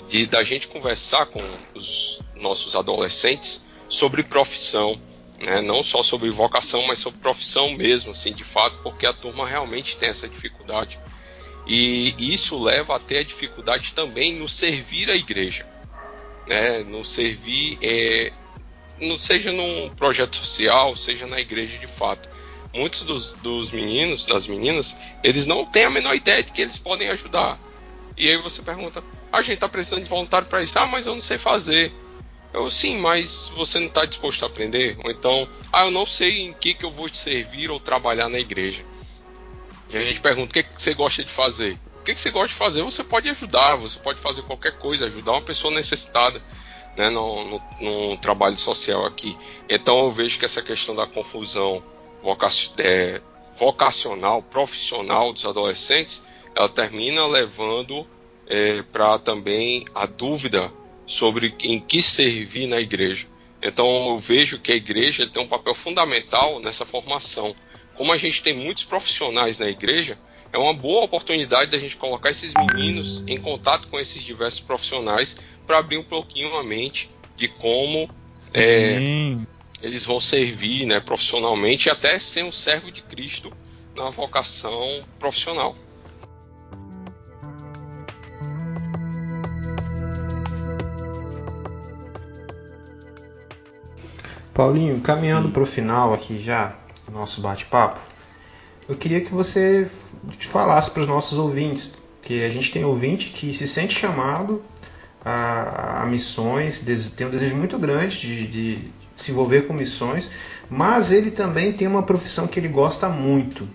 de 0.09 0.25
da 0.25 0.43
gente 0.43 0.67
conversar 0.67 1.27
com 1.27 1.39
os 1.75 2.19
nossos 2.33 2.75
adolescentes 2.75 3.67
sobre 3.87 4.23
profissão, 4.23 4.99
né? 5.39 5.61
Não 5.61 5.83
só 5.83 6.01
sobre 6.01 6.31
vocação, 6.31 6.81
mas 6.87 6.97
sobre 6.97 7.19
profissão 7.19 7.71
mesmo, 7.73 8.09
assim, 8.09 8.33
de 8.33 8.43
fato, 8.43 8.75
porque 8.81 9.05
a 9.05 9.13
turma 9.13 9.45
realmente 9.45 9.97
tem 9.97 10.09
essa 10.09 10.27
dificuldade. 10.27 10.97
E 11.67 12.15
isso 12.17 12.59
leva 12.59 12.95
até 12.95 13.19
a 13.19 13.23
dificuldade 13.23 13.91
também 13.91 14.33
no 14.33 14.49
servir 14.49 15.11
a 15.11 15.15
igreja 15.15 15.70
né, 16.47 16.79
no 16.79 17.03
servir, 17.05 17.77
é, 17.81 18.31
não 19.01 19.17
seja 19.17 19.51
num 19.51 19.89
projeto 19.89 20.35
social, 20.37 20.95
seja 20.95 21.25
na 21.27 21.39
igreja 21.39 21.77
de 21.77 21.87
fato. 21.87 22.29
Muitos 22.73 23.01
dos, 23.01 23.33
dos 23.33 23.71
meninos, 23.71 24.25
das 24.25 24.47
meninas, 24.47 24.97
eles 25.23 25.45
não 25.45 25.65
têm 25.65 25.85
a 25.85 25.89
menor 25.89 26.15
ideia 26.15 26.41
de 26.41 26.53
que 26.53 26.61
eles 26.61 26.77
podem 26.77 27.09
ajudar. 27.09 27.59
E 28.17 28.29
aí 28.29 28.37
você 28.37 28.61
pergunta: 28.61 29.03
"Ah, 29.31 29.39
a 29.39 29.41
gente 29.41 29.55
está 29.55 29.67
precisando 29.67 30.03
de 30.03 30.09
voluntário 30.09 30.47
para 30.47 30.63
isso? 30.63 30.77
Ah, 30.79 30.85
mas 30.85 31.05
eu 31.05 31.15
não 31.15 31.21
sei 31.21 31.37
fazer. 31.37 31.91
Eu 32.53 32.69
sim, 32.69 32.97
mas 32.97 33.51
você 33.55 33.79
não 33.79 33.87
está 33.87 34.05
disposto 34.05 34.43
a 34.43 34.47
aprender? 34.47 34.97
Ou 35.03 35.11
então, 35.11 35.47
ah, 35.71 35.85
eu 35.85 35.91
não 35.91 36.05
sei 36.05 36.41
em 36.41 36.53
que, 36.53 36.73
que 36.73 36.85
eu 36.85 36.91
vou 36.91 37.09
te 37.09 37.17
servir 37.17 37.71
ou 37.71 37.79
trabalhar 37.79 38.29
na 38.29 38.39
igreja. 38.39 38.83
E 39.89 39.97
a 39.97 40.03
gente 40.03 40.21
pergunta: 40.21 40.49
o 40.49 40.53
que, 40.53 40.63
que 40.63 40.81
você 40.81 40.93
gosta 40.93 41.23
de 41.23 41.31
fazer? 41.31 41.77
O 42.01 42.03
que, 42.03 42.15
você 42.15 42.31
gosta 42.31 42.47
de 42.47 42.55
fazer? 42.55 42.81
Você 42.81 43.03
pode 43.03 43.29
ajudar, 43.29 43.75
você 43.75 43.99
pode 43.99 44.19
fazer 44.19 44.41
qualquer 44.41 44.75
coisa, 44.79 45.05
ajudar 45.05 45.33
uma 45.33 45.41
pessoa 45.41 45.71
necessitada 45.71 46.41
né, 46.97 47.11
no, 47.11 47.45
no, 47.45 47.61
no 47.79 48.17
trabalho 48.17 48.57
social 48.57 49.05
aqui. 49.05 49.37
Então 49.69 50.05
eu 50.05 50.11
vejo 50.11 50.39
que 50.39 50.45
essa 50.45 50.63
questão 50.63 50.95
da 50.95 51.05
confusão 51.05 51.83
é, 52.79 53.21
vocacional, 53.55 54.41
profissional 54.41 55.31
dos 55.31 55.45
adolescentes, 55.45 56.25
ela 56.55 56.67
termina 56.67 57.27
levando 57.27 58.07
para 58.91 59.17
também 59.19 59.85
a 59.93 60.05
dúvida 60.07 60.73
sobre 61.05 61.55
em 61.63 61.79
que 61.79 62.01
servir 62.01 62.65
na 62.65 62.81
igreja. 62.81 63.27
Então 63.61 64.09
eu 64.09 64.19
vejo 64.19 64.59
que 64.59 64.71
a 64.71 64.75
igreja 64.75 65.27
tem 65.27 65.43
um 65.43 65.47
papel 65.47 65.75
fundamental 65.75 66.59
nessa 66.59 66.83
formação. 66.83 67.55
Como 67.93 68.11
a 68.11 68.17
gente 68.17 68.41
tem 68.41 68.53
muitos 68.55 68.83
profissionais 68.83 69.59
na 69.59 69.69
igreja, 69.69 70.17
é 70.53 70.57
uma 70.57 70.73
boa 70.73 71.05
oportunidade 71.05 71.71
da 71.71 71.79
gente 71.79 71.95
colocar 71.95 72.29
esses 72.29 72.53
meninos 72.53 73.23
em 73.27 73.37
contato 73.37 73.87
com 73.87 73.99
esses 73.99 74.21
diversos 74.21 74.59
profissionais 74.59 75.37
para 75.65 75.77
abrir 75.77 75.97
um 75.97 76.03
pouquinho 76.03 76.55
a 76.57 76.63
mente 76.63 77.09
de 77.37 77.47
como 77.47 78.09
é, 78.53 78.99
eles 79.81 80.05
vão 80.05 80.19
servir 80.19 80.85
né, 80.85 80.99
profissionalmente 80.99 81.87
e 81.87 81.91
até 81.91 82.19
ser 82.19 82.43
um 82.43 82.51
servo 82.51 82.91
de 82.91 83.01
Cristo 83.01 83.51
na 83.95 84.09
vocação 84.09 85.03
profissional. 85.17 85.75
Paulinho, 94.53 94.99
caminhando 94.99 95.49
para 95.49 95.63
o 95.63 95.65
final 95.65 96.13
aqui 96.13 96.37
já, 96.37 96.77
do 97.05 97.13
nosso 97.13 97.41
bate-papo, 97.41 98.10
eu 98.87 98.95
queria 98.95 99.21
que 99.21 99.31
você 99.31 99.87
falasse 100.39 100.91
para 100.91 101.01
os 101.01 101.07
nossos 101.07 101.37
ouvintes, 101.37 101.93
que 102.21 102.43
a 102.43 102.49
gente 102.49 102.71
tem 102.71 102.83
ouvinte 102.85 103.29
que 103.31 103.53
se 103.53 103.67
sente 103.67 103.93
chamado 103.93 104.61
a, 105.23 106.03
a 106.03 106.05
missões, 106.05 106.81
tem 107.15 107.27
um 107.27 107.29
desejo 107.29 107.55
muito 107.55 107.77
grande 107.77 108.19
de, 108.19 108.47
de 108.47 108.91
se 109.15 109.31
envolver 109.31 109.63
com 109.63 109.73
missões, 109.73 110.29
mas 110.69 111.11
ele 111.11 111.31
também 111.31 111.73
tem 111.73 111.87
uma 111.87 112.03
profissão 112.03 112.47
que 112.47 112.59
ele 112.59 112.67
gosta 112.67 113.07
muito. 113.09 113.67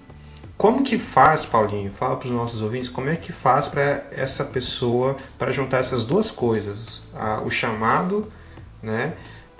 Como 0.57 0.83
que 0.83 0.97
faz, 0.99 1.45
Paulinho? 1.45 1.93
Fala 1.93 2.17
para 2.17 2.27
os 2.29 2.33
nossos 2.35 2.63
ouvintes, 2.63 2.89
como 2.89 3.11
é 3.11 3.17
que 3.17 3.31
faz 3.31 3.69
para 3.69 4.07
essa 4.11 4.45
pessoa, 4.45 5.17
para 5.39 5.53
juntar 5.53 5.79
essas 5.79 6.05
duas 6.07 6.31
coisas, 6.31 7.03
a- 7.15 7.43
o 7.45 7.51
chamado, 7.51 8.33
né, 8.83 9.15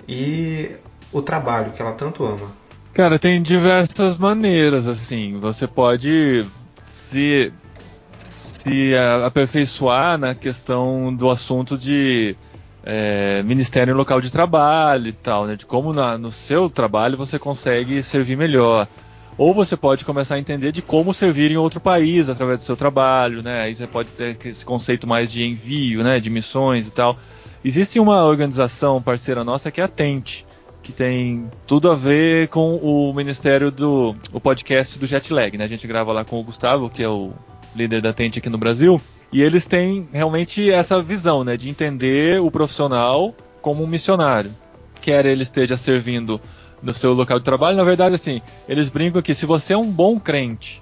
e 0.07 0.71
o 1.11 1.21
trabalho 1.21 1.71
que 1.71 1.81
ela 1.81 1.91
tanto 1.93 2.25
ama. 2.25 2.51
Cara, 2.97 3.19
tem 3.19 3.39
diversas 3.43 4.17
maneiras, 4.17 4.87
assim. 4.87 5.37
Você 5.39 5.67
pode 5.67 6.43
se, 6.87 7.53
se 8.27 8.91
aperfeiçoar 9.23 10.17
na 10.17 10.33
questão 10.33 11.13
do 11.13 11.29
assunto 11.29 11.77
de 11.77 12.35
é, 12.83 13.43
ministério 13.43 13.95
local 13.95 14.19
de 14.19 14.31
trabalho 14.31 15.09
e 15.09 15.11
tal, 15.11 15.45
né? 15.45 15.55
De 15.55 15.63
como 15.63 15.93
na, 15.93 16.17
no 16.17 16.31
seu 16.31 16.71
trabalho 16.71 17.15
você 17.15 17.37
consegue 17.37 18.01
servir 18.01 18.35
melhor. 18.35 18.87
Ou 19.37 19.53
você 19.53 19.77
pode 19.77 20.03
começar 20.03 20.33
a 20.33 20.39
entender 20.39 20.71
de 20.71 20.81
como 20.81 21.13
servir 21.13 21.51
em 21.51 21.57
outro 21.57 21.79
país 21.79 22.29
através 22.29 22.57
do 22.57 22.65
seu 22.65 22.75
trabalho, 22.75 23.43
né? 23.43 23.61
Aí 23.61 23.75
você 23.75 23.85
pode 23.85 24.09
ter 24.09 24.39
esse 24.43 24.65
conceito 24.65 25.05
mais 25.05 25.31
de 25.31 25.43
envio, 25.43 26.03
né? 26.03 26.19
De 26.19 26.31
missões 26.31 26.87
e 26.87 26.91
tal. 26.91 27.15
Existe 27.63 27.99
uma 27.99 28.23
organização 28.25 28.99
parceira 28.99 29.43
nossa 29.43 29.69
que 29.69 29.79
é 29.79 29.83
a 29.83 29.87
Tente, 29.87 30.46
que 30.87 30.93
tem 30.93 31.51
tudo 31.67 31.91
a 31.91 31.95
ver 31.95 32.47
com 32.47 32.77
o 32.77 33.13
ministério 33.13 33.69
do 33.69 34.15
o 34.31 34.39
podcast 34.39 34.97
do 34.97 35.05
Jetlag, 35.05 35.57
né? 35.57 35.65
A 35.65 35.67
gente 35.67 35.85
grava 35.85 36.13
lá 36.13 36.23
com 36.23 36.39
o 36.39 36.43
Gustavo, 36.43 36.89
que 36.89 37.03
é 37.03 37.09
o 37.09 37.33
líder 37.75 38.01
da 38.01 38.13
Tente 38.13 38.39
aqui 38.39 38.49
no 38.49 38.57
Brasil. 38.57 39.01
E 39.29 39.41
eles 39.41 39.65
têm 39.65 40.07
realmente 40.13 40.71
essa 40.71 41.01
visão, 41.03 41.43
né, 41.43 41.57
de 41.57 41.69
entender 41.69 42.39
o 42.39 42.49
profissional 42.49 43.35
como 43.61 43.83
um 43.83 43.87
missionário. 43.87 44.55
Quer 45.01 45.25
ele 45.25 45.43
esteja 45.43 45.75
servindo 45.75 46.39
no 46.81 46.93
seu 46.93 47.11
local 47.11 47.37
de 47.37 47.43
trabalho, 47.43 47.75
na 47.75 47.83
verdade, 47.83 48.15
assim, 48.15 48.41
eles 48.69 48.87
brincam 48.87 49.21
que 49.21 49.33
se 49.33 49.45
você 49.45 49.73
é 49.73 49.77
um 49.77 49.91
bom 49.91 50.17
crente, 50.17 50.81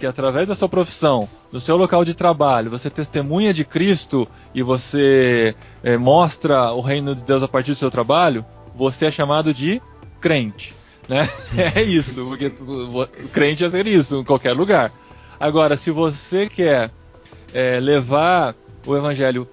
que 0.00 0.06
através 0.06 0.48
da 0.48 0.56
sua 0.56 0.68
profissão, 0.68 1.28
no 1.52 1.60
seu 1.60 1.76
local 1.76 2.04
de 2.04 2.14
trabalho, 2.14 2.72
você 2.72 2.90
testemunha 2.90 3.54
de 3.54 3.64
Cristo 3.64 4.26
e 4.52 4.64
você 4.64 5.54
é, 5.84 5.96
mostra 5.96 6.72
o 6.72 6.80
reino 6.80 7.14
de 7.14 7.22
Deus 7.22 7.44
a 7.44 7.46
partir 7.46 7.70
do 7.70 7.76
seu 7.76 7.90
trabalho, 7.90 8.44
você 8.74 9.06
é 9.06 9.10
chamado 9.10 9.52
de 9.52 9.80
crente. 10.20 10.74
Né? 11.08 11.28
É 11.74 11.82
isso, 11.82 12.24
porque 12.26 12.46
o 12.46 13.28
crente 13.28 13.64
é 13.64 13.68
ser 13.70 13.86
isso 13.86 14.20
em 14.20 14.24
qualquer 14.24 14.52
lugar. 14.52 14.92
Agora, 15.38 15.76
se 15.76 15.90
você 15.90 16.48
quer 16.48 16.90
é, 17.52 17.78
levar 17.78 18.54
o 18.86 18.96
evangelho 18.96 19.48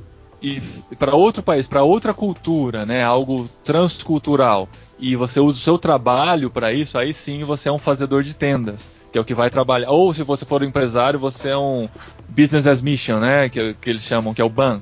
para 0.97 1.15
outro 1.15 1.43
país, 1.43 1.67
para 1.67 1.83
outra 1.83 2.13
cultura, 2.13 2.85
né, 2.85 3.03
algo 3.03 3.47
transcultural, 3.63 4.67
e 4.97 5.15
você 5.15 5.39
usa 5.39 5.57
o 5.57 5.61
seu 5.61 5.77
trabalho 5.77 6.49
para 6.49 6.73
isso, 6.73 6.97
aí 6.97 7.13
sim 7.13 7.43
você 7.43 7.69
é 7.69 7.71
um 7.71 7.77
fazedor 7.77 8.23
de 8.23 8.33
tendas, 8.33 8.91
que 9.11 9.17
é 9.17 9.21
o 9.21 9.25
que 9.25 9.33
vai 9.33 9.49
trabalhar. 9.49 9.89
Ou 9.91 10.13
se 10.13 10.23
você 10.23 10.45
for 10.45 10.61
um 10.61 10.65
empresário, 10.65 11.19
você 11.19 11.49
é 11.49 11.57
um 11.57 11.87
business 12.27 12.65
as 12.67 12.81
mission, 12.81 13.19
né, 13.19 13.49
que, 13.49 13.75
que 13.75 13.89
eles 13.89 14.03
chamam, 14.03 14.33
que 14.33 14.41
é 14.41 14.45
o 14.45 14.49
ban, 14.49 14.81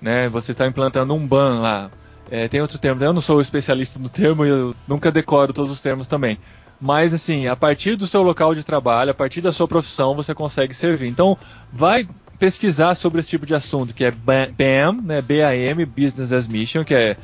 né, 0.00 0.28
você 0.28 0.52
está 0.52 0.66
implantando 0.66 1.14
um 1.14 1.26
ban 1.26 1.60
lá. 1.60 1.90
É, 2.30 2.48
tem 2.48 2.60
outro 2.60 2.78
termo, 2.78 3.02
eu 3.02 3.12
não 3.12 3.20
sou 3.20 3.40
especialista 3.40 3.98
no 3.98 4.08
termo, 4.08 4.44
eu 4.44 4.74
nunca 4.86 5.12
decoro 5.12 5.52
todos 5.52 5.70
os 5.70 5.80
termos 5.80 6.06
também. 6.06 6.38
Mas 6.80 7.14
assim, 7.14 7.46
a 7.46 7.56
partir 7.56 7.96
do 7.96 8.06
seu 8.06 8.22
local 8.22 8.54
de 8.54 8.62
trabalho, 8.62 9.10
a 9.10 9.14
partir 9.14 9.40
da 9.40 9.52
sua 9.52 9.68
profissão, 9.68 10.14
você 10.14 10.34
consegue 10.34 10.74
servir. 10.74 11.08
Então, 11.08 11.38
vai 11.72 12.06
pesquisar 12.38 12.94
sobre 12.94 13.20
esse 13.20 13.30
tipo 13.30 13.46
de 13.46 13.54
assunto, 13.54 13.94
que 13.94 14.04
é 14.04 14.10
BAM, 14.10 15.00
né, 15.02 15.22
BAM, 15.22 15.86
Business 15.86 16.32
as 16.32 16.46
Mission, 16.46 16.84
que 16.84 16.94
é, 16.94 17.16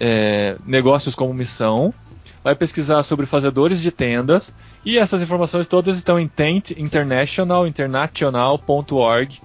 é, 0.00 0.56
negócios 0.66 1.14
como 1.14 1.32
missão. 1.32 1.94
Vai 2.42 2.54
pesquisar 2.54 3.02
sobre 3.02 3.26
fazedores 3.26 3.80
de 3.80 3.90
tendas 3.90 4.54
e 4.84 4.98
essas 4.98 5.22
informações 5.22 5.68
todas 5.68 5.96
estão 5.96 6.18
em 6.18 6.26
Tent 6.26 6.70
International, 6.70 7.66
international.org 7.66 9.40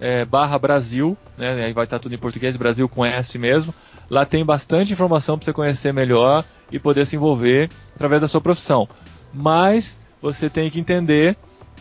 é, 0.00 0.24
barra 0.24 0.58
Brasil, 0.58 1.16
né, 1.36 1.64
aí 1.64 1.72
vai 1.72 1.84
estar 1.84 1.98
tudo 1.98 2.14
em 2.14 2.18
português, 2.18 2.56
Brasil 2.56 2.88
com 2.88 3.04
S 3.04 3.38
mesmo. 3.38 3.74
Lá 4.10 4.24
tem 4.24 4.44
bastante 4.44 4.92
informação 4.92 5.36
para 5.36 5.44
você 5.44 5.52
conhecer 5.52 5.92
melhor 5.92 6.44
e 6.70 6.78
poder 6.78 7.06
se 7.06 7.16
envolver 7.16 7.70
através 7.94 8.20
da 8.20 8.28
sua 8.28 8.40
profissão. 8.40 8.88
Mas 9.32 9.98
você 10.20 10.48
tem 10.48 10.70
que 10.70 10.80
entender 10.80 11.36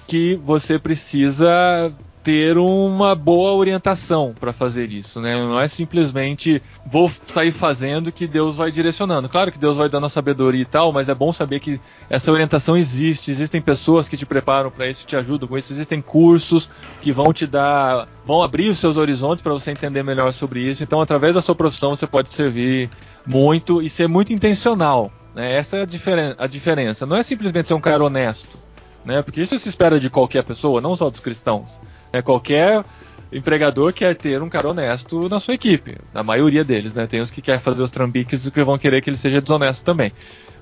que 0.08 0.36
você 0.36 0.78
precisa 0.78 1.94
ter 2.28 2.58
uma 2.58 3.16
boa 3.16 3.54
orientação 3.54 4.36
para 4.38 4.52
fazer 4.52 4.92
isso, 4.92 5.22
né? 5.22 5.34
Não 5.38 5.58
é 5.58 5.70
simplesmente 5.70 6.62
vou 6.86 7.08
sair 7.08 7.54
fazendo 7.54 8.12
que 8.12 8.28
Deus 8.28 8.58
vai 8.58 8.70
direcionando. 8.70 9.30
Claro 9.30 9.50
que 9.50 9.58
Deus 9.58 9.78
vai 9.78 9.88
dando 9.88 10.08
a 10.08 10.10
sabedoria 10.10 10.62
e 10.62 10.66
tal, 10.66 10.92
mas 10.92 11.08
é 11.08 11.16
bom 11.16 11.32
saber 11.32 11.62
que 11.62 11.80
essa 12.10 12.30
orientação 12.30 12.76
existe. 12.76 13.32
Existem 13.32 13.62
pessoas 13.62 14.10
que 14.10 14.18
te 14.18 14.26
preparam 14.26 14.70
para 14.70 14.90
isso, 14.90 15.08
te 15.08 15.16
ajudam 15.16 15.48
com 15.48 15.58
isso. 15.58 15.72
Existem 15.72 16.02
cursos 16.02 16.70
que 17.02 17.14
vão 17.14 17.32
te 17.32 17.48
dar, 17.48 18.10
vão 18.26 18.44
abrir 18.44 18.68
os 18.68 18.78
seus 18.78 18.98
horizontes 18.98 19.42
para 19.42 19.54
você 19.54 19.72
entender 19.72 20.04
melhor 20.04 20.34
sobre 20.34 20.60
isso. 20.60 20.84
Então, 20.84 21.00
através 21.00 21.34
da 21.34 21.40
sua 21.40 21.56
profissão, 21.56 21.96
você 21.96 22.06
pode 22.06 22.30
servir 22.30 22.90
muito 23.26 23.82
e 23.82 23.90
ser 23.90 24.10
muito 24.10 24.34
intencional. 24.34 25.10
Né? 25.34 25.56
Essa 25.56 25.78
é 25.78 25.82
a, 25.84 25.86
diferen 25.86 26.36
a 26.38 26.46
diferença. 26.46 27.06
Não 27.06 27.16
é 27.16 27.24
simplesmente 27.24 27.70
ser 27.70 27.74
um 27.74 27.80
cara 27.80 28.04
honesto, 28.04 28.60
né? 29.06 29.22
Porque 29.22 29.40
isso 29.40 29.58
se 29.58 29.70
espera 29.70 29.98
de 29.98 30.10
qualquer 30.10 30.44
pessoa, 30.44 30.82
não 30.82 30.94
só 30.94 31.10
dos 31.10 31.22
cristãos. 31.22 31.80
Né? 32.14 32.22
Qualquer 32.22 32.84
empregador 33.32 33.94
quer 33.94 34.16
ter 34.16 34.42
um 34.42 34.50
cara 34.50 34.70
honesto 34.70 35.28
na 35.30 35.40
sua 35.40 35.54
equipe. 35.54 35.98
A 36.14 36.24
maioria 36.24 36.64
deles, 36.64 36.94
né? 36.94 37.08
Tem 37.08 37.20
os 37.20 37.30
que 37.30 37.42
querem 37.42 37.60
fazer 37.60 37.84
os 37.84 37.92
trambiques 37.92 38.46
e 38.46 38.52
que 38.52 38.64
vão 38.64 38.78
querer 38.78 39.02
que 39.02 39.10
ele 39.10 39.18
seja 39.18 39.42
desonesto 39.42 39.84
também. 39.84 40.12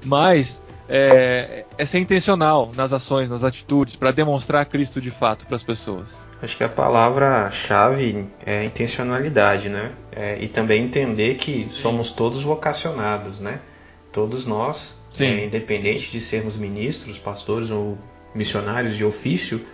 Mas 0.04 0.62
é, 0.88 1.66
é 1.78 1.86
ser 1.86 2.00
intencional 2.00 2.72
nas 2.76 2.94
ações, 2.94 3.30
nas 3.30 3.44
atitudes, 3.44 3.96
para 3.96 4.12
demonstrar 4.12 4.66
Cristo 4.66 5.02
de 5.02 5.12
fato 5.12 5.46
para 5.46 5.56
as 5.56 5.64
pessoas. 5.64 6.24
Acho 6.42 6.58
que 6.58 6.64
a 6.64 6.70
palavra-chave 6.70 8.28
é 8.46 8.64
intencionalidade, 8.64 9.70
né? 9.70 9.92
É, 10.12 10.38
e 10.40 10.48
também 10.48 10.84
entender 10.84 11.36
que 11.36 11.68
somos 11.72 12.12
todos 12.12 12.44
vocacionados, 12.44 13.40
né? 13.40 13.60
Todos 14.12 14.46
nós, 14.46 14.96
é, 15.20 15.46
independente 15.46 16.12
de 16.12 16.22
sermos 16.22 16.56
ministros, 16.56 17.18
pastores 17.18 17.70
ou 17.72 17.98
missionários 18.34 18.96
de 18.96 19.04
ofício, 19.04 19.66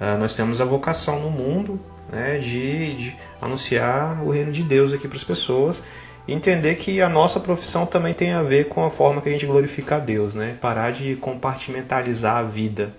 uh, 0.00 0.18
nós 0.18 0.34
temos 0.34 0.60
a 0.60 0.64
vocação 0.64 1.20
no 1.20 1.30
mundo 1.30 1.80
né, 2.10 2.38
de, 2.38 2.94
de 2.94 3.16
anunciar 3.40 4.22
o 4.22 4.30
reino 4.30 4.52
de 4.52 4.62
Deus 4.62 4.92
aqui 4.92 5.08
para 5.08 5.16
as 5.16 5.24
pessoas 5.24 5.82
e 6.26 6.32
entender 6.32 6.76
que 6.76 7.00
a 7.00 7.08
nossa 7.08 7.40
profissão 7.40 7.86
também 7.86 8.14
tem 8.14 8.32
a 8.32 8.42
ver 8.42 8.68
com 8.68 8.84
a 8.84 8.90
forma 8.90 9.20
que 9.20 9.28
a 9.28 9.32
gente 9.32 9.46
glorifica 9.46 9.96
a 9.96 9.98
Deus, 9.98 10.34
né? 10.34 10.56
Parar 10.60 10.92
de 10.92 11.16
compartimentalizar 11.16 12.36
a 12.36 12.42
vida. 12.42 12.94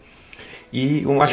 E 0.73 1.05
uma, 1.05 1.27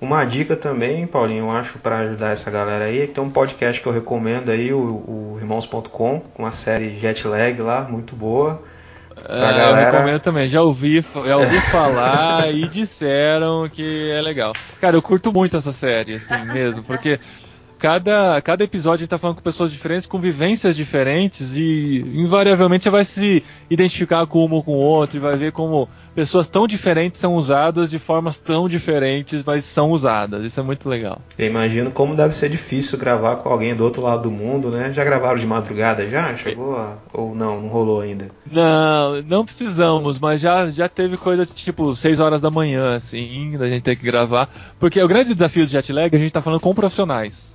uma 0.00 0.24
dica 0.24 0.54
também, 0.54 1.06
Paulinho, 1.06 1.46
eu 1.46 1.50
acho, 1.50 1.78
para 1.78 2.00
ajudar 2.00 2.32
essa 2.32 2.50
galera 2.50 2.84
aí, 2.84 3.00
é 3.00 3.06
que 3.06 3.14
tem 3.14 3.24
um 3.24 3.30
podcast 3.30 3.80
que 3.80 3.88
eu 3.88 3.92
recomendo 3.92 4.50
aí, 4.50 4.70
o, 4.70 4.78
o 4.78 5.38
Irmãos.com, 5.40 6.20
com 6.20 6.44
a 6.46 6.50
série 6.50 7.00
Jetlag 7.00 7.60
lá, 7.62 7.88
muito 7.88 8.14
boa. 8.14 8.62
É, 9.16 9.38
galera... 9.38 9.68
Eu 9.68 9.92
recomendo 9.92 10.20
também, 10.20 10.48
já 10.48 10.62
ouvi, 10.62 11.04
já 11.26 11.36
ouvi 11.36 11.60
falar 11.70 12.52
e 12.52 12.68
disseram 12.68 13.68
que 13.68 14.10
é 14.10 14.20
legal. 14.20 14.54
Cara, 14.80 14.96
eu 14.96 15.02
curto 15.02 15.32
muito 15.32 15.56
essa 15.56 15.72
série, 15.72 16.14
assim 16.14 16.44
mesmo, 16.46 16.84
porque 16.84 17.18
cada, 17.82 18.40
cada 18.42 18.62
episódio 18.62 18.94
a 18.94 18.98
gente 18.98 19.08
tá 19.08 19.18
falando 19.18 19.38
com 19.38 19.42
pessoas 19.42 19.72
diferentes, 19.72 20.06
com 20.06 20.20
vivências 20.20 20.76
diferentes, 20.76 21.56
e 21.56 21.98
invariavelmente 22.14 22.84
você 22.84 22.90
vai 22.90 23.04
se 23.04 23.42
identificar 23.68 24.24
com 24.24 24.46
um 24.46 24.52
ou 24.52 24.62
com 24.62 24.70
o 24.70 24.78
outro, 24.78 25.16
e 25.16 25.20
vai 25.20 25.36
ver 25.36 25.50
como 25.50 25.88
pessoas 26.14 26.46
tão 26.46 26.64
diferentes 26.68 27.20
são 27.20 27.34
usadas 27.34 27.90
de 27.90 27.98
formas 27.98 28.38
tão 28.38 28.68
diferentes, 28.68 29.42
mas 29.44 29.64
são 29.64 29.90
usadas. 29.90 30.44
Isso 30.44 30.60
é 30.60 30.62
muito 30.62 30.88
legal. 30.88 31.20
Eu 31.36 31.48
imagino 31.48 31.90
como 31.90 32.14
deve 32.14 32.36
ser 32.36 32.48
difícil 32.48 32.96
gravar 32.98 33.36
com 33.36 33.48
alguém 33.48 33.74
do 33.74 33.82
outro 33.82 34.02
lado 34.02 34.22
do 34.22 34.30
mundo, 34.30 34.70
né? 34.70 34.92
Já 34.92 35.02
gravaram 35.02 35.36
de 35.36 35.46
madrugada 35.46 36.08
já? 36.08 36.36
Chegou 36.36 36.76
a... 36.76 36.98
Ou 37.12 37.34
não, 37.34 37.62
não 37.62 37.68
rolou 37.68 38.00
ainda? 38.00 38.28
Não, 38.48 39.22
não 39.22 39.44
precisamos, 39.44 40.20
mas 40.20 40.40
já, 40.40 40.70
já 40.70 40.88
teve 40.88 41.16
coisa 41.16 41.44
de 41.44 41.52
tipo 41.52 41.96
6 41.96 42.20
horas 42.20 42.40
da 42.40 42.50
manhã, 42.50 42.94
assim, 42.94 43.56
da 43.58 43.66
gente 43.66 43.82
ter 43.82 43.96
que 43.96 44.04
gravar. 44.04 44.48
Porque 44.78 45.02
o 45.02 45.08
grande 45.08 45.34
desafio 45.34 45.66
do 45.66 45.72
Jetlag, 45.72 46.14
a 46.14 46.18
gente 46.18 46.32
tá 46.32 46.40
falando 46.40 46.60
com 46.60 46.72
profissionais 46.72 47.51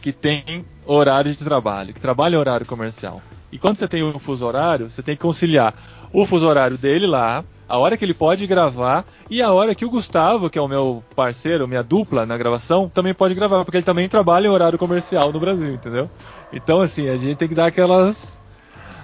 que 0.00 0.12
tem 0.12 0.64
horário 0.86 1.30
de 1.30 1.44
trabalho, 1.44 1.94
que 1.94 2.00
trabalha 2.00 2.36
em 2.36 2.38
horário 2.38 2.66
comercial. 2.66 3.20
E 3.52 3.58
quando 3.58 3.76
você 3.76 3.88
tem 3.88 4.02
um 4.02 4.18
fuso 4.18 4.46
horário, 4.46 4.90
você 4.90 5.02
tem 5.02 5.16
que 5.16 5.22
conciliar 5.22 5.74
o 6.12 6.24
fuso 6.24 6.46
horário 6.46 6.78
dele 6.78 7.06
lá, 7.06 7.44
a 7.68 7.78
hora 7.78 7.96
que 7.96 8.04
ele 8.04 8.14
pode 8.14 8.46
gravar 8.46 9.04
e 9.30 9.40
a 9.40 9.52
hora 9.52 9.74
que 9.76 9.84
o 9.84 9.90
Gustavo, 9.90 10.50
que 10.50 10.58
é 10.58 10.62
o 10.62 10.66
meu 10.66 11.04
parceiro, 11.14 11.68
minha 11.68 11.84
dupla 11.84 12.26
na 12.26 12.36
gravação, 12.36 12.88
também 12.88 13.14
pode 13.14 13.34
gravar, 13.34 13.64
porque 13.64 13.76
ele 13.76 13.84
também 13.84 14.08
trabalha 14.08 14.48
em 14.48 14.50
horário 14.50 14.78
comercial 14.78 15.32
no 15.32 15.38
Brasil, 15.38 15.72
entendeu? 15.72 16.10
Então, 16.52 16.80
assim, 16.80 17.08
a 17.08 17.16
gente 17.16 17.36
tem 17.36 17.48
que 17.48 17.54
dar 17.54 17.66
aquelas. 17.66 18.40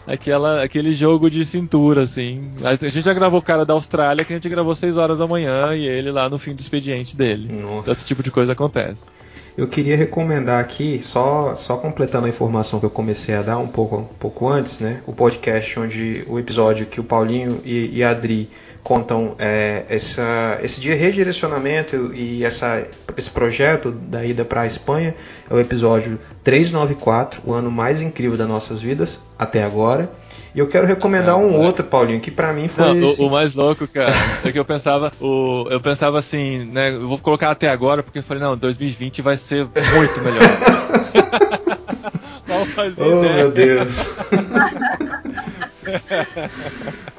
Aquela, 0.04 0.62
aquele 0.62 0.94
jogo 0.94 1.28
de 1.28 1.44
cintura, 1.44 2.02
assim. 2.02 2.48
A 2.62 2.76
gente 2.76 3.02
já 3.02 3.12
gravou 3.12 3.40
o 3.40 3.42
cara 3.42 3.66
da 3.66 3.74
Austrália 3.74 4.24
que 4.24 4.32
a 4.32 4.36
gente 4.36 4.48
gravou 4.48 4.72
6 4.72 4.96
horas 4.96 5.18
da 5.18 5.26
manhã 5.26 5.74
e 5.74 5.84
ele 5.84 6.12
lá 6.12 6.28
no 6.28 6.38
fim 6.38 6.54
do 6.54 6.60
expediente 6.60 7.16
dele. 7.16 7.52
Nossa. 7.52 7.80
Então, 7.80 7.92
esse 7.92 8.06
tipo 8.06 8.22
de 8.22 8.30
coisa 8.30 8.52
acontece. 8.52 9.10
Eu 9.56 9.66
queria 9.66 9.96
recomendar 9.96 10.60
aqui, 10.60 11.00
só, 11.00 11.54
só 11.54 11.78
completando 11.78 12.26
a 12.26 12.28
informação 12.28 12.78
que 12.78 12.84
eu 12.84 12.90
comecei 12.90 13.34
a 13.34 13.42
dar 13.42 13.58
um 13.58 13.68
pouco, 13.68 13.96
um 13.96 14.04
pouco 14.04 14.46
antes, 14.48 14.80
né? 14.80 15.02
O 15.06 15.14
podcast 15.14 15.80
onde 15.80 16.24
o 16.26 16.38
episódio 16.38 16.86
que 16.86 17.00
o 17.00 17.04
Paulinho 17.04 17.62
e, 17.64 17.96
e 17.96 18.04
a 18.04 18.10
Adri 18.10 18.50
contam 18.86 19.34
é, 19.36 19.84
essa, 19.88 20.60
esse 20.62 20.80
dia 20.80 20.94
redirecionamento 20.94 22.14
e 22.14 22.44
essa, 22.44 22.86
esse 23.16 23.28
projeto 23.28 23.90
da 23.90 24.24
ida 24.24 24.44
para 24.44 24.60
a 24.60 24.66
Espanha 24.66 25.12
é 25.50 25.52
o 25.52 25.58
episódio 25.58 26.20
394, 26.44 27.42
o 27.44 27.52
ano 27.52 27.68
mais 27.68 28.00
incrível 28.00 28.38
das 28.38 28.46
nossas 28.46 28.80
vidas 28.80 29.18
até 29.36 29.64
agora. 29.64 30.08
E 30.54 30.60
eu 30.60 30.68
quero 30.68 30.86
recomendar 30.86 31.36
um 31.36 31.52
outro, 31.52 31.82
Paulinho, 31.82 32.20
que 32.20 32.30
para 32.30 32.52
mim 32.52 32.68
foi. 32.68 32.94
Não, 32.94 33.08
o, 33.08 33.26
o, 33.26 33.30
mais 33.30 33.54
louco, 33.54 33.88
cara, 33.88 34.14
é 34.46 34.52
que 34.52 34.58
eu 34.58 34.64
pensava, 34.64 35.12
o, 35.20 35.66
eu 35.68 35.80
pensava 35.80 36.20
assim, 36.20 36.64
né? 36.66 36.94
Eu 36.94 37.08
vou 37.08 37.18
colocar 37.18 37.50
até 37.50 37.68
agora, 37.68 38.04
porque 38.04 38.20
eu 38.20 38.22
falei, 38.22 38.40
não, 38.40 38.56
2020 38.56 39.20
vai 39.20 39.36
ser 39.36 39.64
muito 39.64 40.20
melhor. 40.20 40.42
Mal 42.46 42.64
fazer 42.66 43.02
oh, 43.02 43.24
ideia. 43.24 43.34
meu 43.34 43.50
Deus. 43.50 43.98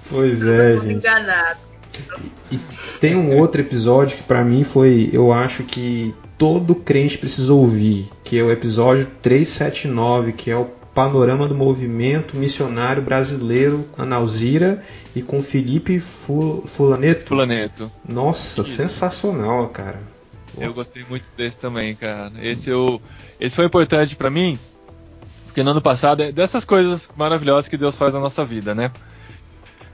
Pois 0.09 0.43
é, 0.43 0.79
gente. 0.79 0.93
Enganado. 0.93 1.59
E 2.51 2.59
tem 2.99 3.15
um 3.15 3.37
outro 3.37 3.61
episódio 3.61 4.17
que 4.17 4.23
para 4.23 4.43
mim 4.43 4.63
foi, 4.63 5.09
eu 5.11 5.33
acho 5.33 5.63
que 5.63 6.13
todo 6.37 6.75
crente 6.75 7.17
precisa 7.17 7.53
ouvir, 7.53 8.09
que 8.23 8.37
é 8.37 8.43
o 8.43 8.51
episódio 8.51 9.07
379, 9.21 10.33
que 10.33 10.51
é 10.51 10.55
o 10.55 10.65
panorama 10.93 11.47
do 11.47 11.53
movimento 11.53 12.35
missionário 12.35 13.03
brasileiro 13.03 13.87
com 13.91 14.01
a 14.01 14.05
Nauzira 14.05 14.83
e 15.15 15.21
com 15.21 15.41
Felipe 15.41 15.99
Fulaneto. 15.99 17.27
Fulaneto. 17.27 17.91
Nossa, 18.07 18.61
Isso. 18.61 18.71
sensacional, 18.71 19.69
cara. 19.69 20.01
Eu 20.57 20.73
gostei 20.73 21.05
muito 21.07 21.25
desse 21.37 21.59
também, 21.59 21.93
cara. 21.93 22.31
Esse, 22.41 22.71
eu, 22.71 22.99
esse 23.39 23.55
foi 23.55 23.65
importante 23.65 24.15
para 24.15 24.31
mim, 24.31 24.57
porque 25.57 25.63
no 25.63 25.71
ano 25.71 25.81
passado, 25.81 26.21
é 26.21 26.31
dessas 26.31 26.63
coisas 26.63 27.09
maravilhosas 27.17 27.67
que 27.67 27.75
Deus 27.75 27.97
faz 27.97 28.13
na 28.13 28.19
nossa 28.19 28.45
vida, 28.45 28.75
né? 28.75 28.91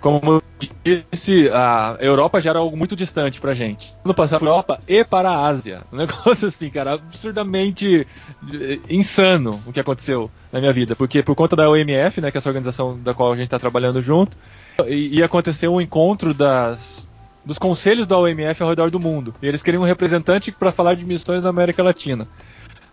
Como 0.01 0.33
eu 0.33 0.43
disse, 0.83 1.47
a 1.53 1.95
Europa 2.01 2.41
já 2.41 2.49
era 2.49 2.59
algo 2.59 2.75
muito 2.75 2.97
distante 2.97 3.39
pra 3.39 3.53
gente. 3.53 3.95
No 4.03 4.13
passado, 4.13 4.39
para 4.39 4.49
a 4.49 4.51
Europa 4.51 4.81
e 4.85 5.05
para 5.05 5.29
a 5.29 5.47
Ásia. 5.47 5.83
Um 5.89 5.95
negócio 6.03 6.49
assim, 6.49 6.69
cara, 6.69 6.95
absurdamente 6.95 8.05
eh, 8.53 8.79
insano 8.89 9.63
o 9.65 9.71
que 9.71 9.79
aconteceu 9.79 10.29
na 10.51 10.59
minha 10.59 10.73
vida. 10.73 10.97
Porque 10.97 11.23
por 11.23 11.33
conta 11.33 11.55
da 11.55 11.69
OMF, 11.69 12.19
né, 12.19 12.29
que 12.29 12.35
é 12.35 12.39
essa 12.39 12.49
organização 12.49 12.99
da 12.99 13.13
qual 13.13 13.31
a 13.31 13.35
gente 13.37 13.45
está 13.45 13.57
trabalhando 13.57 14.01
junto, 14.01 14.37
ia 14.85 15.23
acontecer 15.23 15.69
um 15.69 15.79
encontro 15.79 16.33
das 16.33 17.07
dos 17.45 17.57
conselhos 17.57 18.05
da 18.05 18.17
OMF 18.17 18.61
ao 18.61 18.69
redor 18.69 18.91
do 18.91 18.99
mundo. 18.99 19.33
E 19.41 19.47
eles 19.47 19.63
queriam 19.63 19.83
um 19.83 19.85
representante 19.85 20.51
para 20.51 20.73
falar 20.73 20.95
de 20.95 21.05
missões 21.05 21.41
na 21.41 21.49
América 21.49 21.81
Latina. 21.81 22.27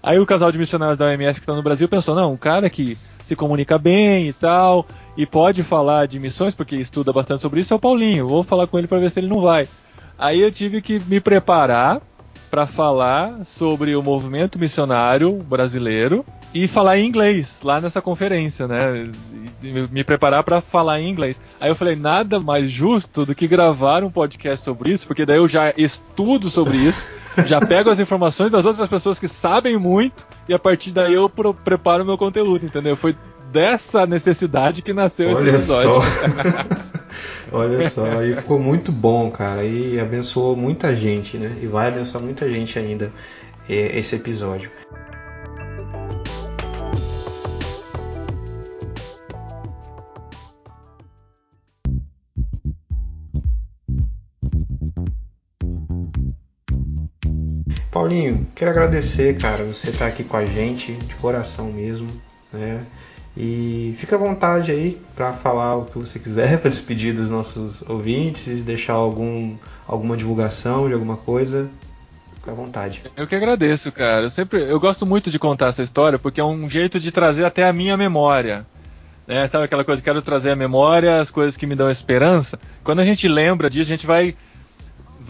Aí 0.03 0.19
o 0.19 0.27
casal 0.27 0.51
de 0.51 0.59
missionários 0.59 0.99
da 0.99 1.07
OMF 1.07 1.41
que 1.41 1.45
está 1.45 1.55
no 1.55 1.63
Brasil 1.63 1.89
pensou: 1.89 2.15
não, 2.15 2.33
um 2.33 2.37
cara 2.37 2.69
que 2.71 2.97
se 3.23 3.37
comunica 3.37 3.79
bem 3.79 4.27
e 4.27 4.33
tal, 4.33 4.87
e 5.17 5.25
pode 5.25 5.63
falar 5.63 6.07
de 6.07 6.19
missões, 6.19 6.55
porque 6.55 6.77
estuda 6.77 7.13
bastante 7.13 7.43
sobre 7.43 7.61
isso, 7.61 7.73
é 7.73 7.77
o 7.77 7.81
Paulinho. 7.81 8.29
Vou 8.29 8.43
falar 8.43 8.67
com 8.67 8.79
ele 8.79 8.89
para 8.89 8.99
ver 8.99 9.11
se 9.11 9.21
ele 9.21 9.29
não 9.29 9.41
vai. 9.41 9.69
Aí 10.19 10.41
eu 10.41 10.51
tive 10.51 10.83
que 10.83 10.99
me 11.01 11.21
preparar 11.21 12.01
para 12.51 12.67
falar 12.67 13.45
sobre 13.45 13.95
o 13.95 14.03
movimento 14.03 14.59
missionário 14.59 15.35
brasileiro 15.35 16.25
e 16.53 16.67
falar 16.67 16.99
em 16.99 17.07
inglês 17.07 17.61
lá 17.63 17.81
nessa 17.81 18.03
conferência, 18.03 18.67
né? 18.67 19.09
Me 19.63 20.03
preparar 20.03 20.43
para 20.43 20.61
falar 20.61 21.01
em 21.01 21.09
inglês. 21.09 21.41
Aí 21.61 21.71
eu 21.71 21.77
falei, 21.77 21.95
nada 21.95 22.41
mais 22.41 22.71
justo 22.71 23.27
do 23.27 23.35
que 23.35 23.47
gravar 23.47 24.03
um 24.03 24.11
podcast 24.11 24.65
sobre 24.65 24.93
isso, 24.93 25.07
porque 25.07 25.27
daí 25.27 25.37
eu 25.37 25.47
já 25.47 25.75
estudo 25.77 26.49
sobre 26.49 26.79
isso, 26.79 27.07
já 27.47 27.61
pego 27.61 27.91
as 27.91 28.01
informações 28.01 28.51
das 28.51 28.65
outras 28.65 28.89
pessoas 28.89 29.19
que 29.19 29.29
sabem 29.29 29.77
muito 29.77 30.27
e 30.49 30.55
a 30.55 30.59
partir 30.59 30.91
daí 30.91 31.13
eu 31.13 31.29
preparo 31.29 32.03
o 32.03 32.07
meu 32.07 32.17
conteúdo, 32.17 32.65
entendeu? 32.65 32.97
Foi 32.97 33.15
dessa 33.53 34.07
necessidade 34.07 34.81
que 34.81 34.95
nasceu 34.95 35.31
Olha 35.31 35.51
esse 35.51 35.71
episódio. 35.71 36.01
Só. 36.01 36.91
Olha 37.53 37.91
só, 37.91 38.23
e 38.23 38.33
ficou 38.33 38.59
muito 38.59 38.93
bom, 38.93 39.31
cara, 39.31 39.65
e 39.65 39.99
abençoou 39.99 40.57
muita 40.57 40.95
gente, 40.95 41.37
né? 41.37 41.59
E 41.61 41.67
vai 41.67 41.89
abençoar 41.89 42.23
muita 42.23 42.49
gente 42.49 42.79
ainda 42.79 43.13
é, 43.69 43.99
esse 43.99 44.15
episódio. 44.15 44.71
Paulinho, 57.91 58.47
quero 58.55 58.71
agradecer, 58.71 59.37
cara, 59.37 59.65
você 59.65 59.91
estar 59.91 60.05
tá 60.05 60.07
aqui 60.07 60.23
com 60.23 60.37
a 60.37 60.47
gente, 60.47 60.93
de 60.93 61.15
coração 61.17 61.73
mesmo, 61.73 62.09
né? 62.53 62.87
E 63.37 63.95
fica 63.97 64.17
à 64.17 64.19
vontade 64.19 64.71
aí 64.71 65.01
para 65.15 65.33
falar 65.33 65.77
o 65.77 65.85
que 65.85 65.99
você 65.99 66.19
quiser, 66.19 66.59
para 66.61 66.71
despedir 66.71 67.15
dos 67.15 67.31
nossos 67.31 67.83
ouvintes, 67.89 68.63
deixar 68.63 68.93
algum, 68.93 69.57
alguma 69.89 70.17
divulgação 70.17 70.87
de 70.89 70.95
alguma 70.95 71.17
coisa. 71.17 71.69
Fica 72.37 72.53
à 72.53 72.55
vontade. 72.55 73.03
Eu 73.17 73.27
que 73.27 73.35
agradeço, 73.35 73.91
cara. 73.91 74.27
Eu 74.27 74.31
sempre 74.31 74.63
eu 74.63 74.79
gosto 74.79 75.05
muito 75.05 75.31
de 75.31 75.39
contar 75.39 75.69
essa 75.69 75.83
história 75.83 76.19
porque 76.19 76.41
é 76.41 76.45
um 76.45 76.69
jeito 76.69 76.99
de 76.99 77.11
trazer 77.11 77.45
até 77.45 77.69
a 77.69 77.73
minha 77.73 77.97
memória. 77.97 78.67
Né? 79.27 79.47
Sabe 79.47 79.65
aquela 79.65 79.85
coisa, 79.85 80.01
quero 80.01 80.23
trazer 80.23 80.51
a 80.51 80.57
memória, 80.57 81.21
as 81.21 81.31
coisas 81.31 81.57
que 81.57 81.67
me 81.67 81.77
dão 81.77 81.91
esperança. 81.91 82.59
Quando 82.83 83.01
a 83.01 83.05
gente 83.05 83.29
lembra 83.29 83.69
disso, 83.69 83.91
a 83.91 83.95
gente 83.95 84.07
vai 84.07 84.35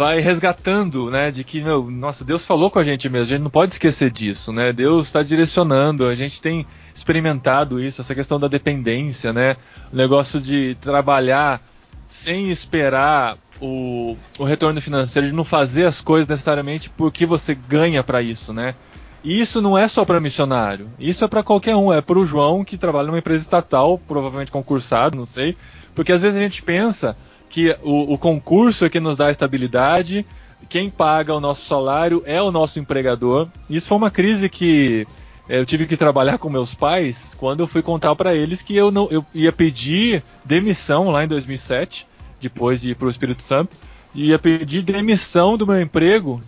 vai 0.01 0.19
resgatando, 0.19 1.11
né, 1.11 1.31
de 1.31 1.45
que, 1.45 1.61
meu, 1.61 1.91
nossa, 1.91 2.25
Deus 2.25 2.43
falou 2.43 2.71
com 2.71 2.79
a 2.79 2.85
gente 2.85 3.07
mesmo, 3.07 3.27
a 3.27 3.37
gente 3.37 3.43
não 3.43 3.51
pode 3.51 3.73
esquecer 3.73 4.11
disso, 4.11 4.51
né? 4.51 4.73
Deus 4.73 5.09
está 5.09 5.23
direcionando, 5.23 6.07
a 6.07 6.15
gente 6.15 6.41
tem 6.41 6.67
experimentado 6.95 7.79
isso, 7.79 8.01
essa 8.01 8.15
questão 8.15 8.41
da 8.41 8.49
dependência, 8.49 9.31
né? 9.31 9.59
O 9.93 9.97
negócio 9.97 10.41
de 10.41 10.75
trabalhar 10.81 11.61
sem 12.09 12.49
esperar 12.49 13.37
o, 13.61 14.17
o 14.39 14.45
retorno 14.45 14.81
financeiro, 14.81 15.29
de 15.29 15.35
não 15.35 15.45
fazer 15.45 15.85
as 15.85 16.01
coisas 16.01 16.27
necessariamente 16.27 16.89
porque 16.89 17.27
você 17.27 17.55
ganha 17.55 18.03
para 18.03 18.23
isso, 18.23 18.55
né? 18.55 18.75
E 19.23 19.39
isso 19.39 19.61
não 19.61 19.77
é 19.77 19.87
só 19.87 20.03
para 20.03 20.19
missionário, 20.19 20.89
isso 20.99 21.27
é 21.27 21.29
para 21.29 21.43
qualquer 21.43 21.77
um, 21.77 21.93
é 21.93 22.01
para 22.01 22.19
o 22.19 22.25
João 22.25 22.65
que 22.65 22.79
trabalha 22.79 23.09
numa 23.09 23.19
empresa 23.19 23.43
estatal, 23.43 24.01
provavelmente 24.09 24.51
concursado, 24.51 25.19
não 25.19 25.27
sei, 25.27 25.59
porque 25.95 26.11
às 26.11 26.23
vezes 26.23 26.41
a 26.41 26.43
gente 26.43 26.63
pensa 26.63 27.15
que 27.51 27.77
o, 27.83 28.15
o 28.15 28.17
concurso 28.17 28.85
é 28.85 28.89
que 28.89 29.01
nos 29.01 29.17
dá 29.17 29.31
estabilidade, 29.31 30.25
quem 30.69 30.89
paga 30.89 31.35
o 31.35 31.41
nosso 31.41 31.67
salário 31.67 32.23
é 32.25 32.41
o 32.41 32.53
nosso 32.53 32.79
empregador. 32.79 33.49
Isso 33.69 33.89
foi 33.89 33.99
uma 33.99 34.11
crise 34.11 34.49
que 34.49 35.07
eu 35.49 35.67
tive 35.67 35.87
que 35.87 35.97
trabalhar 35.97 36.39
com 36.39 36.49
meus 36.49 36.75
pais 36.75 37.35
quando 37.35 37.61
eu 37.61 37.67
fui 37.67 37.83
contar 37.83 38.15
para 38.15 38.35
eles 38.35 38.63
que 38.63 38.77
eu 38.77 38.93
não 38.93 39.09
eu 39.11 39.27
ia 39.35 39.51
pedir 39.51 40.23
demissão 40.45 41.11
lá 41.11 41.25
em 41.25 41.29
2007, 41.29 42.07
depois 42.41 42.81
de 42.81 42.91
ir 42.91 42.95
para 42.95 43.09
o 43.09 43.11
Espírito 43.11 43.43
Santo, 43.43 43.77
ia 44.15 44.39
pedir 44.39 44.83
demissão 44.83 45.57
do 45.57 45.67
meu 45.67 45.81
emprego 45.81 46.41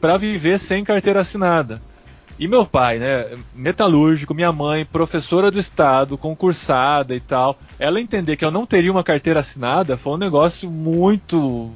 para 0.00 0.16
viver 0.16 0.58
sem 0.58 0.84
carteira 0.84 1.20
assinada. 1.20 1.80
E 2.38 2.46
meu 2.46 2.64
pai, 2.64 2.98
né, 2.98 3.36
metalúrgico, 3.52 4.32
minha 4.32 4.52
mãe, 4.52 4.84
professora 4.84 5.50
do 5.50 5.58
estado, 5.58 6.16
concursada 6.16 7.14
e 7.14 7.20
tal, 7.20 7.58
ela 7.78 8.00
entender 8.00 8.36
que 8.36 8.44
eu 8.44 8.50
não 8.50 8.64
teria 8.64 8.92
uma 8.92 9.02
carteira 9.02 9.40
assinada 9.40 9.96
foi 9.96 10.12
um 10.12 10.18
negócio 10.18 10.70
muito 10.70 11.72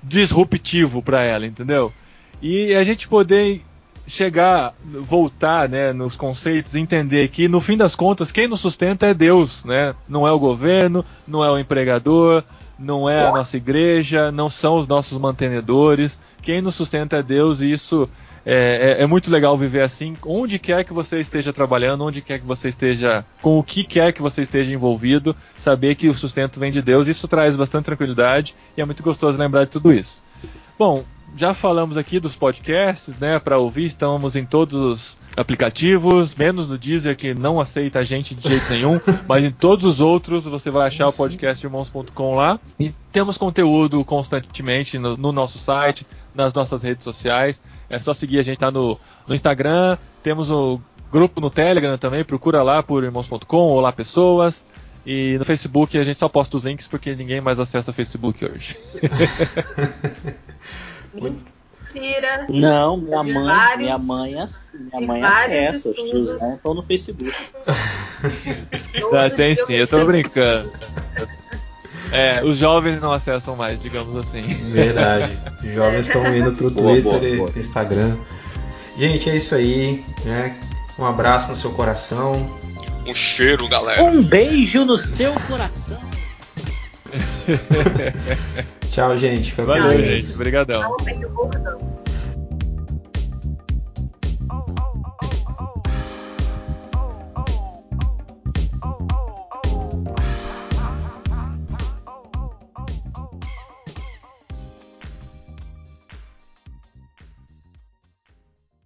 disruptivo 0.00 1.02
para 1.02 1.22
ela, 1.22 1.46
entendeu? 1.46 1.92
E 2.40 2.74
a 2.74 2.84
gente 2.84 3.08
poder 3.08 3.62
chegar, 4.06 4.72
voltar, 5.02 5.68
né, 5.68 5.92
nos 5.92 6.16
conceitos, 6.16 6.76
entender 6.76 7.28
que 7.28 7.48
no 7.48 7.60
fim 7.60 7.76
das 7.76 7.94
contas 7.94 8.32
quem 8.32 8.46
nos 8.46 8.60
sustenta 8.60 9.06
é 9.06 9.12
Deus, 9.12 9.64
né? 9.64 9.94
Não 10.08 10.26
é 10.26 10.32
o 10.32 10.38
governo, 10.38 11.04
não 11.26 11.44
é 11.44 11.50
o 11.50 11.58
empregador, 11.58 12.44
não 12.78 13.10
é 13.10 13.26
a 13.26 13.32
nossa 13.32 13.56
igreja, 13.56 14.30
não 14.30 14.48
são 14.48 14.76
os 14.76 14.86
nossos 14.86 15.18
mantenedores. 15.18 16.18
Quem 16.40 16.62
nos 16.62 16.76
sustenta 16.76 17.16
é 17.16 17.22
Deus 17.22 17.60
e 17.60 17.72
isso 17.72 18.08
é, 18.44 18.96
é, 18.98 19.02
é, 19.02 19.06
muito 19.06 19.30
legal 19.30 19.56
viver 19.56 19.82
assim, 19.82 20.16
onde 20.24 20.58
quer 20.58 20.84
que 20.84 20.92
você 20.92 21.20
esteja 21.20 21.52
trabalhando, 21.52 22.04
onde 22.04 22.20
quer 22.20 22.38
que 22.38 22.46
você 22.46 22.68
esteja, 22.68 23.24
com 23.42 23.58
o 23.58 23.62
que 23.62 23.84
quer 23.84 24.12
que 24.12 24.22
você 24.22 24.42
esteja 24.42 24.72
envolvido, 24.72 25.36
saber 25.56 25.94
que 25.94 26.08
o 26.08 26.14
sustento 26.14 26.58
vem 26.58 26.72
de 26.72 26.82
Deus, 26.82 27.08
isso 27.08 27.28
traz 27.28 27.56
bastante 27.56 27.86
tranquilidade 27.86 28.54
e 28.76 28.80
é 28.80 28.84
muito 28.84 29.02
gostoso 29.02 29.38
lembrar 29.38 29.64
de 29.64 29.70
tudo 29.70 29.92
isso. 29.92 30.22
Bom, 30.78 31.04
já 31.36 31.54
falamos 31.54 31.96
aqui 31.96 32.18
dos 32.18 32.34
podcasts, 32.34 33.16
né? 33.18 33.38
Para 33.38 33.58
ouvir, 33.58 33.84
estamos 33.84 34.36
em 34.36 34.44
todos 34.44 34.74
os 34.74 35.18
aplicativos, 35.36 36.34
menos 36.34 36.68
no 36.68 36.76
Deezer 36.76 37.16
que 37.16 37.32
não 37.32 37.60
aceita 37.60 38.00
a 38.00 38.04
gente 38.04 38.34
de 38.34 38.48
jeito 38.48 38.70
nenhum, 38.70 39.00
mas 39.28 39.44
em 39.44 39.50
todos 39.50 39.84
os 39.84 40.00
outros 40.00 40.44
você 40.44 40.70
vai 40.70 40.88
achar 40.88 41.08
o 41.08 41.12
podcast 41.12 41.64
irmãos.com 41.64 42.34
lá. 42.34 42.58
E 42.78 42.92
temos 43.12 43.36
conteúdo 43.36 44.04
constantemente 44.04 44.98
no, 44.98 45.16
no, 45.16 45.32
nosso 45.32 45.58
site, 45.58 46.06
nas 46.34 46.52
nossas 46.52 46.82
redes 46.82 47.04
sociais. 47.04 47.60
É 47.88 47.98
só 47.98 48.12
seguir 48.12 48.38
a 48.38 48.42
gente 48.42 48.60
lá 48.60 48.70
no, 48.70 48.98
no 49.26 49.34
Instagram, 49.34 49.96
temos 50.22 50.50
o 50.50 50.80
grupo 51.10 51.40
no 51.40 51.50
Telegram 51.50 51.96
também, 51.96 52.24
procura 52.24 52.62
lá 52.62 52.82
por 52.82 53.02
irmãos.com 53.04 53.56
ou 53.56 53.80
lá 53.80 53.92
pessoas. 53.92 54.64
E 55.06 55.36
no 55.38 55.44
Facebook 55.44 55.96
a 55.96 56.04
gente 56.04 56.20
só 56.20 56.28
posta 56.28 56.56
os 56.56 56.64
links 56.64 56.86
porque 56.86 57.14
ninguém 57.14 57.40
mais 57.40 57.58
acessa 57.58 57.90
o 57.90 57.94
Facebook 57.94 58.44
hoje. 58.44 58.78
Mentira. 61.14 62.46
Não, 62.48 62.98
minha 62.98 63.22
mãe, 63.22 63.44
vários, 63.44 63.78
minha 63.78 63.98
mãe, 63.98 64.36
minha 64.74 65.06
mãe 65.06 65.22
acessa, 65.24 65.90
os 65.90 65.96
tios 65.96 66.38
não 66.38 66.54
estão 66.54 66.74
no 66.74 66.82
Facebook. 66.82 67.34
Já 69.10 69.30
tem 69.34 69.54
sim, 69.54 69.74
eu 69.74 69.86
tô 69.86 70.04
brincando. 70.04 70.70
É, 72.12 72.42
os 72.42 72.56
jovens 72.56 73.00
não 73.00 73.12
acessam 73.12 73.54
mais, 73.56 73.80
digamos 73.80 74.16
assim. 74.16 74.42
Verdade. 74.42 75.38
Os 75.62 75.72
jovens 75.74 76.06
estão 76.06 76.34
indo 76.34 76.52
pro 76.52 76.70
Boa, 76.70 76.92
Twitter 76.92 77.12
boa, 77.12 77.28
e 77.28 77.36
boa. 77.36 77.52
Instagram. 77.56 78.16
Gente, 78.96 79.30
é 79.30 79.36
isso 79.36 79.54
aí. 79.54 80.04
Né? 80.24 80.56
Um 80.98 81.04
abraço 81.04 81.48
no 81.48 81.56
seu 81.56 81.70
coração. 81.70 82.50
Um 83.06 83.14
cheiro, 83.14 83.68
galera. 83.68 84.02
Um 84.02 84.22
beijo 84.22 84.84
no 84.84 84.98
seu 84.98 85.32
coração. 85.46 85.98
Tchau, 88.90 89.16
gente. 89.18 89.54
Valeu, 89.54 89.98
gente. 89.98 90.34
Obrigadão. 90.34 90.96